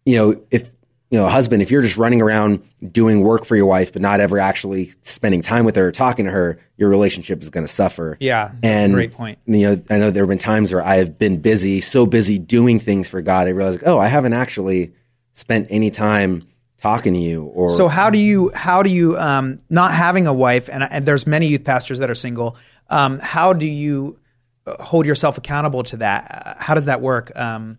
you 0.04 0.16
know 0.16 0.42
if 0.50 0.70
you 1.10 1.18
know, 1.18 1.26
a 1.26 1.28
husband, 1.28 1.60
if 1.60 1.72
you're 1.72 1.82
just 1.82 1.96
running 1.96 2.22
around 2.22 2.62
doing 2.92 3.22
work 3.22 3.44
for 3.44 3.56
your 3.56 3.66
wife, 3.66 3.92
but 3.92 4.00
not 4.00 4.20
ever 4.20 4.38
actually 4.38 4.90
spending 5.02 5.42
time 5.42 5.64
with 5.64 5.74
her 5.74 5.88
or 5.88 5.92
talking 5.92 6.24
to 6.24 6.30
her, 6.30 6.60
your 6.76 6.88
relationship 6.88 7.42
is 7.42 7.50
going 7.50 7.66
to 7.66 7.72
suffer. 7.72 8.16
Yeah, 8.20 8.52
and 8.62 8.94
great 8.94 9.12
point. 9.12 9.38
You 9.44 9.66
know, 9.66 9.82
I 9.90 9.98
know 9.98 10.10
there 10.12 10.22
have 10.22 10.28
been 10.28 10.38
times 10.38 10.72
where 10.72 10.84
I 10.84 10.96
have 10.96 11.18
been 11.18 11.40
busy, 11.40 11.80
so 11.80 12.06
busy 12.06 12.38
doing 12.38 12.78
things 12.78 13.08
for 13.08 13.20
God, 13.22 13.48
I 13.48 13.50
realized, 13.50 13.82
oh, 13.84 13.98
I 13.98 14.06
haven't 14.06 14.34
actually 14.34 14.92
spent 15.32 15.66
any 15.70 15.90
time 15.90 16.46
talking 16.80 17.12
to 17.14 17.20
you. 17.20 17.44
Or 17.44 17.68
So 17.68 17.88
how 17.88 18.10
do 18.10 18.18
you 18.18 18.52
how 18.54 18.84
do 18.84 18.90
you 18.90 19.18
um, 19.18 19.58
not 19.68 19.92
having 19.92 20.28
a 20.28 20.32
wife 20.32 20.68
and, 20.72 20.84
and 20.84 21.04
there's 21.04 21.26
many 21.26 21.48
youth 21.48 21.64
pastors 21.64 21.98
that 21.98 22.08
are 22.08 22.14
single. 22.14 22.56
Um, 22.88 23.18
how 23.18 23.52
do 23.52 23.66
you 23.66 24.18
hold 24.66 25.06
yourself 25.06 25.38
accountable 25.38 25.82
to 25.84 25.98
that? 25.98 26.56
How 26.58 26.74
does 26.74 26.86
that 26.86 27.00
work? 27.00 27.32
Um, 27.36 27.78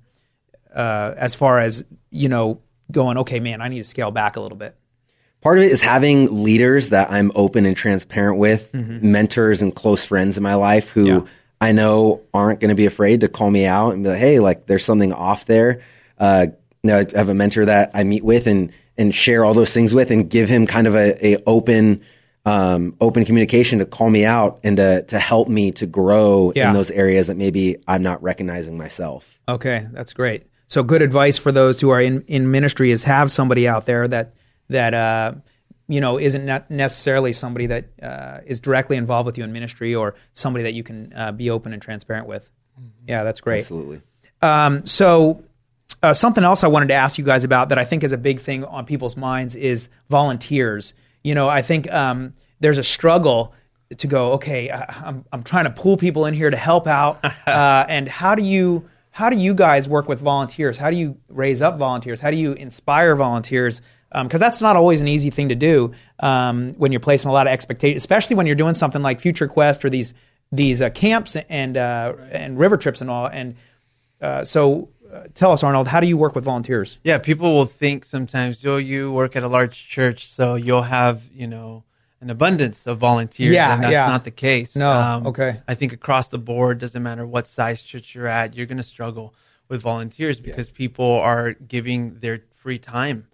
uh, 0.74 1.14
as 1.18 1.36
far 1.36 1.60
as 1.60 1.84
you 2.10 2.30
know, 2.30 2.62
going 2.92 3.18
okay, 3.20 3.40
man, 3.40 3.62
I 3.62 3.68
need 3.68 3.80
to 3.80 3.84
scale 3.84 4.12
back 4.12 4.36
a 4.36 4.42
little 4.42 4.58
bit. 4.58 4.76
Part 5.42 5.58
of 5.58 5.64
it 5.64 5.72
is 5.72 5.82
having 5.82 6.44
leaders 6.44 6.90
that 6.92 7.12
I'm 7.12 7.32
open 7.34 7.66
and 7.66 7.76
transparent 7.76 8.38
with, 8.38 8.72
Mm-hmm. 8.74 9.12
mentors 9.12 9.62
and 9.62 9.74
close 9.74 10.06
friends 10.06 10.38
in 10.38 10.44
my 10.44 10.54
life 10.56 10.90
who 10.90 11.28
I 11.60 11.72
know 11.72 12.22
aren't 12.34 12.60
going 12.60 12.70
to 12.70 12.76
be 12.76 12.86
afraid 12.86 13.22
to 13.22 13.28
call 13.28 13.50
me 13.50 13.66
out 13.66 13.94
and 13.94 14.04
be 14.04 14.10
like, 14.10 14.20
"Hey, 14.20 14.40
like 14.40 14.66
there's 14.68 14.86
something 14.86 15.14
off 15.14 15.46
there." 15.46 15.82
Uh, 16.20 16.48
you 16.84 16.88
know, 16.90 16.98
I 17.00 17.18
have 17.18 17.30
a 17.30 17.34
mentor 17.34 17.66
that 17.66 17.92
I 17.94 18.04
meet 18.04 18.24
with 18.24 18.48
and 18.48 18.72
and 18.98 19.14
share 19.16 19.44
all 19.46 19.54
those 19.54 19.74
things 19.74 19.94
with, 19.96 20.12
and 20.12 20.30
give 20.30 20.48
him 20.50 20.68
kind 20.68 20.86
of 20.88 20.96
a, 20.96 21.28
a 21.36 21.38
open 21.48 22.02
um, 22.46 22.96
open 23.00 23.24
communication 23.26 23.80
to 23.80 23.86
call 23.86 24.10
me 24.10 24.26
out 24.26 24.60
and 24.64 24.78
to 24.78 25.04
to 25.04 25.20
help 25.20 25.48
me 25.48 25.72
to 25.74 25.86
grow 25.86 26.52
Yeah. 26.56 26.68
in 26.70 26.74
those 26.74 26.90
areas 26.92 27.28
that 27.28 27.38
maybe 27.38 27.78
I'm 27.88 28.02
not 28.02 28.22
recognizing 28.24 28.78
myself. 28.78 29.40
Okay, 29.48 29.88
that's 29.92 30.14
great. 30.14 30.44
So 30.68 30.82
good 30.84 31.02
advice 31.02 31.38
for 31.38 31.52
those 31.52 31.82
who 31.82 31.90
are 31.90 32.02
in, 32.02 32.22
in 32.28 32.50
ministry 32.50 32.92
is 32.92 33.04
have 33.04 33.30
somebody 33.32 33.68
out 33.68 33.86
there 33.86 34.08
that 34.08 34.34
that 34.70 34.94
uh, 34.94 35.34
you 35.88 36.02
know 36.02 36.18
isn't 36.18 36.46
not 36.46 36.72
necessarily 36.72 37.34
somebody 37.34 37.68
that 37.68 37.86
uh, 38.02 38.40
is 38.46 38.60
directly 38.60 38.98
involved 38.98 39.26
with 39.28 39.38
you 39.38 39.44
in 39.44 39.52
ministry 39.52 39.94
or 39.94 40.16
somebody 40.34 40.64
that 40.64 40.74
you 40.74 40.82
can 40.84 41.14
uh, 41.14 41.32
be 41.32 41.50
open 41.50 41.74
and 41.74 41.82
transparent 41.82 42.26
with. 42.28 42.50
Yeah, 43.08 43.24
that's 43.24 43.42
great. 43.42 43.60
Absolutely. 43.60 44.02
Um, 44.42 44.86
so 44.88 45.44
uh, 46.02 46.14
something 46.14 46.44
else 46.44 46.64
I 46.64 46.68
wanted 46.68 46.88
to 46.88 46.96
ask 46.96 47.20
you 47.20 47.26
guys 47.26 47.44
about 47.44 47.70
that 47.70 47.78
I 47.78 47.84
think 47.86 48.04
is 48.04 48.14
a 48.14 48.18
big 48.18 48.40
thing 48.40 48.64
on 48.64 48.86
people's 48.86 49.16
minds 49.16 49.56
is 49.56 49.90
volunteers. 50.10 50.94
You 51.24 51.36
know, 51.36 51.50
I 51.50 51.62
think 51.62 51.92
um, 51.92 52.34
there's 52.60 52.78
a 52.78 52.84
struggle 52.84 53.54
to 53.98 54.08
go. 54.08 54.34
Okay, 54.34 54.70
I, 54.70 54.86
I'm 55.06 55.26
I'm 55.32 55.44
trying 55.44 55.66
to 55.66 55.72
pull 55.72 55.98
people 55.98 56.26
in 56.26 56.34
here 56.34 56.50
to 56.50 56.58
help 56.58 56.88
out, 56.88 57.24
uh, 57.48 57.86
and 57.88 58.08
how 58.08 58.36
do 58.36 58.44
you 58.44 58.90
how 59.12 59.30
do 59.30 59.38
you 59.38 59.54
guys 59.54 59.90
work 59.90 60.08
with 60.08 60.20
volunteers? 60.20 60.78
How 60.78 60.90
do 60.90 60.98
you 60.98 61.18
raise 61.30 61.62
up 61.62 61.78
volunteers? 61.78 62.20
How 62.22 62.32
do 62.32 62.38
you 62.38 62.54
inspire 62.54 63.16
volunteers? 63.16 63.82
Because 64.12 64.40
that's 64.40 64.62
not 64.62 64.76
always 64.76 65.02
an 65.02 65.08
easy 65.08 65.30
thing 65.30 65.50
to 65.50 65.56
do 65.56 65.94
um, 66.20 66.74
when 66.74 66.92
you're 66.92 67.00
placing 67.00 67.30
a 67.30 67.34
lot 67.34 67.48
of 67.48 67.54
expectations, 67.54 68.02
especially 68.02 68.36
when 68.36 68.46
you're 68.46 68.58
doing 68.58 68.74
something 68.74 69.02
like 69.02 69.22
Future 69.22 69.48
Quest 69.48 69.86
or 69.86 69.90
these 69.90 70.14
these 70.52 70.82
uh, 70.82 70.90
camps 70.90 71.36
and 71.36 71.78
uh, 71.78 72.14
and 72.32 72.60
river 72.60 72.78
trips 72.78 73.02
and 73.02 73.10
all. 73.10 73.28
And 73.28 73.56
uh, 74.22 74.44
so, 74.44 74.90
tell 75.34 75.52
us, 75.52 75.64
Arnold, 75.64 75.88
how 75.88 76.00
do 76.00 76.08
you 76.08 76.18
work 76.18 76.36
with 76.36 76.46
volunteers? 76.46 76.98
Yeah, 77.04 77.18
people 77.18 77.54
will 77.54 77.66
think 77.66 78.06
sometimes, 78.06 78.66
oh, 78.66 78.78
you 78.78 79.12
work 79.12 79.36
at 79.36 79.44
a 79.44 79.48
large 79.48 79.88
church, 79.88 80.28
so 80.28 80.56
you'll 80.56 80.84
have, 80.84 81.24
you 81.34 81.48
know, 81.48 81.84
an 82.22 82.30
abundance 82.30 82.86
of 82.86 83.00
volunteers. 83.00 83.54
Yeah, 83.54 83.74
and 83.74 83.84
that's 83.84 83.92
yeah. 83.92 84.08
not 84.08 84.24
the 84.24 84.32
case. 84.32 84.78
Um, 84.78 85.24
No, 85.24 85.30
okay. 85.30 85.62
I 85.68 85.74
think 85.76 85.92
across 85.92 86.30
the 86.30 86.38
board, 86.38 86.80
doesn't 86.80 87.02
matter 87.02 87.26
what 87.26 87.48
size 87.48 87.82
church 87.82 88.14
you're 88.14 88.28
at, 88.28 88.56
you're 88.56 88.68
going 88.68 88.78
to 88.78 88.84
struggle 88.84 89.34
with 89.68 89.82
volunteers 89.82 90.40
because 90.40 90.70
people 90.70 91.20
are 91.20 91.54
giving 91.54 92.20
their 92.20 92.42
free 92.58 92.78
time. 92.78 93.28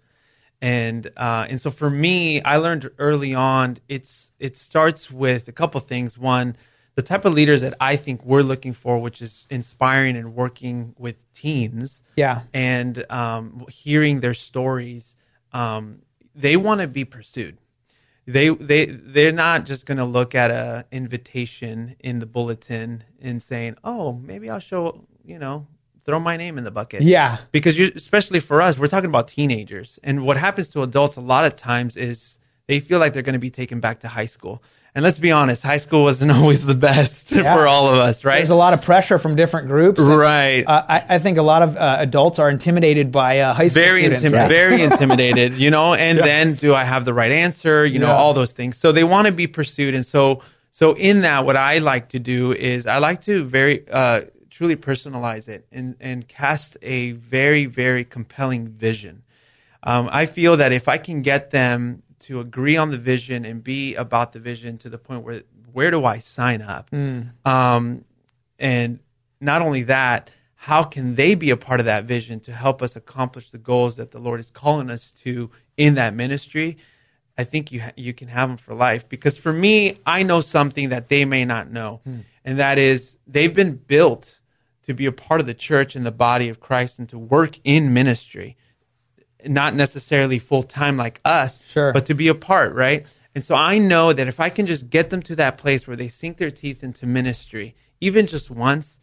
And 0.60 1.10
uh, 1.16 1.46
and 1.48 1.60
so 1.60 1.70
for 1.70 1.90
me, 1.90 2.42
I 2.42 2.56
learned 2.56 2.90
early 2.98 3.34
on 3.34 3.78
it's 3.88 4.32
it 4.38 4.56
starts 4.56 5.10
with 5.10 5.46
a 5.48 5.52
couple 5.52 5.80
things. 5.80 6.18
One, 6.18 6.56
the 6.98 7.02
type 7.12 7.24
of 7.24 7.32
leaders 7.32 7.60
that 7.60 7.74
I 7.80 7.94
think 8.04 8.24
we're 8.24 8.42
looking 8.52 8.72
for, 8.82 8.98
which 9.06 9.22
is 9.22 9.46
inspiring 9.58 10.16
and 10.20 10.34
working 10.34 10.76
with 10.98 11.16
teens 11.32 12.02
Yeah. 12.16 12.40
and 12.52 12.94
um, 13.22 13.64
hearing 13.70 14.18
their 14.24 14.34
stories, 14.34 15.14
um, 15.52 16.02
they 16.34 16.56
want 16.56 16.80
to 16.80 16.88
be 16.88 17.04
pursued. 17.04 17.54
They 18.26 18.48
they 18.70 18.86
they're 19.14 19.38
not 19.46 19.58
just 19.70 19.86
going 19.86 19.98
to 19.98 20.04
look 20.18 20.34
at 20.34 20.50
a 20.50 20.84
invitation 20.90 21.94
in 22.08 22.18
the 22.18 22.26
bulletin 22.26 23.04
and 23.26 23.40
saying, 23.50 23.76
"Oh, 23.84 24.04
maybe 24.30 24.50
I'll 24.50 24.66
show 24.72 24.82
you 25.24 25.38
know." 25.38 25.66
Throw 26.04 26.20
my 26.32 26.36
name 26.38 26.56
in 26.60 26.64
the 26.64 26.70
bucket. 26.80 27.02
Yeah. 27.02 27.36
because 27.52 27.78
you, 27.78 27.92
especially 27.94 28.40
for 28.40 28.62
us, 28.66 28.78
we're 28.78 28.86
talking 28.94 29.10
about 29.14 29.28
teenagers, 29.28 29.98
and 30.02 30.14
what 30.26 30.36
happens 30.38 30.70
to 30.70 30.82
adults 30.82 31.16
a 31.16 31.20
lot 31.34 31.44
of 31.48 31.54
times 31.54 31.96
is 31.98 32.38
they 32.66 32.80
feel 32.80 32.98
like 32.98 33.12
they're 33.12 33.28
going 33.30 33.40
to 33.42 33.46
be 33.50 33.54
taken 33.62 33.78
back 33.78 34.00
to 34.00 34.08
high 34.08 34.30
school. 34.36 34.62
And 34.94 35.04
let's 35.04 35.18
be 35.18 35.30
honest, 35.30 35.62
high 35.62 35.76
school 35.76 36.02
wasn't 36.04 36.32
always 36.38 36.64
the 36.64 36.74
best 36.74 37.30
Yeah. 37.32 37.54
for 37.54 37.66
all 37.66 37.88
of 37.88 37.98
us, 37.98 38.24
right? 38.24 38.36
There's 38.36 38.50
a 38.50 38.54
lot 38.56 38.72
of 38.72 38.82
pressure 38.82 39.18
from 39.18 39.36
different 39.36 39.68
groups. 39.68 40.00
and, 40.00 40.16
Right. 40.18 40.64
uh, 40.66 40.82
I, 40.88 41.04
I 41.10 41.18
think 41.18 41.38
a 41.38 41.42
lot 41.42 41.62
of 41.62 41.76
uh, 41.76 41.96
adults 42.00 42.38
are 42.38 42.50
intimidated 42.50 43.12
by 43.12 43.40
uh, 43.40 43.54
high 43.54 43.68
school 43.68 43.82
very 43.82 44.00
students. 44.02 44.22
intim- 44.24 44.32
right? 44.32 44.48
very 44.48 44.82
intimidated 44.88 45.54
you 45.54 45.70
know 45.70 45.94
and 45.94 46.18
Yeah. 46.18 46.24
then 46.24 46.54
do 46.54 46.74
i 46.74 46.84
have 46.84 47.04
the 47.04 47.14
right 47.14 47.30
answer 47.30 47.84
you 47.84 47.98
know 47.98 48.08
Yeah. 48.08 48.16
all 48.16 48.32
those 48.34 48.52
things 48.52 48.76
so 48.78 48.90
they 48.92 49.04
want 49.04 49.26
to 49.26 49.32
be 49.32 49.46
pursued 49.46 49.94
and 49.94 50.04
so 50.04 50.42
so 50.72 50.94
in 50.94 51.20
that 51.22 51.44
what 51.44 51.56
i 51.56 51.78
like 51.78 52.08
to 52.10 52.18
do 52.18 52.52
is 52.52 52.86
i 52.86 52.98
like 52.98 53.20
to 53.22 53.44
very 53.44 53.88
uh 53.90 54.22
truly 54.50 54.76
personalize 54.76 55.48
it 55.48 55.66
and 55.70 55.94
and 56.00 56.26
cast 56.28 56.76
a 56.82 57.12
very 57.12 57.66
very 57.66 58.04
compelling 58.04 58.68
vision 58.68 59.22
um, 59.84 60.08
i 60.12 60.26
feel 60.26 60.56
that 60.56 60.72
if 60.72 60.88
i 60.88 60.98
can 60.98 61.22
get 61.22 61.50
them 61.50 62.02
to 62.20 62.40
agree 62.40 62.76
on 62.76 62.90
the 62.90 62.98
vision 62.98 63.44
and 63.44 63.62
be 63.62 63.94
about 63.94 64.32
the 64.32 64.38
vision 64.40 64.76
to 64.78 64.88
the 64.88 64.98
point 64.98 65.22
where 65.22 65.42
where 65.72 65.90
do 65.90 66.04
i 66.04 66.18
sign 66.18 66.60
up 66.62 66.90
Mm. 66.90 67.30
um, 67.46 68.04
and 68.58 68.98
not 69.40 69.62
only 69.62 69.84
that, 69.84 70.30
how 70.56 70.82
can 70.82 71.14
they 71.14 71.36
be 71.36 71.50
a 71.50 71.56
part 71.56 71.78
of 71.78 71.86
that 71.86 72.04
vision 72.04 72.40
to 72.40 72.52
help 72.52 72.82
us 72.82 72.96
accomplish 72.96 73.50
the 73.52 73.58
goals 73.58 73.94
that 73.96 74.10
the 74.10 74.18
Lord 74.18 74.40
is 74.40 74.50
calling 74.50 74.90
us 74.90 75.12
to 75.22 75.50
in 75.76 75.94
that 75.94 76.12
ministry? 76.14 76.76
I 77.36 77.44
think 77.44 77.70
you 77.70 77.82
ha- 77.82 77.92
you 77.96 78.12
can 78.12 78.26
have 78.28 78.48
them 78.48 78.56
for 78.56 78.74
life 78.74 79.08
because 79.08 79.38
for 79.38 79.52
me, 79.52 79.98
I 80.04 80.24
know 80.24 80.40
something 80.40 80.88
that 80.88 81.08
they 81.08 81.24
may 81.24 81.44
not 81.44 81.70
know, 81.70 82.00
Hmm. 82.02 82.20
and 82.44 82.58
that 82.58 82.78
is 82.78 83.16
they've 83.28 83.54
been 83.54 83.76
built 83.76 84.40
to 84.82 84.92
be 84.94 85.06
a 85.06 85.12
part 85.12 85.40
of 85.40 85.46
the 85.46 85.54
church 85.54 85.94
and 85.94 86.04
the 86.04 86.10
body 86.10 86.48
of 86.48 86.58
Christ 86.58 86.98
and 86.98 87.08
to 87.10 87.18
work 87.18 87.60
in 87.62 87.94
ministry, 87.94 88.56
not 89.46 89.74
necessarily 89.74 90.38
full 90.38 90.62
time 90.62 90.96
like 90.96 91.20
us, 91.24 91.66
Sure. 91.66 91.92
but 91.92 92.06
to 92.06 92.14
be 92.14 92.28
a 92.28 92.34
part, 92.34 92.74
right? 92.74 93.06
And 93.34 93.44
so 93.44 93.54
I 93.54 93.78
know 93.78 94.12
that 94.12 94.26
if 94.26 94.40
I 94.40 94.48
can 94.48 94.66
just 94.66 94.90
get 94.90 95.10
them 95.10 95.22
to 95.22 95.36
that 95.36 95.58
place 95.58 95.86
where 95.86 95.96
they 95.96 96.08
sink 96.08 96.38
their 96.38 96.50
teeth 96.50 96.82
into 96.82 97.06
ministry, 97.06 97.74
even 98.00 98.26
just 98.26 98.50
once, 98.50 98.98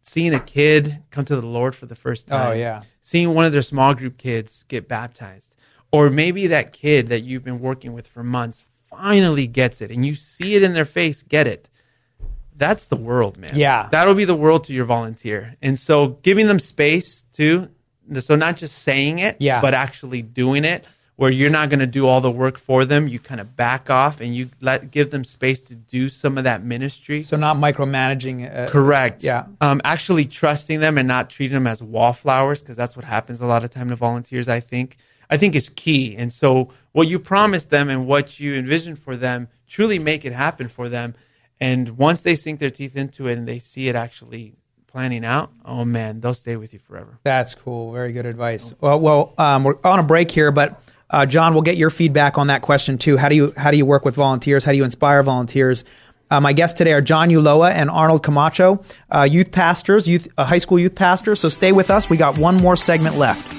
seeing 0.00 0.34
a 0.34 0.40
kid 0.40 1.02
come 1.10 1.24
to 1.26 1.36
the 1.40 1.46
Lord 1.46 1.74
for 1.76 1.86
the 1.86 1.94
first 1.94 2.26
time. 2.26 2.40
Oh, 2.40 2.50
time, 2.50 2.58
yeah. 2.58 2.82
seeing 3.00 3.34
one 3.34 3.44
of 3.44 3.52
their 3.52 3.62
small 3.62 3.94
group 3.94 4.18
kids 4.18 4.64
get 4.66 4.88
baptized, 4.88 5.54
or 5.92 6.10
maybe 6.10 6.48
that 6.48 6.72
kid 6.72 7.06
that 7.08 7.20
you've 7.20 7.44
been 7.44 7.60
working 7.60 7.92
with 7.92 8.08
for 8.08 8.24
months 8.24 8.64
finally 8.90 9.46
gets 9.46 9.80
it 9.80 9.90
and 9.90 10.04
you 10.04 10.14
see 10.14 10.54
it 10.56 10.62
in 10.62 10.74
their 10.74 10.84
face 10.84 11.22
get 11.22 11.46
it. 11.46 11.68
That's 12.56 12.86
the 12.88 12.96
world, 12.96 13.38
man. 13.38 13.50
Yeah. 13.54 13.88
That'll 13.90 14.14
be 14.14 14.24
the 14.24 14.34
world 14.34 14.64
to 14.64 14.74
your 14.74 14.84
volunteer. 14.84 15.56
And 15.62 15.78
so 15.78 16.08
giving 16.22 16.46
them 16.46 16.58
space 16.58 17.22
too. 17.32 17.70
So 18.20 18.36
not 18.36 18.56
just 18.56 18.78
saying 18.80 19.18
it, 19.20 19.36
Yeah. 19.38 19.60
but 19.60 19.74
actually 19.74 20.22
doing 20.22 20.64
it 20.64 20.84
where 21.16 21.30
you're 21.30 21.50
not 21.50 21.68
going 21.68 21.78
to 21.78 21.86
do 21.86 22.06
all 22.06 22.20
the 22.20 22.30
work 22.30 22.58
for 22.58 22.84
them. 22.84 23.06
You 23.06 23.18
kind 23.20 23.40
of 23.40 23.54
back 23.56 23.90
off 23.90 24.20
and 24.20 24.34
you 24.34 24.50
let 24.60 24.90
give 24.90 25.10
them 25.10 25.24
space 25.24 25.60
to 25.62 25.74
do 25.74 26.08
some 26.08 26.38
of 26.38 26.44
that 26.44 26.64
ministry. 26.64 27.22
So 27.22 27.36
not 27.36 27.56
micromanaging. 27.58 28.52
Uh, 28.52 28.68
Correct. 28.70 29.22
Yeah. 29.22 29.44
Um, 29.60 29.80
actually 29.84 30.24
trusting 30.24 30.80
them 30.80 30.98
and 30.98 31.06
not 31.06 31.30
treating 31.30 31.54
them 31.54 31.66
as 31.66 31.82
wallflowers 31.82 32.60
because 32.60 32.76
that's 32.76 32.96
what 32.96 33.04
happens 33.04 33.40
a 33.40 33.46
lot 33.46 33.62
of 33.62 33.70
time 33.70 33.88
to 33.90 33.96
volunteers. 33.96 34.48
I 34.48 34.60
think. 34.60 34.96
I 35.30 35.38
think 35.38 35.54
is 35.54 35.70
key. 35.70 36.14
And 36.16 36.30
so 36.32 36.70
what 36.92 37.08
you 37.08 37.18
promise 37.18 37.66
them 37.66 37.88
and 37.88 38.06
what 38.06 38.38
you 38.38 38.54
envision 38.54 38.96
for 38.96 39.16
them, 39.16 39.48
truly 39.66 39.98
make 39.98 40.26
it 40.26 40.32
happen 40.34 40.68
for 40.68 40.90
them. 40.90 41.14
And 41.58 41.90
once 41.96 42.20
they 42.22 42.34
sink 42.34 42.58
their 42.58 42.68
teeth 42.68 42.96
into 42.96 43.28
it 43.28 43.38
and 43.38 43.48
they 43.48 43.58
see 43.58 43.88
it 43.88 43.94
actually 43.94 44.56
planning 44.92 45.24
out, 45.24 45.50
oh 45.64 45.84
man, 45.84 46.20
they'll 46.20 46.34
stay 46.34 46.56
with 46.56 46.72
you 46.72 46.78
forever. 46.78 47.18
That's 47.24 47.54
cool. 47.54 47.92
Very 47.92 48.12
good 48.12 48.26
advice. 48.26 48.74
Well, 48.80 49.00
well, 49.00 49.34
um, 49.38 49.64
we're 49.64 49.76
on 49.82 49.98
a 49.98 50.02
break 50.02 50.30
here, 50.30 50.52
but 50.52 50.80
uh, 51.10 51.26
John, 51.26 51.54
we'll 51.54 51.62
get 51.62 51.76
your 51.76 51.90
feedback 51.90 52.38
on 52.38 52.46
that 52.46 52.62
question 52.62 52.98
too. 52.98 53.16
How 53.16 53.28
do 53.28 53.34
you 53.34 53.52
how 53.56 53.70
do 53.70 53.76
you 53.76 53.86
work 53.86 54.04
with 54.04 54.14
volunteers? 54.14 54.64
How 54.64 54.72
do 54.72 54.78
you 54.78 54.84
inspire 54.84 55.22
volunteers? 55.22 55.84
Uh, 56.30 56.40
my 56.40 56.52
guests 56.54 56.78
today 56.78 56.92
are 56.92 57.02
John 57.02 57.28
Ulloa 57.28 57.72
and 57.72 57.90
Arnold 57.90 58.22
Camacho, 58.22 58.82
uh, 59.10 59.28
youth 59.30 59.50
pastors, 59.50 60.08
youth 60.08 60.28
uh, 60.38 60.44
high 60.44 60.58
school 60.58 60.78
youth 60.78 60.94
pastors. 60.94 61.40
So 61.40 61.48
stay 61.48 61.72
with 61.72 61.90
us. 61.90 62.08
We 62.08 62.16
got 62.16 62.38
one 62.38 62.56
more 62.56 62.76
segment 62.76 63.16
left. 63.16 63.58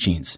teachings. 0.01 0.37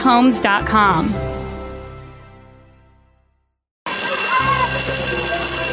conoverhomes.com. 0.00 1.30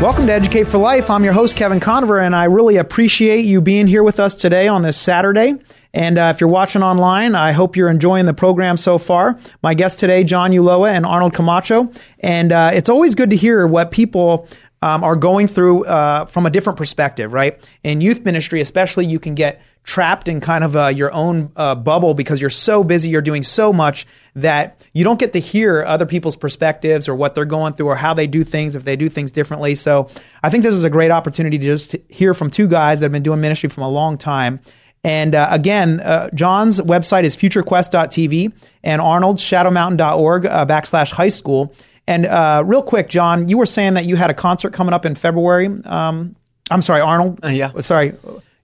Welcome 0.00 0.28
to 0.28 0.32
Educate 0.32 0.68
for 0.68 0.78
Life. 0.78 1.10
I'm 1.10 1.24
your 1.24 1.32
host, 1.32 1.56
Kevin 1.56 1.80
Conover, 1.80 2.20
and 2.20 2.32
I 2.32 2.44
really 2.44 2.76
appreciate 2.76 3.44
you 3.44 3.60
being 3.60 3.88
here 3.88 4.04
with 4.04 4.20
us 4.20 4.36
today 4.36 4.68
on 4.68 4.82
this 4.82 4.96
Saturday. 4.96 5.56
And 5.92 6.18
uh, 6.18 6.30
if 6.32 6.40
you're 6.40 6.48
watching 6.48 6.84
online, 6.84 7.34
I 7.34 7.50
hope 7.50 7.74
you're 7.74 7.90
enjoying 7.90 8.24
the 8.24 8.32
program 8.32 8.76
so 8.76 8.98
far. 8.98 9.36
My 9.60 9.74
guests 9.74 9.98
today, 9.98 10.22
John 10.22 10.52
Ulloa 10.52 10.92
and 10.92 11.04
Arnold 11.04 11.34
Camacho. 11.34 11.90
And 12.20 12.52
uh, 12.52 12.70
it's 12.72 12.88
always 12.88 13.16
good 13.16 13.30
to 13.30 13.36
hear 13.36 13.66
what 13.66 13.90
people 13.90 14.46
um, 14.82 15.02
are 15.02 15.16
going 15.16 15.46
through 15.46 15.84
uh, 15.84 16.24
from 16.26 16.46
a 16.46 16.50
different 16.50 16.76
perspective, 16.76 17.32
right? 17.32 17.68
In 17.82 18.00
youth 18.00 18.24
ministry, 18.24 18.60
especially, 18.60 19.06
you 19.06 19.18
can 19.18 19.34
get 19.34 19.60
trapped 19.88 20.28
in 20.28 20.38
kind 20.38 20.64
of 20.64 20.76
uh, 20.76 20.88
your 20.88 21.10
own 21.14 21.50
uh, 21.56 21.74
bubble 21.74 22.12
because 22.12 22.42
you're 22.42 22.50
so 22.50 22.84
busy, 22.84 23.08
you're 23.08 23.22
doing 23.22 23.42
so 23.42 23.72
much 23.72 24.06
that 24.34 24.84
you 24.92 25.02
don't 25.02 25.18
get 25.18 25.32
to 25.32 25.38
hear 25.38 25.82
other 25.82 26.04
people's 26.04 26.36
perspectives 26.36 27.08
or 27.08 27.14
what 27.14 27.34
they're 27.34 27.46
going 27.46 27.72
through 27.72 27.86
or 27.86 27.96
how 27.96 28.12
they 28.12 28.26
do 28.26 28.44
things 28.44 28.76
if 28.76 28.84
they 28.84 28.96
do 28.96 29.08
things 29.08 29.30
differently. 29.30 29.74
So 29.74 30.10
I 30.42 30.50
think 30.50 30.62
this 30.62 30.74
is 30.74 30.84
a 30.84 30.90
great 30.90 31.10
opportunity 31.10 31.56
to 31.56 31.64
just 31.64 31.96
hear 32.10 32.34
from 32.34 32.50
two 32.50 32.68
guys 32.68 33.00
that 33.00 33.06
have 33.06 33.12
been 33.12 33.22
doing 33.22 33.40
ministry 33.40 33.70
for 33.70 33.80
a 33.80 33.88
long 33.88 34.18
time. 34.18 34.60
And 35.04 35.34
uh, 35.34 35.48
again, 35.50 36.00
uh, 36.00 36.28
John's 36.34 36.80
website 36.80 37.24
is 37.24 37.34
futurequest.tv 37.34 38.52
and 38.82 39.00
Arnold's 39.00 39.42
shadowmountain.org 39.42 40.44
uh, 40.44 40.66
backslash 40.66 41.12
high 41.12 41.28
school. 41.28 41.74
And 42.08 42.24
uh, 42.24 42.62
real 42.64 42.82
quick, 42.82 43.10
John, 43.10 43.48
you 43.48 43.58
were 43.58 43.66
saying 43.66 43.94
that 43.94 44.06
you 44.06 44.16
had 44.16 44.30
a 44.30 44.34
concert 44.34 44.72
coming 44.72 44.94
up 44.94 45.04
in 45.04 45.14
February. 45.14 45.66
Um, 45.84 46.36
I'm 46.70 46.80
sorry, 46.80 47.02
Arnold. 47.02 47.38
Uh, 47.44 47.48
yeah. 47.48 47.78
Sorry. 47.80 48.14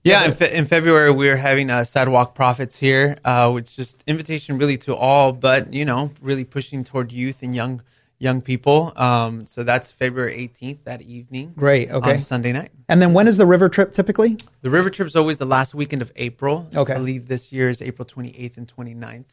Yeah, 0.03 0.25
in, 0.25 0.31
fe- 0.33 0.55
in 0.55 0.65
February 0.65 1.11
we're 1.11 1.37
having 1.37 1.69
uh, 1.69 1.83
Sidewalk 1.83 2.33
Prophets 2.35 2.79
here, 2.79 3.17
uh, 3.23 3.51
which 3.51 3.75
just 3.75 4.03
invitation 4.07 4.57
really 4.57 4.77
to 4.79 4.95
all, 4.95 5.31
but 5.31 5.73
you 5.73 5.85
know, 5.85 6.11
really 6.21 6.43
pushing 6.43 6.83
toward 6.83 7.11
youth 7.11 7.43
and 7.43 7.53
young 7.53 7.81
young 8.17 8.41
people. 8.41 8.93
Um, 8.95 9.45
so 9.45 9.63
that's 9.63 9.91
February 9.91 10.35
18th 10.47 10.79
that 10.85 11.01
evening. 11.03 11.53
Great. 11.55 11.91
Okay. 11.91 12.13
On 12.13 12.19
Sunday 12.19 12.51
night. 12.51 12.71
And 12.87 13.01
then 13.01 13.13
when 13.13 13.27
is 13.27 13.37
the 13.37 13.45
river 13.45 13.69
trip 13.69 13.93
typically? 13.93 14.37
The 14.61 14.69
river 14.69 14.89
trip 14.89 15.07
is 15.07 15.15
always 15.15 15.37
the 15.37 15.45
last 15.45 15.75
weekend 15.75 16.01
of 16.01 16.11
April. 16.15 16.67
Okay. 16.73 16.93
I 16.93 16.97
believe 16.97 17.27
this 17.27 17.51
year 17.51 17.69
is 17.69 17.81
April 17.81 18.05
28th 18.05 18.57
and 18.57 18.67
29th. 18.67 19.25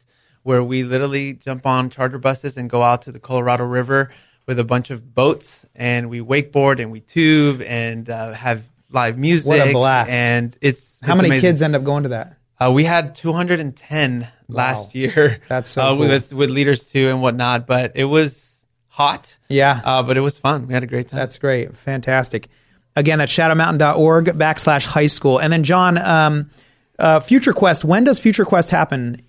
Where 0.43 0.63
we 0.63 0.83
literally 0.83 1.33
jump 1.33 1.65
on 1.65 1.89
charter 1.89 2.17
buses 2.17 2.57
and 2.57 2.69
go 2.69 2.81
out 2.81 3.01
to 3.03 3.11
the 3.11 3.19
Colorado 3.19 3.65
River 3.65 4.11
with 4.45 4.59
a 4.59 4.63
bunch 4.63 4.89
of 4.89 5.13
boats, 5.15 5.65
and 5.75 6.09
we 6.09 6.19
wakeboard 6.19 6.81
and 6.81 6.91
we 6.91 6.99
tube 6.99 7.61
and 7.61 8.09
uh, 8.09 8.33
have 8.33 8.63
live 8.91 9.17
music. 9.17 9.47
What 9.47 9.67
a 9.67 9.71
blast. 9.71 10.11
And 10.11 10.55
it's 10.61 10.99
How 11.01 11.13
it's 11.13 11.17
many 11.17 11.29
amazing. 11.29 11.49
kids 11.49 11.61
end 11.61 11.75
up 11.75 11.83
going 11.83 12.03
to 12.03 12.09
that? 12.09 12.37
Uh, 12.59 12.71
we 12.71 12.83
had 12.83 13.15
210 13.15 14.27
last 14.47 14.95
year. 14.95 15.39
That's 15.49 15.69
so 15.69 15.81
uh, 15.81 15.89
cool. 15.89 15.99
with 15.99 16.33
with 16.33 16.49
leaders 16.49 16.85
too 16.85 17.09
and 17.09 17.21
whatnot. 17.21 17.65
But 17.65 17.93
it 17.95 18.05
was 18.05 18.65
hot. 18.87 19.35
Yeah. 19.49 19.81
Uh, 19.83 20.03
but 20.03 20.17
it 20.17 20.21
was 20.21 20.37
fun. 20.37 20.67
We 20.67 20.73
had 20.73 20.83
a 20.83 20.87
great 20.87 21.07
time. 21.07 21.19
That's 21.19 21.37
great. 21.37 21.75
Fantastic. 21.75 22.47
Again, 22.95 23.17
that's 23.17 23.33
shadowmountain.org 23.33 24.25
backslash 24.25 24.85
high 24.85 25.07
school. 25.07 25.39
And 25.39 25.51
then, 25.51 25.63
John, 25.63 25.97
um, 25.97 26.51
uh, 26.99 27.19
Future 27.21 27.53
Quest, 27.53 27.83
when 27.83 28.03
does 28.03 28.19
Future 28.19 28.45
Quest 28.45 28.69
happen? 28.69 29.19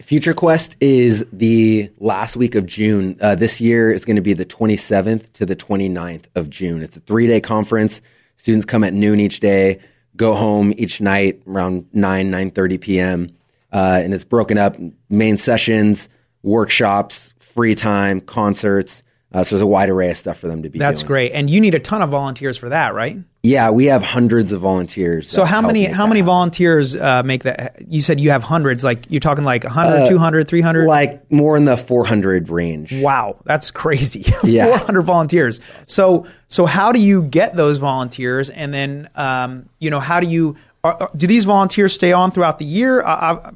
Future 0.00 0.32
Quest 0.32 0.74
is 0.80 1.26
the 1.34 1.90
last 1.98 2.34
week 2.34 2.54
of 2.54 2.64
June. 2.64 3.14
Uh, 3.20 3.34
this 3.34 3.60
year 3.60 3.92
is 3.92 4.06
going 4.06 4.16
to 4.16 4.22
be 4.22 4.32
the 4.32 4.46
27th 4.46 5.30
to 5.34 5.44
the 5.44 5.54
29th 5.54 6.24
of 6.34 6.48
June. 6.48 6.80
It's 6.80 6.96
a 6.96 7.00
three 7.00 7.26
day 7.26 7.42
conference. 7.42 8.00
Students 8.36 8.64
come 8.64 8.84
at 8.84 8.94
noon 8.94 9.20
each 9.20 9.38
day, 9.40 9.80
go 10.16 10.32
home 10.32 10.72
each 10.78 11.02
night 11.02 11.42
around 11.46 11.86
9, 11.92 12.30
9.30 12.30 12.80
p.m. 12.80 13.36
Uh, 13.70 14.00
and 14.02 14.14
it's 14.14 14.24
broken 14.24 14.56
up 14.56 14.76
main 15.10 15.36
sessions, 15.36 16.08
workshops, 16.42 17.34
free 17.38 17.74
time, 17.74 18.22
concerts. 18.22 19.02
Uh, 19.36 19.44
so 19.44 19.54
there's 19.54 19.60
a 19.60 19.66
wide 19.66 19.90
array 19.90 20.10
of 20.10 20.16
stuff 20.16 20.38
for 20.38 20.48
them 20.48 20.62
to 20.62 20.70
be 20.70 20.78
That's 20.78 21.00
doing. 21.00 21.08
great. 21.08 21.32
And 21.32 21.50
you 21.50 21.60
need 21.60 21.74
a 21.74 21.78
ton 21.78 22.00
of 22.00 22.08
volunteers 22.08 22.56
for 22.56 22.70
that, 22.70 22.94
right? 22.94 23.18
Yeah, 23.42 23.68
we 23.68 23.84
have 23.84 24.02
hundreds 24.02 24.50
of 24.50 24.62
volunteers. 24.62 25.28
So 25.30 25.44
how 25.44 25.60
many 25.60 25.84
how 25.84 26.06
many 26.06 26.22
volunteers 26.22 26.96
uh, 26.96 27.22
make 27.22 27.42
that? 27.42 27.76
You 27.86 28.00
said 28.00 28.18
you 28.18 28.30
have 28.30 28.42
hundreds. 28.42 28.82
Like 28.82 29.04
you're 29.10 29.20
talking 29.20 29.44
like 29.44 29.62
100, 29.64 30.04
Uh, 30.04 30.08
200, 30.08 30.48
300? 30.48 30.86
Like 30.86 31.30
more 31.30 31.54
in 31.58 31.66
the 31.66 31.76
400 31.76 32.48
range. 32.48 32.94
Wow, 32.94 33.38
that's 33.44 33.70
crazy. 33.70 34.24
Yeah. 34.42 34.78
400 34.78 35.02
volunteers. 35.02 35.60
So 35.82 36.26
so 36.48 36.64
how 36.64 36.90
do 36.90 36.98
you 36.98 37.22
get 37.22 37.54
those 37.54 37.76
volunteers 37.76 38.48
and 38.48 38.72
then 38.72 39.10
um, 39.16 39.68
you 39.80 39.90
know 39.90 40.00
how 40.00 40.18
do 40.18 40.26
you 40.28 40.56
are, 40.82 41.10
do 41.14 41.26
these 41.26 41.44
volunteers 41.44 41.92
stay 41.92 42.12
on 42.12 42.30
throughout 42.30 42.58
the 42.58 42.64
year? 42.64 43.00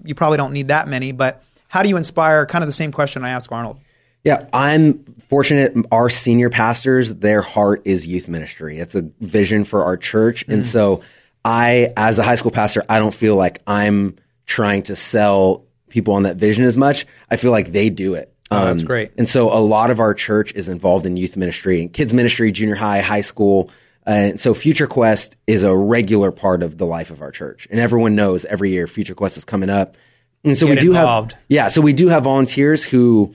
You 0.05 0.15
probably 0.15 0.37
don't 0.37 0.53
need 0.53 0.69
that 0.69 0.89
many, 0.89 1.13
but 1.13 1.43
how 1.69 1.83
do 1.83 1.89
you 1.89 1.97
inspire 1.97 2.45
kind 2.45 2.63
of 2.63 2.69
the 2.69 2.73
same 2.73 2.93
question 2.93 3.25
I 3.25 3.31
asked 3.31 3.51
Arnold? 3.51 3.79
Yeah, 4.25 4.47
I'm 4.53 5.05
fortunate. 5.29 5.75
Our 5.91 6.11
senior 6.11 6.51
pastors, 6.51 7.15
their 7.17 7.41
heart 7.43 7.83
is 7.87 8.07
youth 8.07 8.29
ministry. 8.29 8.79
It's 8.79 8.95
a 8.95 9.09
vision 9.21 9.65
for 9.65 9.85
our 9.85 9.97
church. 9.97 10.45
And 10.49 10.63
Mm. 10.63 10.67
so 10.67 11.01
I, 11.45 11.93
as 11.97 12.19
a 12.19 12.23
high 12.23 12.35
school 12.35 12.51
pastor, 12.51 12.85
I 12.89 12.99
don't 12.99 13.15
feel 13.15 13.35
like 13.37 13.63
I'm 13.67 14.17
trying 14.47 14.83
to 14.85 14.97
sell 14.97 15.65
people 15.89 16.15
on 16.15 16.25
that 16.25 16.37
vision 16.37 16.65
as 16.65 16.77
much. 16.77 17.07
I 17.31 17.37
feel 17.37 17.51
like 17.51 17.73
they 17.73 17.89
do 17.91 18.15
it. 18.15 18.33
Oh, 18.51 18.65
that's 18.67 18.83
great. 18.83 19.13
And 19.17 19.29
so 19.29 19.47
a 19.57 19.61
lot 19.63 19.91
of 19.91 20.01
our 20.01 20.13
church 20.13 20.53
is 20.55 20.69
involved 20.69 21.07
in 21.07 21.17
youth 21.17 21.37
ministry 21.37 21.81
and 21.81 21.93
kids 21.93 22.13
ministry, 22.13 22.51
junior 22.53 22.75
high, 22.75 23.01
high 23.01 23.21
school. 23.21 23.71
And 24.05 24.41
so 24.41 24.55
Future 24.55 24.89
Quest 24.89 25.37
is 25.47 25.63
a 25.63 25.75
regular 25.75 26.33
part 26.33 26.63
of 26.65 26.77
the 26.77 26.85
life 26.85 27.11
of 27.11 27.23
our 27.23 27.31
church. 27.31 27.69
And 27.71 27.79
everyone 27.79 28.17
knows 28.17 28.45
every 28.45 28.71
year 28.71 28.87
Future 28.89 29.15
Quest 29.15 29.37
is 29.37 29.45
coming 29.45 29.71
up. 29.71 29.97
And 30.45 30.59
so 30.59 30.67
Get 30.67 30.75
we 30.77 30.81
do 30.81 30.89
involved. 30.89 31.33
have, 31.35 31.41
yeah, 31.49 31.69
so 31.69 31.81
we 31.81 31.93
do 31.93 32.09
have 32.09 32.25
volunteers 32.25 32.83
who 32.85 33.35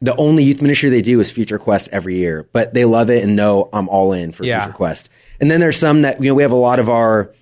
the 0.00 0.14
only 0.16 0.42
youth 0.44 0.60
ministry 0.60 0.90
they 0.90 1.02
do 1.02 1.20
is 1.20 1.30
Future 1.30 1.58
Quest 1.58 1.88
every 1.92 2.16
year, 2.16 2.48
but 2.52 2.74
they 2.74 2.84
love 2.84 3.10
it 3.10 3.22
and 3.24 3.36
know 3.36 3.68
I'm 3.72 3.88
all 3.88 4.12
in 4.12 4.32
for 4.32 4.44
Yeah. 4.44 4.60
Future 4.62 4.74
Quest. 4.76 5.08
And 5.40 5.50
then 5.50 5.60
there's 5.60 5.76
some 5.78 6.02
that, 6.02 6.22
you 6.22 6.28
know, 6.28 6.34
we 6.34 6.42
have 6.42 6.52
a 6.52 6.56
lot 6.56 6.78
of 6.78 6.88
our 6.88 7.32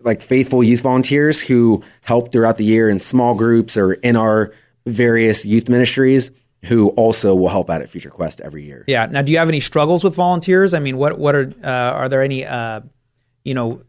like 0.00 0.20
faithful 0.22 0.62
youth 0.64 0.80
volunteers 0.80 1.40
who 1.40 1.82
help 2.02 2.32
throughout 2.32 2.56
the 2.58 2.64
year 2.64 2.88
in 2.88 2.98
small 3.00 3.34
groups 3.34 3.76
or 3.76 3.94
in 3.94 4.16
our 4.16 4.52
various 4.86 5.44
youth 5.44 5.68
ministries 5.68 6.30
who 6.64 6.90
also 6.90 7.34
will 7.34 7.48
help 7.48 7.70
out 7.70 7.82
at 7.82 7.88
Future 7.88 8.10
Quest 8.10 8.40
every 8.40 8.64
year. 8.64 8.84
Yeah. 8.86 9.06
Now, 9.06 9.22
do 9.22 9.32
you 9.32 9.38
have 9.38 9.48
any 9.48 9.60
struggles 9.60 10.04
with 10.04 10.14
volunteers? 10.14 10.74
I 10.74 10.78
mean, 10.80 10.96
what 10.96 11.18
what 11.18 11.34
are 11.34 11.52
uh, 11.62 11.66
are 11.68 12.08
there 12.08 12.22
any 12.22 12.44
uh, 12.44 12.80
you 13.44 13.54
know 13.54 13.82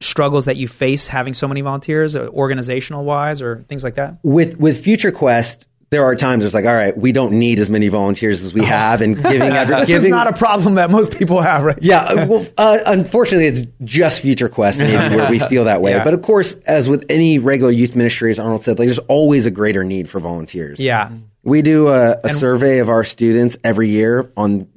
struggles 0.00 0.44
that 0.44 0.56
you 0.56 0.68
face 0.68 1.08
having 1.08 1.32
so 1.34 1.48
many 1.48 1.62
volunteers, 1.62 2.16
uh, 2.16 2.28
organizational 2.28 3.04
wise, 3.04 3.40
or 3.42 3.64
things 3.68 3.82
like 3.84 3.94
that? 3.96 4.18
With 4.22 4.58
with 4.58 4.82
Future 4.82 5.10
Quest, 5.10 5.68
there 5.90 6.04
are 6.04 6.16
times 6.16 6.44
it's 6.44 6.54
like, 6.54 6.64
all 6.64 6.74
right, 6.74 6.96
we 6.96 7.12
don't 7.12 7.32
need 7.38 7.60
as 7.60 7.70
many 7.70 7.88
volunteers 7.88 8.44
as 8.44 8.52
we 8.52 8.64
have, 8.64 9.02
and 9.02 9.14
giving 9.22 9.52
every 9.52 9.76
this 9.76 9.88
giving 9.88 10.06
is 10.06 10.10
not 10.10 10.26
a 10.26 10.32
problem 10.32 10.74
that 10.74 10.90
most 10.90 11.16
people 11.16 11.40
have, 11.40 11.62
right? 11.62 11.78
Yeah, 11.80 12.24
well, 12.26 12.44
uh, 12.58 12.78
unfortunately, 12.86 13.46
it's 13.46 13.66
just 13.84 14.20
Future 14.22 14.48
Quest 14.48 14.80
maybe 14.80 15.14
where 15.14 15.30
we 15.30 15.38
feel 15.48 15.64
that 15.64 15.80
way. 15.82 15.92
Yeah. 15.92 16.02
But 16.04 16.14
of 16.14 16.22
course, 16.22 16.54
as 16.66 16.88
with 16.88 17.04
any 17.08 17.38
regular 17.38 17.70
youth 17.70 17.94
ministry, 17.94 18.30
as 18.32 18.38
Arnold 18.38 18.64
said, 18.64 18.78
like 18.78 18.86
there's 18.88 18.98
always 18.98 19.46
a 19.46 19.50
greater 19.50 19.84
need 19.84 20.08
for 20.08 20.18
volunteers. 20.18 20.80
Yeah. 20.80 21.10
we 21.44 21.62
do 21.62 21.88
a, 21.88 22.18
a 22.24 22.28
survey 22.30 22.78
of 22.80 22.88
our 22.88 23.04
students 23.04 23.56
every 23.62 23.88
year 23.88 24.30
on 24.36 24.68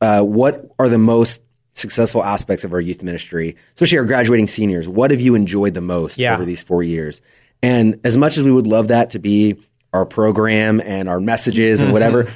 uh, 0.00 0.22
what 0.22 0.64
are 0.78 0.88
the 0.88 0.98
most 0.98 1.42
successful 1.74 2.22
aspects 2.22 2.64
of 2.64 2.72
our 2.72 2.80
youth 2.80 3.02
ministry, 3.02 3.56
especially 3.74 3.98
our 3.98 4.04
graduating 4.04 4.46
seniors. 4.46 4.88
What 4.88 5.10
have 5.10 5.20
you 5.20 5.34
enjoyed 5.34 5.74
the 5.74 5.80
most 5.80 6.18
Yeah. 6.18 6.34
over 6.34 6.44
these 6.44 6.62
four 6.62 6.82
years? 6.82 7.20
And 7.62 8.00
as 8.04 8.16
much 8.16 8.36
as 8.36 8.44
we 8.44 8.52
would 8.52 8.66
love 8.66 8.88
that 8.88 9.10
to 9.10 9.18
be 9.18 9.56
our 9.92 10.06
program 10.06 10.80
and 10.84 11.08
our 11.08 11.20
messages 11.20 11.80
and 11.82 11.90
Mhm. 11.90 11.92
whatever, 11.92 12.26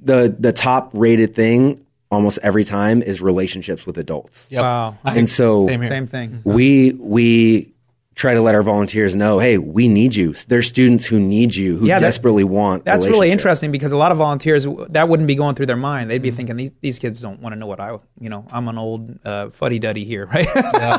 the 0.00 0.34
the 0.38 0.52
top 0.52 0.90
rated 0.94 1.34
thing 1.34 1.80
almost 2.10 2.38
every 2.42 2.64
time 2.64 3.02
is 3.02 3.20
relationships 3.20 3.86
with 3.86 3.98
adults. 3.98 4.48
Yep. 4.50 4.62
Wow. 4.62 4.94
And 5.04 5.28
so 5.28 5.66
Same 5.66 5.80
here. 5.80 5.90
Same 5.90 6.06
thing. 6.06 6.40
We 6.44 6.92
we 7.00 7.73
try 8.14 8.32
to 8.34 8.40
let 8.40 8.54
our 8.54 8.62
volunteers 8.62 9.16
know, 9.16 9.38
hey, 9.40 9.58
we 9.58 9.88
need 9.88 10.14
you. 10.14 10.32
There's 10.46 10.68
students 10.68 11.04
who 11.04 11.18
need 11.18 11.54
you, 11.54 11.76
who 11.78 11.86
Yeah, 11.86 11.98
that- 11.98 12.06
desperately 12.06 12.44
want. 12.44 12.84
That's 12.84 13.06
really 13.06 13.30
interesting 13.32 13.72
because 13.72 13.90
a 13.92 13.96
lot 13.96 14.12
of 14.12 14.18
volunteers 14.18 14.66
that 14.90 15.08
wouldn't 15.08 15.26
be 15.26 15.34
going 15.34 15.54
through 15.56 15.66
their 15.66 15.76
mind. 15.76 16.10
They'd 16.10 16.22
be 16.22 16.28
Mm-hmm. 16.28 16.36
thinking 16.36 16.56
these 16.56 16.70
these 16.80 16.98
kids 16.98 17.20
don't 17.20 17.40
want 17.40 17.54
to 17.54 17.58
know 17.58 17.66
what 17.66 17.80
I 17.80 17.96
you 18.20 18.28
know 18.30 18.46
I'm 18.52 18.68
an 18.68 18.78
old 18.78 19.18
uh, 19.24 19.50
fuddy 19.50 19.78
duddy 19.78 20.04
here, 20.04 20.26
right? 20.34 20.46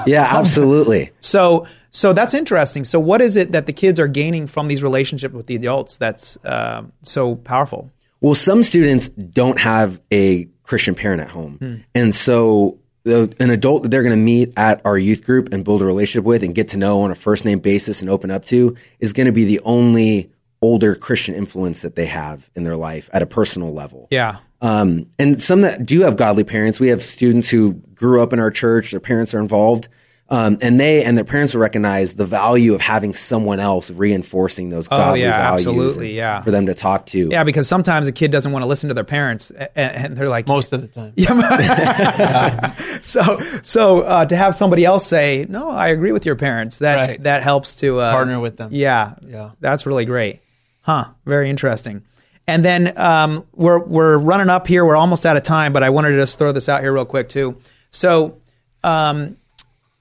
Yeah, 0.06 0.28
absolutely. 0.30 1.12
So 1.22 1.66
so 1.92 2.12
that's 2.14 2.34
interesting. 2.34 2.84
So 2.84 3.00
what 3.00 3.22
is 3.22 3.38
it 3.38 3.52
that 3.54 3.66
the 3.66 3.74
kids 3.74 4.00
are 4.00 4.08
gaining 4.08 4.48
from 4.48 4.68
these 4.68 4.84
relationships 4.84 5.34
with 5.34 5.48
the 5.48 5.56
adults 5.56 5.98
that's 5.98 6.38
uh, 6.44 6.84
so 7.04 7.36
powerful? 7.36 7.90
Well, 8.22 8.36
some 8.36 8.64
students 8.64 9.08
don't 9.10 9.60
have 9.60 10.02
a 10.12 10.46
Christian 10.64 10.96
parent 10.96 11.22
at 11.22 11.30
home. 11.30 11.58
Hmm. 11.58 11.76
And 11.94 12.14
so 12.16 12.80
the, 12.84 12.85
an 13.06 13.50
adult 13.50 13.84
that 13.84 13.90
they're 13.90 14.04
going 14.04 14.16
to 14.16 14.22
meet 14.22 14.54
at 14.58 14.82
our 14.86 14.98
youth 14.98 15.24
group 15.24 15.54
and 15.54 15.64
build 15.64 15.82
a 15.82 15.86
relationship 15.86 16.26
with 16.26 16.44
and 16.44 16.56
get 16.56 16.70
to 16.70 16.78
know 16.78 17.02
on 17.02 17.12
a 17.12 17.16
first 17.16 17.46
name 17.46 17.60
basis 17.60 18.02
and 18.02 18.10
open 18.10 18.32
up 18.32 18.46
to 18.46 18.76
is 19.00 19.14
going 19.14 19.26
to 19.26 19.32
be 19.32 19.46
the 19.46 19.60
only 19.62 20.32
older 20.62 20.96
Christian 20.96 21.36
influence 21.36 21.84
that 21.84 21.96
they 21.96 22.08
have 22.08 22.50
in 22.56 22.64
their 22.64 22.76
life 22.76 23.10
at 23.14 23.22
a 23.22 23.26
personal 23.26 23.74
level. 23.74 24.08
Yeah. 24.10 24.38
Um, 24.62 25.08
and 25.20 25.42
some 25.42 25.62
that 25.62 25.86
do 25.86 26.02
have 26.02 26.18
godly 26.18 26.44
parents. 26.44 26.80
We 26.80 26.88
have 26.88 27.04
students 27.04 27.50
who 27.50 27.76
grew 27.94 28.22
up 28.22 28.34
in 28.34 28.40
our 28.40 28.52
church, 28.52 28.92
their 28.92 29.00
parents 29.00 29.34
are 29.34 29.40
involved. 29.40 29.88
Um, 30.28 30.58
and 30.64 30.80
they 30.80 31.04
and 31.04 31.16
their 31.16 31.24
parents 31.24 31.54
will 31.54 31.62
recognize 31.62 32.16
the 32.16 32.26
value 32.26 32.74
of 32.74 32.82
having 32.82 33.14
someone 33.14 33.60
else 33.60 33.92
reinforcing 33.92 34.70
those 34.70 34.88
Oh, 34.90 34.98
godly 34.98 35.22
yeah, 35.22 35.38
values 35.38 35.68
absolutely, 35.68 36.18
yeah. 36.18 36.42
for 36.42 36.50
them 36.50 36.66
to 36.66 36.74
talk 36.74 37.06
to. 37.08 37.28
Yeah, 37.30 37.44
because 37.44 37.68
sometimes 37.68 38.08
a 38.08 38.12
kid 38.12 38.32
doesn't 38.32 38.52
want 38.52 38.64
to 38.64 38.68
listen 38.68 38.88
to 38.88 38.96
their 38.96 39.04
parents, 39.04 39.52
a- 39.52 39.66
a- 39.76 39.80
and, 39.80 40.18
they're 40.18 40.28
like 40.28 40.48
most 40.48 40.74
of 40.74 40.82
the 40.82 40.88
time. 40.88 41.14
Yeah. 41.16 42.74
so 43.02 43.40
so 43.62 44.02
uh, 44.02 44.26
to 44.26 44.36
have 44.36 44.56
somebody 44.56 44.84
else 44.84 45.06
say, 45.06 45.46
"No, 45.48 45.70
I 45.70 45.90
agree 45.90 46.12
with 46.12 46.26
your 46.26 46.36
parents," 46.36 46.80
that 46.80 46.96
Right. 46.96 47.24
that 47.24 47.44
helps 47.44 47.76
to 47.78 48.00
uh, 48.00 48.12
Partner 48.14 48.40
with 48.40 48.58
them. 48.58 48.70
Yeah, 48.72 49.16
Yeah. 49.28 49.52
that's 49.60 49.86
really 49.86 50.06
great, 50.06 50.42
huh? 50.82 51.06
Very 51.26 51.50
interesting. 51.52 52.04
And 52.48 52.66
then 52.66 52.98
um, 52.98 53.46
we're 53.54 53.80
we're 53.80 54.18
running 54.18 54.50
up 54.50 54.66
here. 54.66 54.86
We're 54.86 54.96
almost 54.96 55.26
out 55.26 55.38
of 55.38 55.44
time, 55.44 55.72
but 55.74 55.84
I 55.84 55.90
wanted 55.92 56.12
to 56.12 56.18
just 56.18 56.38
throw 56.40 56.52
this 56.52 56.68
out 56.68 56.82
here 56.82 56.94
real 56.94 57.06
quick 57.06 57.30
too. 57.30 57.58
So. 57.92 58.38
Um, 58.84 59.38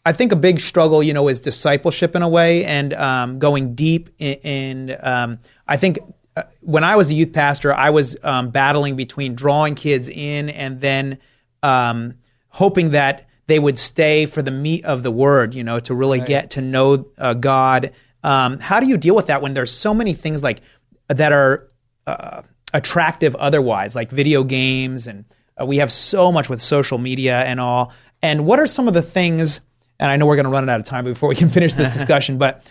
I 0.04 0.12
think 0.12 0.32
a 0.32 0.36
big 0.36 0.60
struggle, 0.60 1.02
you 1.02 1.14
know, 1.14 1.28
is 1.28 1.40
discipleship 1.40 2.14
in 2.14 2.22
a 2.22 2.28
way 2.28 2.64
and 2.64 2.92
um, 2.94 3.38
going 3.38 3.74
deep. 3.74 4.10
In, 4.18 4.34
in 4.34 4.96
um, 5.00 5.38
I 5.66 5.76
think 5.76 5.98
uh, 6.36 6.42
when 6.60 6.84
I 6.84 6.96
was 6.96 7.10
a 7.10 7.14
youth 7.14 7.32
pastor, 7.32 7.72
I 7.72 7.90
was 7.90 8.16
um, 8.22 8.50
battling 8.50 8.96
between 8.96 9.34
drawing 9.34 9.74
kids 9.74 10.08
in 10.08 10.50
and 10.50 10.80
then 10.80 11.18
um, 11.62 12.14
hoping 12.48 12.90
that 12.90 13.28
they 13.46 13.58
would 13.58 13.78
stay 13.78 14.26
for 14.26 14.42
the 14.42 14.50
meat 14.50 14.84
of 14.84 15.02
the 15.02 15.10
word, 15.10 15.54
you 15.54 15.64
know, 15.64 15.80
to 15.80 15.94
really 15.94 16.20
get 16.20 16.50
to 16.50 16.60
know 16.60 17.06
uh, 17.18 17.34
God. 17.34 17.92
Um, 18.22 18.58
how 18.58 18.80
do 18.80 18.86
you 18.86 18.96
deal 18.96 19.14
with 19.14 19.26
that 19.26 19.42
when 19.42 19.54
there's 19.54 19.72
so 19.72 19.92
many 19.92 20.14
things 20.14 20.42
like 20.42 20.60
that 21.08 21.32
are 21.32 21.70
uh, 22.06 22.42
attractive 22.72 23.36
otherwise, 23.36 23.94
like 23.94 24.10
video 24.10 24.44
games, 24.44 25.06
and 25.06 25.24
uh, 25.60 25.66
we 25.66 25.78
have 25.78 25.92
so 25.92 26.32
much 26.32 26.48
with 26.48 26.62
social 26.62 26.98
media 26.98 27.42
and 27.42 27.60
all. 27.60 27.92
And 28.22 28.46
what 28.46 28.58
are 28.58 28.66
some 28.66 28.88
of 28.88 28.94
the 28.94 29.02
things? 29.02 29.60
And 29.98 30.10
I 30.10 30.16
know 30.16 30.26
we're 30.26 30.36
going 30.36 30.44
to 30.44 30.50
run 30.50 30.68
out 30.68 30.80
of 30.80 30.86
time 30.86 31.04
before 31.04 31.28
we 31.28 31.36
can 31.36 31.48
finish 31.48 31.74
this 31.74 31.92
discussion, 31.92 32.38
but 32.38 32.66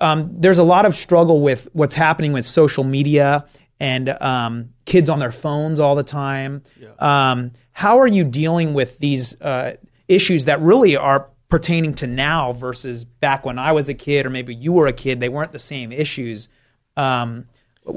um, 0.00 0.30
there's 0.40 0.58
a 0.58 0.64
lot 0.64 0.86
of 0.86 0.94
struggle 0.94 1.40
with 1.40 1.68
what's 1.72 1.94
happening 1.94 2.32
with 2.32 2.44
social 2.44 2.84
media 2.84 3.46
and 3.80 4.08
um, 4.08 4.70
kids 4.84 5.08
on 5.08 5.18
their 5.18 5.32
phones 5.32 5.80
all 5.80 5.94
the 5.94 6.02
time. 6.02 6.62
Um, 6.98 7.52
how 7.72 7.98
are 7.98 8.06
you 8.06 8.24
dealing 8.24 8.74
with 8.74 8.98
these 8.98 9.40
uh, 9.40 9.76
issues 10.08 10.46
that 10.46 10.60
really 10.60 10.96
are 10.96 11.28
pertaining 11.48 11.94
to 11.94 12.06
now 12.06 12.52
versus 12.52 13.04
back 13.04 13.44
when 13.44 13.58
I 13.58 13.72
was 13.72 13.88
a 13.88 13.94
kid, 13.94 14.26
or 14.26 14.30
maybe 14.30 14.54
you 14.54 14.72
were 14.72 14.86
a 14.86 14.92
kid? 14.92 15.20
They 15.20 15.28
weren't 15.28 15.52
the 15.52 15.58
same 15.58 15.92
issues. 15.92 16.48
Um, 16.96 17.46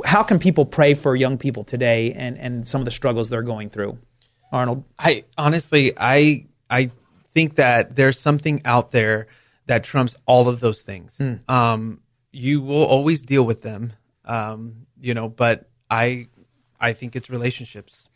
how 0.05 0.23
can 0.23 0.39
people 0.39 0.65
pray 0.65 0.93
for 0.93 1.15
young 1.15 1.37
people 1.37 1.63
today 1.63 2.13
and, 2.13 2.37
and 2.37 2.67
some 2.67 2.81
of 2.81 2.85
the 2.85 2.91
struggles 2.91 3.29
they're 3.29 3.41
going 3.41 3.69
through? 3.69 3.97
Arnold? 4.51 4.83
I 4.97 5.25
honestly, 5.37 5.93
I 5.97 6.45
I 6.69 6.91
think 7.37 7.53
that 7.55 7.95
there's 7.95 8.19
something 8.19 8.61
out 8.65 8.89
there 8.91 9.27
that 9.67 9.83
trumps 9.83 10.15
all 10.25 10.49
of 10.49 10.59
those 10.59 10.81
things. 10.81 11.15
Mm. 11.19 11.47
Um, 11.47 11.99
you 12.31 12.61
will 12.61 12.83
always 12.83 13.21
deal 13.21 13.43
with 13.43 13.61
them, 13.61 13.93
um, 14.25 14.87
you 14.99 15.13
know, 15.13 15.29
but 15.29 15.69
I 15.87 16.27
I 16.79 16.93
think 16.93 17.15
it's 17.15 17.29
relationships. 17.29 18.09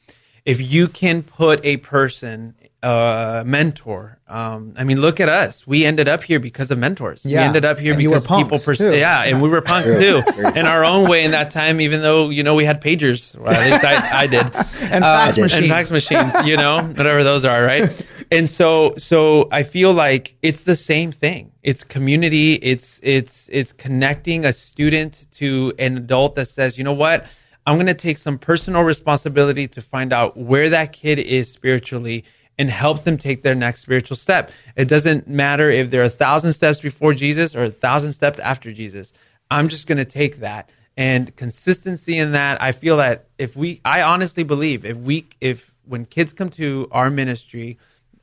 If 0.44 0.58
you 0.74 0.88
can 0.88 1.22
put 1.22 1.64
a 1.64 1.78
person, 1.78 2.56
a 2.82 3.44
mentor, 3.46 4.18
um, 4.28 4.74
I 4.76 4.84
mean, 4.86 5.00
look 5.00 5.20
at 5.20 5.30
us. 5.30 5.68
We 5.68 5.86
ended 5.86 6.08
up 6.08 6.24
here 6.24 6.40
because 6.40 6.72
of 6.72 6.80
mentors. 6.80 7.24
We 7.24 7.34
Yeah. 7.34 7.44
ended 7.44 7.64
up 7.64 7.78
here 7.78 7.94
And 7.94 8.02
you 8.02 8.10
were 8.10 8.16
because 8.16 8.38
people, 8.42 8.58
punks, 8.58 8.66
pers- 8.66 8.78
too. 8.80 8.96
yeah, 8.98 9.22
and 9.22 9.40
we 9.40 9.50
were 9.50 9.62
punks 9.62 9.88
True. 9.88 10.24
too, 10.24 10.48
in 10.60 10.66
our 10.66 10.84
own 10.84 11.08
way. 11.08 11.24
In 11.26 11.32
that 11.32 11.52
time, 11.52 11.80
even 11.80 12.02
though 12.02 12.32
you 12.32 12.42
know 12.42 12.56
we 12.56 12.66
had 12.66 12.82
pagers, 12.82 13.38
well, 13.38 13.54
at 13.54 13.70
least 13.70 13.86
I, 13.86 14.24
I 14.24 14.28
did, 14.28 14.42
And 14.94 15.04
fax 15.06 15.38
Uh, 15.38 15.42
machines. 15.42 15.54
and 15.54 15.68
fax 15.70 15.92
machines, 15.92 16.34
you 16.44 16.58
know, 16.58 16.82
whatever 16.98 17.24
those 17.24 17.46
are, 17.46 17.64
right? 17.64 17.86
And 18.32 18.50
so, 18.50 18.94
so 18.98 19.50
I 19.52 19.64
feel 19.64 19.92
like 19.92 20.38
it's 20.42 20.64
the 20.64 20.76
same 20.76 21.12
thing. 21.12 21.52
It's 21.64 21.84
community. 21.84 22.54
It's 22.54 23.00
it's 23.04 23.50
it's 23.52 23.74
connecting 23.74 24.46
a 24.46 24.54
student 24.54 25.28
to 25.34 25.74
an 25.78 25.98
adult 25.98 26.36
that 26.36 26.48
says, 26.48 26.78
you 26.78 26.86
know 26.86 26.94
what, 26.94 27.28
I'm 27.68 27.76
going 27.76 27.88
to 27.88 27.94
take 27.94 28.18
some 28.18 28.40
personal 28.40 28.84
responsibility 28.84 29.68
to 29.68 29.82
find 29.82 30.14
out 30.14 30.38
where 30.38 30.70
that 30.70 30.94
kid 30.94 31.20
is 31.20 31.52
spiritually 31.52 32.24
and 32.58 32.70
help 32.70 33.04
them 33.04 33.18
take 33.18 33.42
their 33.42 33.56
next 33.56 33.82
spiritual 33.82 34.16
step. 34.16 34.52
It 34.76 34.88
doesn't 34.88 35.28
matter 35.28 35.70
if 35.70 35.92
they're 35.92 36.04
a 36.04 36.10
thousand 36.10 36.54
steps 36.54 36.80
before 36.80 37.14
Jesus 37.14 37.56
or 37.56 37.64
a 37.64 37.70
thousand 37.70 38.14
steps 38.14 38.40
after 38.40 38.72
Jesus. 38.72 39.14
I'm 39.50 39.68
just 39.68 39.88
going 39.88 39.98
to 39.98 40.06
take 40.06 40.38
that 40.38 40.70
and 40.96 41.36
consistency 41.36 42.18
in 42.18 42.32
that. 42.32 42.62
I 42.62 42.72
feel 42.72 42.98
that 42.98 43.26
if 43.38 43.56
we, 43.56 43.82
I 43.84 44.04
honestly 44.04 44.44
believe 44.44 44.86
if 44.86 44.98
we, 44.98 45.28
if 45.40 45.74
when 45.86 46.06
kids 46.06 46.34
come 46.34 46.50
to 46.52 46.88
our 46.92 47.10
ministry, 47.10 47.78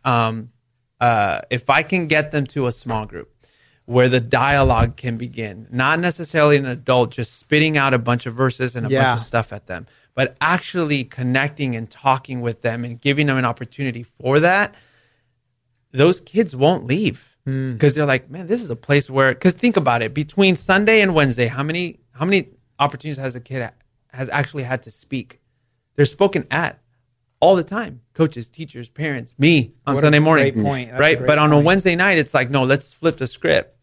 um, 0.08 0.50
uh, 1.00 1.40
if 1.50 1.68
I 1.70 1.82
can 1.82 2.06
get 2.08 2.30
them 2.30 2.44
to 2.54 2.66
a 2.66 2.72
small 2.72 3.04
group 3.06 3.28
where 3.84 4.08
the 4.08 4.20
dialogue 4.20 4.96
can 4.96 5.16
begin, 5.16 5.66
not 5.70 5.98
necessarily 5.98 6.56
an 6.56 6.66
adult 6.66 7.10
just 7.10 7.38
spitting 7.38 7.76
out 7.78 7.94
a 7.94 7.98
bunch 7.98 8.26
of 8.26 8.34
verses 8.34 8.76
and 8.76 8.86
a 8.86 8.90
Yeah. 8.90 9.02
bunch 9.04 9.20
of 9.20 9.26
stuff 9.26 9.52
at 9.52 9.66
them, 9.66 9.86
but 10.14 10.36
actually 10.40 11.04
connecting 11.04 11.74
and 11.76 11.88
talking 11.90 12.40
with 12.40 12.60
them 12.62 12.84
and 12.84 13.00
giving 13.00 13.26
them 13.28 13.36
an 13.38 13.44
opportunity 13.44 14.02
for 14.02 14.40
that, 14.40 14.74
those 15.92 16.20
kids 16.20 16.54
won't 16.54 16.84
leave 16.86 17.36
Hmm. 17.44 17.72
because 17.72 17.94
they're 17.94 18.04
like, 18.14 18.28
man, 18.30 18.46
this 18.46 18.60
is 18.62 18.70
a 18.70 18.76
place 18.76 19.08
where. 19.08 19.32
Because 19.32 19.54
think 19.54 19.76
about 19.76 20.02
it, 20.02 20.12
between 20.12 20.54
Sunday 20.56 21.00
and 21.00 21.14
Wednesday, 21.14 21.46
how 21.46 21.62
many 21.62 22.00
how 22.12 22.24
many 22.26 22.48
opportunities 22.78 23.16
has 23.16 23.34
a 23.36 23.40
kid 23.40 23.70
has 24.12 24.28
actually 24.30 24.64
had 24.64 24.82
to 24.82 24.90
speak? 24.90 25.40
They're 25.96 26.04
spoken 26.18 26.46
at 26.50 26.72
all 27.40 27.56
the 27.56 27.64
time. 27.64 28.00
Coaches, 28.14 28.48
teachers, 28.48 28.88
parents, 28.88 29.32
me 29.38 29.72
on 29.86 29.94
What 29.94 30.02
Sunday 30.02 30.18
morning, 30.18 30.52
great 30.52 30.64
point. 30.64 30.90
That's 30.90 30.98
a 30.98 31.00
right? 31.00 31.26
But 31.26 31.38
on 31.38 31.52
a. 31.52 31.60
Wednesday 31.60 31.96
night, 31.96 32.18
it's 32.18 32.34
like, 32.34 32.50
no, 32.50 32.64
let's 32.64 32.92
flip 32.92 33.16
the 33.16 33.26
script. 33.26 33.76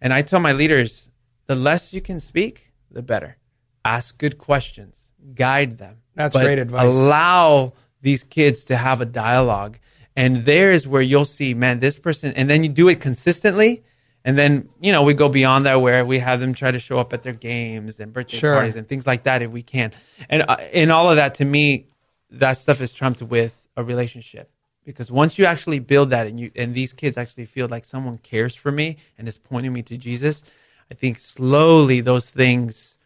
And 0.00 0.12
I 0.14 0.22
tell 0.22 0.40
my 0.40 0.52
leaders, 0.52 1.10
the 1.46 1.54
less 1.54 1.92
you 1.92 2.00
can 2.00 2.20
speak, 2.20 2.72
the 2.90 3.02
better. 3.02 3.36
Ask 3.84 4.18
good 4.18 4.38
questions, 4.38 5.12
guide 5.34 5.78
them. 5.78 5.98
That's 6.14 6.36
great 6.36 6.58
advice. 6.58 6.84
Allow 6.84 7.72
these 8.02 8.22
kids 8.22 8.64
to 8.64 8.76
have 8.76 9.00
a 9.00 9.06
dialogue. 9.06 9.78
And 10.16 10.44
there 10.44 10.70
is 10.70 10.86
where 10.86 11.02
you'll 11.02 11.24
see, 11.24 11.54
man, 11.54 11.78
this 11.78 11.98
person, 11.98 12.32
and 12.34 12.50
then 12.50 12.62
you 12.62 12.68
do 12.68 12.88
it 12.88 13.00
consistently. 13.00 13.84
And 14.22 14.36
then, 14.36 14.68
you 14.80 14.92
know, 14.92 15.02
we 15.02 15.14
go 15.14 15.30
beyond 15.30 15.64
that 15.64 15.80
where 15.80 16.04
we 16.04 16.18
have 16.18 16.40
them 16.40 16.52
try 16.52 16.70
to 16.70 16.78
show 16.78 16.98
up 16.98 17.14
at 17.14 17.22
their 17.22 17.32
games 17.32 18.00
and 18.00 18.12
birthday 18.12 18.36
Sure. 18.36 18.54
parties 18.54 18.76
and 18.76 18.86
things 18.86 19.06
like 19.06 19.22
that 19.22 19.40
if 19.40 19.50
we 19.50 19.62
can. 19.62 19.92
And 20.28 20.44
uh, 20.46 20.58
in 20.72 20.90
all 20.90 21.08
of 21.08 21.16
that, 21.16 21.36
to 21.36 21.44
me, 21.46 21.86
that 22.30 22.52
stuff 22.52 22.80
is 22.80 22.92
trumped 22.92 23.22
with 23.22 23.68
a 23.76 23.84
relationship. 23.84 24.50
Because 24.84 25.10
once 25.10 25.38
you 25.38 25.44
actually 25.44 25.78
build 25.78 26.10
that 26.10 26.26
and 26.26 26.40
you 26.40 26.50
and 26.56 26.74
these 26.74 26.92
kids 26.92 27.16
actually 27.16 27.44
feel 27.44 27.68
like 27.68 27.84
someone 27.84 28.18
cares 28.18 28.54
for 28.54 28.72
me 28.72 28.96
and 29.18 29.28
is 29.28 29.36
pointing 29.36 29.72
me 29.72 29.82
to 29.82 29.96
Jesus, 29.96 30.42
I 30.90 30.94
think 30.94 31.18
slowly 31.18 32.00
those 32.00 32.30
things 32.30 32.98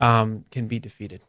um, 0.00 0.44
can 0.50 0.66
be 0.66 0.78
defeated. 0.78 1.24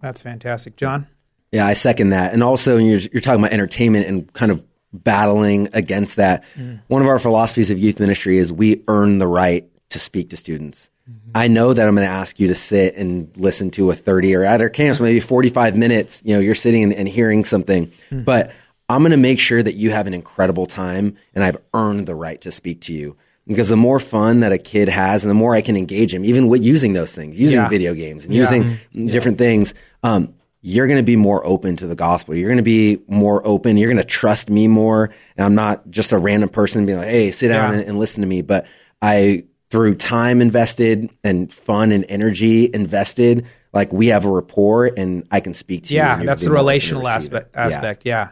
That's 0.00 0.22
fantastic. 0.22 0.76
John? 0.76 1.08
Yeah, 1.52 1.66
I 1.66 1.72
second 1.72 2.10
that. 2.10 2.32
And 2.32 2.42
also, 2.42 2.76
you're, 2.76 3.00
you're 3.12 3.20
talking 3.20 3.40
about 3.40 3.52
entertainment 3.52 4.06
and 4.06 4.32
kind 4.32 4.52
of 4.52 4.64
battling 4.92 5.68
against 5.72 6.16
that. 6.16 6.44
Mm. 6.56 6.80
One 6.86 7.02
of 7.02 7.08
our 7.08 7.18
philosophies 7.18 7.70
of 7.70 7.78
youth 7.78 7.98
ministry 7.98 8.38
is 8.38 8.52
we 8.52 8.82
earn 8.88 9.18
the 9.18 9.26
right 9.26 9.68
to 9.90 9.98
speak 9.98 10.30
to 10.30 10.36
students. 10.36 10.90
I 11.34 11.48
know 11.48 11.72
that 11.72 11.86
I'm 11.86 11.94
going 11.94 12.06
to 12.06 12.12
ask 12.12 12.40
you 12.40 12.48
to 12.48 12.54
sit 12.54 12.96
and 12.96 13.30
listen 13.36 13.70
to 13.72 13.90
a 13.90 13.94
30 13.94 14.34
or 14.34 14.44
at 14.44 14.60
our 14.60 14.68
camps, 14.68 14.98
maybe 15.00 15.20
45 15.20 15.76
minutes. 15.76 16.22
You 16.24 16.34
know, 16.34 16.40
you're 16.40 16.54
sitting 16.56 16.82
and, 16.82 16.92
and 16.92 17.08
hearing 17.08 17.44
something, 17.44 17.92
but 18.10 18.52
I'm 18.88 19.00
going 19.02 19.12
to 19.12 19.16
make 19.16 19.38
sure 19.38 19.62
that 19.62 19.74
you 19.74 19.90
have 19.92 20.06
an 20.08 20.14
incredible 20.14 20.66
time 20.66 21.16
and 21.34 21.44
I've 21.44 21.56
earned 21.72 22.06
the 22.06 22.14
right 22.16 22.40
to 22.40 22.50
speak 22.50 22.80
to 22.82 22.94
you. 22.94 23.16
Because 23.46 23.68
the 23.68 23.76
more 23.76 23.98
fun 23.98 24.40
that 24.40 24.52
a 24.52 24.58
kid 24.58 24.88
has 24.88 25.24
and 25.24 25.30
the 25.30 25.34
more 25.34 25.54
I 25.54 25.60
can 25.62 25.76
engage 25.76 26.12
him, 26.14 26.24
even 26.24 26.46
with 26.48 26.62
using 26.62 26.92
those 26.92 27.14
things, 27.14 27.38
using 27.40 27.58
Yeah. 27.60 27.68
video 27.68 27.94
games 27.94 28.24
and 28.24 28.32
Yeah. 28.34 28.40
using 28.42 28.78
different 29.08 29.38
things, 29.38 29.74
um, 30.04 30.34
you're 30.62 30.86
going 30.86 30.98
to 30.98 31.04
be 31.04 31.16
more 31.16 31.44
open 31.46 31.74
to 31.76 31.86
the 31.86 31.96
gospel. 31.96 32.34
You're 32.36 32.48
going 32.50 32.58
to 32.58 32.62
be 32.62 32.98
more 33.08 33.40
open. 33.44 33.76
You're 33.76 33.88
going 33.90 34.02
to 34.02 34.06
trust 34.06 34.50
me 34.50 34.68
more. 34.68 35.10
And 35.36 35.44
I'm 35.46 35.54
not 35.54 35.90
just 35.90 36.12
a 36.12 36.18
random 36.18 36.48
person 36.48 36.86
being 36.86 36.98
like, 36.98 37.08
hey, 37.08 37.30
sit 37.32 37.48
down 37.48 37.72
Yeah. 37.72 37.78
and, 37.80 37.88
and 37.90 37.98
listen 37.98 38.20
to 38.20 38.26
me. 38.26 38.42
But 38.42 38.66
I, 39.02 39.44
through 39.70 39.94
time 39.94 40.40
invested 40.40 41.10
and 41.24 41.52
fun 41.52 41.92
and 41.92 42.04
energy 42.08 42.70
invested, 42.72 43.46
like 43.72 43.92
we 43.92 44.08
have 44.08 44.24
a 44.24 44.30
rapport 44.30 44.86
and 44.86 45.26
I 45.30 45.40
can 45.40 45.54
speak 45.54 45.84
to 45.84 45.94
you. 45.94 46.00
Yeah, 46.00 46.16
you're 46.18 46.26
that's 46.26 46.42
the 46.42 46.50
be 46.50 46.54
more 46.54 46.58
open 46.58 46.64
to 46.64 46.70
relational 46.70 47.08
aspect. 47.08 47.56
it. 47.56 48.02
Yeah. 48.04 48.26
Yeah. 48.26 48.30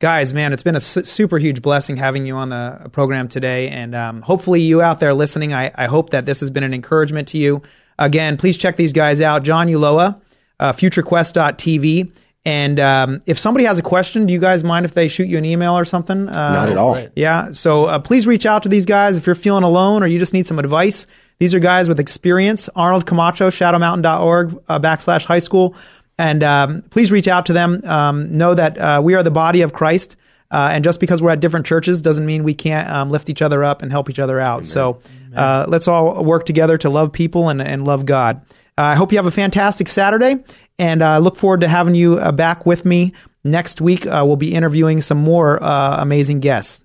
Guys, 0.00 0.34
man, 0.34 0.52
it's 0.52 0.64
been 0.64 0.74
a 0.74 0.80
su- 0.80 1.04
super 1.04 1.38
huge 1.38 1.62
blessing 1.62 1.96
having 1.96 2.26
you 2.26 2.34
on 2.34 2.48
the 2.48 2.90
program 2.90 3.28
today, 3.28 3.68
and 3.68 3.94
um, 3.94 4.20
hopefully 4.20 4.60
you 4.60 4.82
out 4.82 4.98
there 4.98 5.14
listening. 5.14 5.52
I, 5.52 5.70
I 5.76 5.86
hope 5.86 6.10
that 6.10 6.26
this 6.26 6.40
has 6.40 6.50
been 6.50 6.64
an 6.64 6.74
encouragement 6.74 7.28
to 7.28 7.38
you. 7.38 7.62
Again, 8.00 8.36
please 8.36 8.56
check 8.56 8.74
these 8.74 8.92
guys 8.92 9.20
out. 9.20 9.44
John 9.44 9.68
Ulloa, 9.68 10.20
uh, 10.58 10.72
FutureQuest.tv. 10.72 12.10
And 12.44 12.80
um, 12.80 13.22
if 13.26 13.38
somebody 13.38 13.64
has 13.66 13.78
a 13.78 13.82
question, 13.82 14.26
do 14.26 14.32
you 14.32 14.40
guys 14.40 14.64
mind 14.64 14.84
if 14.84 14.94
they 14.94 15.06
shoot 15.06 15.28
you 15.28 15.38
an 15.38 15.44
email 15.44 15.78
or 15.78 15.84
something? 15.84 16.28
Uh, 16.28 16.52
Not 16.52 16.68
at 16.68 16.76
all. 16.76 16.94
Right. 16.94 17.12
Yeah. 17.14 17.52
So 17.52 17.84
uh, 17.84 17.98
please 18.00 18.26
reach 18.26 18.46
out 18.46 18.64
to 18.64 18.68
these 18.68 18.84
guys 18.84 19.16
if 19.16 19.26
you're 19.26 19.36
feeling 19.36 19.62
alone 19.62 20.02
or 20.02 20.08
you 20.08 20.18
just 20.18 20.32
need 20.32 20.46
some 20.46 20.58
advice. 20.58 21.06
These 21.38 21.54
are 21.54 21.60
guys 21.60 21.88
with 21.88 22.00
experience. 22.00 22.68
Arnold 22.74 23.06
Camacho, 23.06 23.50
shadowmountain.org 23.50 24.62
uh, 24.68 24.80
backslash 24.80 25.24
high 25.24 25.38
school. 25.38 25.76
And 26.18 26.42
um, 26.42 26.82
please 26.90 27.12
reach 27.12 27.28
out 27.28 27.46
to 27.46 27.52
them. 27.52 27.80
Um, 27.84 28.36
know 28.36 28.54
that 28.54 28.76
uh, 28.78 29.00
we 29.02 29.14
are 29.14 29.22
the 29.22 29.30
body 29.30 29.62
of 29.62 29.72
Christ. 29.72 30.16
Uh, 30.50 30.70
and 30.72 30.84
just 30.84 31.00
because 31.00 31.22
we're 31.22 31.30
at 31.30 31.40
different 31.40 31.64
churches 31.64 32.02
doesn't 32.02 32.26
mean 32.26 32.44
we 32.44 32.54
can't 32.54 32.88
um, 32.90 33.08
lift 33.08 33.30
each 33.30 33.40
other 33.40 33.64
up 33.64 33.82
and 33.82 33.90
help 33.90 34.10
each 34.10 34.18
other 34.18 34.38
out. 34.38 34.66
So 34.66 34.98
uh, 35.34 35.64
let's 35.68 35.88
all 35.88 36.22
work 36.24 36.44
together 36.44 36.76
to 36.78 36.90
love 36.90 37.12
people 37.12 37.48
and, 37.48 37.62
and 37.62 37.86
love 37.86 38.04
God. 38.04 38.42
Uh, 38.76 38.82
I 38.82 38.94
hope 38.94 39.12
you 39.12 39.18
have 39.18 39.26
a 39.26 39.30
fantastic 39.30 39.88
Saturday, 39.88 40.44
and 40.82 41.00
I 41.00 41.16
uh, 41.16 41.18
look 41.20 41.36
forward 41.36 41.60
to 41.60 41.68
having 41.68 41.94
you 41.94 42.18
uh, 42.18 42.32
back 42.32 42.66
with 42.66 42.84
me 42.84 43.12
next 43.44 43.80
week. 43.80 44.04
Uh, 44.04 44.24
we'll 44.26 44.36
be 44.36 44.52
interviewing 44.52 45.00
some 45.00 45.18
more 45.18 45.58
amazing 45.58 46.40
guests. 46.40 46.82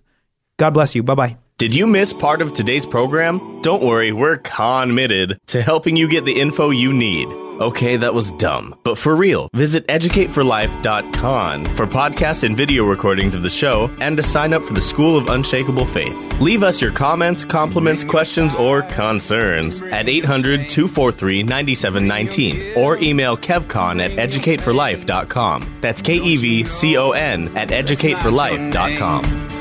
God 0.57 0.71
bless 0.71 0.93
you. 0.93 1.01
Bye 1.01 1.15
bye. 1.15 1.46
Did 1.57 1.73
you 1.73 1.87
miss 1.87 2.13
part 2.13 2.43
of 2.43 2.53
today's 2.53 2.85
program? 2.85 3.63
Don't 3.63 3.81
worry, 3.81 4.11
we're 4.11 4.37
committed 4.37 5.39
to 5.47 5.63
helping 5.63 5.95
you 5.97 6.07
get 6.07 6.23
the 6.23 6.39
info 6.39 6.69
you 6.69 6.93
need. 6.93 7.27
Okay, 7.59 7.97
that 7.97 8.13
was 8.13 8.31
dumb. 8.33 8.75
But 8.83 8.99
for 8.99 9.15
real, 9.15 9.49
visit 9.55 9.87
educateforlife.com 9.87 11.65
for 11.75 11.87
podcast 11.87 12.43
and 12.43 12.55
video 12.55 12.85
recordings 12.85 13.33
of 13.33 13.41
the 13.41 13.49
show 13.49 13.89
and 13.99 14.15
to 14.17 14.21
sign 14.21 14.53
up 14.53 14.61
for 14.61 14.75
the 14.75 14.83
School 14.83 15.17
of 15.17 15.29
Unshakable 15.29 15.85
Faith. 15.87 16.39
Leave 16.39 16.61
us 16.61 16.79
your 16.79 16.91
comments, 16.91 17.43
compliments, 17.43 18.03
questions, 18.03 18.53
or 18.53 18.83
concerns 18.83 19.81
at 19.81 20.07
800 20.07 20.69
243 20.69 21.41
9719 21.41 22.77
or 22.77 22.97
email 22.97 23.35
kevcon 23.35 23.99
at 23.99 24.11
educateforlife.com. 24.11 25.77
That's 25.81 26.03
K 26.03 26.17
E 26.17 26.37
V 26.37 26.65
C 26.65 26.97
O 26.97 27.13
N 27.13 27.57
at 27.57 27.69
educateforlife.com. 27.69 29.56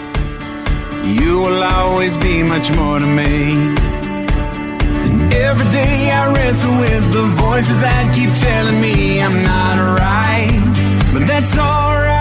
You 1.06 1.38
will 1.38 1.62
always 1.62 2.16
be 2.16 2.42
much 2.42 2.70
more 2.72 2.98
to 2.98 3.06
me. 3.06 3.52
And 5.06 5.32
every 5.32 5.70
day 5.70 6.10
I 6.10 6.32
wrestle 6.32 6.76
with 6.80 7.12
the 7.12 7.22
voices 7.22 7.78
that 7.80 8.14
keep 8.14 8.30
telling 8.46 8.80
me 8.80 9.22
I'm 9.22 9.42
not 9.42 9.76
right. 10.00 10.60
But 11.12 11.26
that's 11.26 11.56
alright, 11.56 12.15